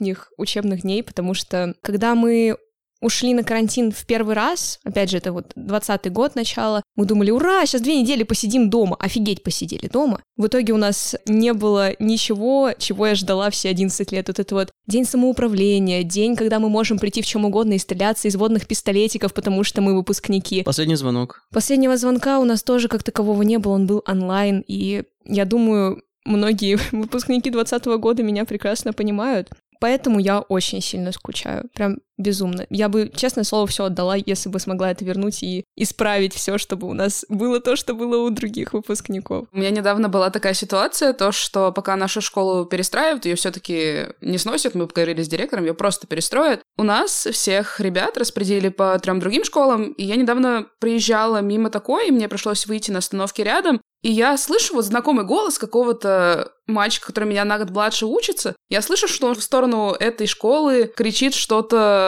последних 0.06 0.32
учебных 0.36 0.82
дней, 0.82 1.02
потому 1.02 1.34
что 1.34 1.74
когда 1.82 2.14
мы 2.14 2.56
ушли 3.02 3.34
на 3.34 3.44
карантин 3.44 3.92
в 3.92 4.06
первый 4.06 4.34
раз, 4.34 4.80
опять 4.82 5.10
же, 5.10 5.18
это 5.18 5.32
вот 5.32 5.52
20 5.54 6.10
год, 6.12 6.34
начало, 6.34 6.82
мы 6.96 7.04
думали, 7.04 7.30
ура, 7.30 7.66
сейчас 7.66 7.82
две 7.82 8.00
недели 8.00 8.22
посидим 8.22 8.70
дома, 8.70 8.96
офигеть, 8.98 9.42
посидели 9.42 9.86
дома. 9.86 10.22
В 10.38 10.46
итоге 10.46 10.72
у 10.72 10.78
нас 10.78 11.14
не 11.26 11.52
было 11.52 11.92
ничего, 11.98 12.70
чего 12.78 13.08
я 13.08 13.14
ждала 13.14 13.50
все 13.50 13.68
11 13.68 14.12
лет. 14.12 14.28
Вот 14.28 14.38
это 14.38 14.54
вот 14.54 14.70
день 14.86 15.04
самоуправления, 15.04 16.04
день, 16.04 16.36
когда 16.36 16.58
мы 16.58 16.70
можем 16.70 16.98
прийти 16.98 17.20
в 17.20 17.26
чем 17.26 17.44
угодно 17.44 17.74
и 17.74 17.78
стреляться 17.78 18.28
из 18.28 18.36
водных 18.36 18.66
пистолетиков, 18.66 19.34
потому 19.34 19.62
что 19.62 19.82
мы 19.82 19.94
выпускники. 19.94 20.62
Последний 20.62 20.96
звонок. 20.96 21.42
Последнего 21.52 21.98
звонка 21.98 22.38
у 22.38 22.44
нас 22.44 22.62
тоже 22.62 22.88
как 22.88 23.02
такового 23.02 23.42
не 23.42 23.58
было, 23.58 23.74
он 23.74 23.86
был 23.86 24.02
онлайн, 24.06 24.64
и 24.66 25.04
я 25.26 25.44
думаю, 25.44 26.02
многие 26.26 26.78
выпускники 26.92 27.50
2020 27.50 27.86
года 28.00 28.22
меня 28.22 28.44
прекрасно 28.44 28.92
понимают. 28.92 29.48
Поэтому 29.80 30.18
я 30.18 30.40
очень 30.40 30.80
сильно 30.80 31.12
скучаю, 31.12 31.68
прям 31.74 31.98
безумно. 32.18 32.66
Я 32.70 32.88
бы, 32.88 33.10
честное 33.14 33.44
слово, 33.44 33.66
все 33.66 33.84
отдала, 33.84 34.16
если 34.16 34.48
бы 34.48 34.58
смогла 34.58 34.90
это 34.90 35.04
вернуть 35.04 35.42
и 35.42 35.64
исправить 35.76 36.34
все, 36.34 36.58
чтобы 36.58 36.88
у 36.88 36.92
нас 36.92 37.24
было 37.28 37.60
то, 37.60 37.76
что 37.76 37.94
было 37.94 38.18
у 38.18 38.30
других 38.30 38.72
выпускников. 38.72 39.46
У 39.52 39.58
меня 39.58 39.70
недавно 39.70 40.08
была 40.08 40.30
такая 40.30 40.54
ситуация, 40.54 41.12
то, 41.12 41.32
что 41.32 41.72
пока 41.72 41.96
нашу 41.96 42.20
школу 42.20 42.64
перестраивают, 42.64 43.26
ее 43.26 43.36
все-таки 43.36 44.06
не 44.20 44.38
сносят, 44.38 44.74
мы 44.74 44.86
поговорили 44.86 45.22
с 45.22 45.28
директором, 45.28 45.64
ее 45.64 45.74
просто 45.74 46.06
перестроят. 46.06 46.62
У 46.76 46.82
нас 46.82 47.26
всех 47.30 47.80
ребят 47.80 48.16
распределили 48.16 48.68
по 48.68 48.98
трем 48.98 49.20
другим 49.20 49.44
школам, 49.44 49.92
и 49.92 50.04
я 50.04 50.16
недавно 50.16 50.66
приезжала 50.80 51.40
мимо 51.40 51.70
такой, 51.70 52.08
и 52.08 52.12
мне 52.12 52.28
пришлось 52.28 52.66
выйти 52.66 52.90
на 52.90 52.98
остановке 52.98 53.44
рядом, 53.44 53.80
и 54.02 54.10
я 54.10 54.36
слышу 54.36 54.74
вот 54.74 54.84
знакомый 54.84 55.24
голос 55.24 55.58
какого-то 55.58 56.52
мальчика, 56.66 57.08
который 57.08 57.24
меня 57.24 57.44
на 57.44 57.58
год 57.58 57.70
младше 57.70 58.06
учится. 58.06 58.54
Я 58.68 58.82
слышу, 58.82 59.08
что 59.08 59.26
он 59.26 59.34
в 59.34 59.42
сторону 59.42 59.96
этой 59.98 60.28
школы 60.28 60.90
кричит 60.94 61.34
что-то 61.34 62.05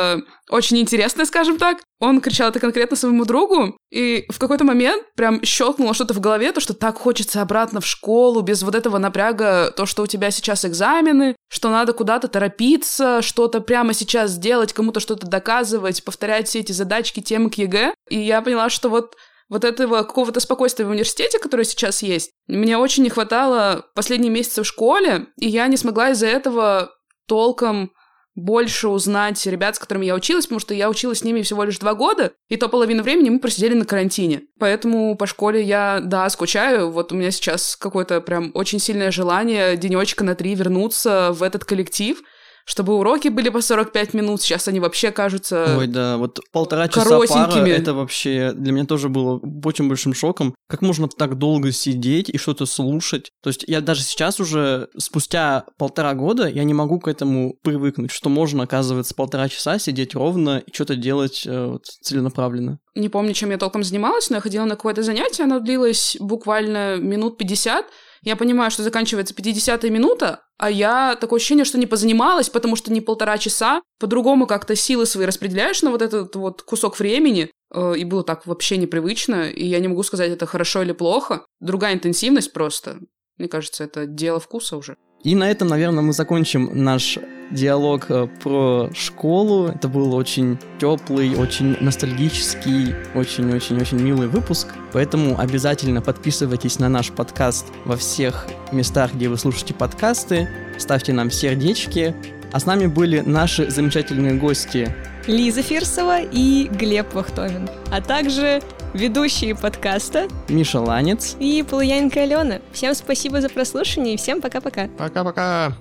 очень 0.50 0.78
интересное, 0.78 1.26
скажем 1.26 1.58
так. 1.58 1.78
Он 2.00 2.20
кричал 2.20 2.50
это 2.50 2.60
конкретно 2.60 2.96
своему 2.96 3.24
другу, 3.24 3.76
и 3.90 4.24
в 4.30 4.38
какой-то 4.38 4.64
момент 4.64 5.02
прям 5.16 5.42
щелкнуло 5.42 5.94
что-то 5.94 6.14
в 6.14 6.20
голове, 6.20 6.52
то, 6.52 6.60
что 6.60 6.74
так 6.74 6.96
хочется 6.96 7.42
обратно 7.42 7.80
в 7.80 7.86
школу, 7.86 8.40
без 8.40 8.62
вот 8.62 8.74
этого 8.74 8.98
напряга, 8.98 9.72
то, 9.76 9.84
что 9.84 10.02
у 10.02 10.06
тебя 10.06 10.30
сейчас 10.30 10.64
экзамены, 10.64 11.34
что 11.48 11.70
надо 11.70 11.92
куда-то 11.92 12.28
торопиться, 12.28 13.20
что-то 13.22 13.60
прямо 13.60 13.94
сейчас 13.94 14.30
сделать, 14.30 14.72
кому-то 14.72 15.00
что-то 15.00 15.26
доказывать, 15.26 16.04
повторять 16.04 16.48
все 16.48 16.60
эти 16.60 16.72
задачки, 16.72 17.20
темы 17.20 17.50
к 17.50 17.54
ЕГЭ. 17.54 17.94
И 18.10 18.18
я 18.18 18.42
поняла, 18.42 18.70
что 18.70 18.88
вот 18.88 19.16
вот 19.48 19.64
этого 19.64 20.02
какого-то 20.02 20.40
спокойствия 20.40 20.84
в 20.84 20.90
университете, 20.90 21.38
которое 21.38 21.64
сейчас 21.64 22.02
есть, 22.02 22.30
мне 22.46 22.76
очень 22.76 23.02
не 23.02 23.10
хватало 23.10 23.86
последние 23.94 24.30
месяцы 24.30 24.62
в 24.62 24.66
школе, 24.66 25.28
и 25.40 25.48
я 25.48 25.66
не 25.68 25.76
смогла 25.76 26.10
из-за 26.10 26.26
этого 26.26 26.90
толком 27.26 27.92
больше 28.38 28.88
узнать 28.88 29.44
ребят, 29.46 29.76
с 29.76 29.78
которыми 29.78 30.06
я 30.06 30.14
училась, 30.14 30.46
потому 30.46 30.60
что 30.60 30.74
я 30.74 30.88
училась 30.88 31.18
с 31.18 31.24
ними 31.24 31.42
всего 31.42 31.64
лишь 31.64 31.78
два 31.78 31.94
года, 31.94 32.32
и 32.48 32.56
то 32.56 32.68
половину 32.68 33.02
времени 33.02 33.30
мы 33.30 33.40
просидели 33.40 33.74
на 33.74 33.84
карантине. 33.84 34.42
Поэтому 34.58 35.16
по 35.16 35.26
школе 35.26 35.62
я, 35.62 36.00
да, 36.02 36.28
скучаю. 36.30 36.90
Вот 36.90 37.12
у 37.12 37.16
меня 37.16 37.30
сейчас 37.30 37.76
какое-то 37.76 38.20
прям 38.20 38.50
очень 38.54 38.78
сильное 38.78 39.10
желание 39.10 39.76
денечка 39.76 40.24
на 40.24 40.34
три 40.34 40.54
вернуться 40.54 41.32
в 41.32 41.42
этот 41.42 41.64
коллектив, 41.64 42.22
чтобы 42.68 42.98
уроки 42.98 43.28
были 43.28 43.48
по 43.48 43.62
45 43.62 44.12
минут, 44.12 44.42
сейчас 44.42 44.68
они 44.68 44.78
вообще 44.78 45.10
кажутся 45.10 45.78
Ой, 45.78 45.86
да, 45.86 46.18
вот 46.18 46.38
полтора 46.52 46.86
часа 46.88 47.18
пара, 47.26 47.66
это 47.66 47.94
вообще 47.94 48.52
для 48.52 48.72
меня 48.72 48.84
тоже 48.84 49.08
было 49.08 49.40
очень 49.64 49.88
большим 49.88 50.12
шоком. 50.12 50.54
Как 50.68 50.82
можно 50.82 51.08
так 51.08 51.38
долго 51.38 51.72
сидеть 51.72 52.28
и 52.28 52.36
что-то 52.36 52.66
слушать? 52.66 53.32
То 53.42 53.48
есть 53.48 53.64
я 53.66 53.80
даже 53.80 54.02
сейчас 54.02 54.38
уже, 54.38 54.88
спустя 54.98 55.64
полтора 55.78 56.12
года, 56.12 56.46
я 56.46 56.62
не 56.64 56.74
могу 56.74 57.00
к 57.00 57.08
этому 57.08 57.56
привыкнуть, 57.62 58.10
что 58.10 58.28
можно, 58.28 58.64
оказывается, 58.64 59.14
полтора 59.14 59.48
часа 59.48 59.78
сидеть 59.78 60.14
ровно 60.14 60.58
и 60.58 60.70
что-то 60.70 60.94
делать 60.94 61.44
э, 61.46 61.66
вот, 61.68 61.86
целенаправленно. 61.86 62.80
Не 62.94 63.08
помню, 63.08 63.32
чем 63.32 63.50
я 63.50 63.56
толком 63.56 63.82
занималась, 63.82 64.28
но 64.28 64.36
я 64.36 64.42
ходила 64.42 64.66
на 64.66 64.76
какое-то 64.76 65.02
занятие, 65.02 65.44
оно 65.44 65.60
длилось 65.60 66.18
буквально 66.20 66.96
минут 66.98 67.38
50, 67.38 67.86
я 68.22 68.36
понимаю, 68.36 68.70
что 68.70 68.82
заканчивается 68.82 69.34
50-я 69.34 69.90
минута, 69.90 70.42
а 70.58 70.70
я 70.70 71.16
такое 71.20 71.38
ощущение, 71.38 71.64
что 71.64 71.78
не 71.78 71.86
позанималась, 71.86 72.48
потому 72.48 72.76
что 72.76 72.92
не 72.92 73.00
полтора 73.00 73.38
часа, 73.38 73.82
по-другому 73.98 74.46
как-то 74.46 74.74
силы 74.74 75.06
свои 75.06 75.26
распределяешь 75.26 75.82
на 75.82 75.90
вот 75.90 76.02
этот 76.02 76.34
вот 76.36 76.62
кусок 76.62 76.98
времени, 76.98 77.50
э, 77.72 77.94
и 77.96 78.04
было 78.04 78.24
так 78.24 78.46
вообще 78.46 78.76
непривычно, 78.76 79.48
и 79.48 79.64
я 79.64 79.78
не 79.78 79.88
могу 79.88 80.02
сказать, 80.02 80.30
это 80.30 80.46
хорошо 80.46 80.82
или 80.82 80.92
плохо. 80.92 81.44
Другая 81.60 81.94
интенсивность 81.94 82.52
просто. 82.52 82.98
Мне 83.36 83.48
кажется, 83.48 83.84
это 83.84 84.06
дело 84.06 84.40
вкуса 84.40 84.76
уже. 84.76 84.96
И 85.24 85.34
на 85.34 85.50
этом, 85.50 85.68
наверное, 85.68 86.02
мы 86.02 86.12
закончим 86.12 86.70
наш 86.72 87.18
диалог 87.50 88.06
э, 88.08 88.28
про 88.42 88.90
школу. 88.94 89.68
Это 89.68 89.88
был 89.88 90.14
очень 90.14 90.58
теплый, 90.78 91.34
очень 91.34 91.76
ностальгический, 91.80 92.94
очень-очень-очень 93.14 94.00
милый 94.00 94.28
выпуск. 94.28 94.68
Поэтому 94.92 95.38
обязательно 95.38 96.02
подписывайтесь 96.02 96.78
на 96.78 96.88
наш 96.88 97.10
подкаст 97.10 97.66
во 97.84 97.96
всех 97.96 98.46
местах, 98.70 99.14
где 99.14 99.28
вы 99.28 99.36
слушаете 99.38 99.74
подкасты. 99.74 100.48
Ставьте 100.78 101.12
нам 101.12 101.30
сердечки. 101.30 102.14
А 102.52 102.60
с 102.60 102.66
нами 102.66 102.86
были 102.86 103.20
наши 103.20 103.70
замечательные 103.70 104.34
гости 104.34 104.94
Лиза 105.26 105.62
Фирсова 105.62 106.22
и 106.22 106.68
Глеб 106.68 107.12
Вахтомин, 107.12 107.68
а 107.90 108.00
также 108.00 108.62
ведущие 108.94 109.54
подкаста 109.54 110.28
Миша 110.48 110.80
Ланец 110.80 111.36
и 111.38 111.64
Полуянка 111.68 112.22
Алена. 112.22 112.60
Всем 112.72 112.94
спасибо 112.94 113.40
за 113.40 113.48
прослушивание 113.48 114.14
и 114.14 114.16
всем 114.16 114.40
пока-пока. 114.40 114.88
Пока-пока. 114.98 115.72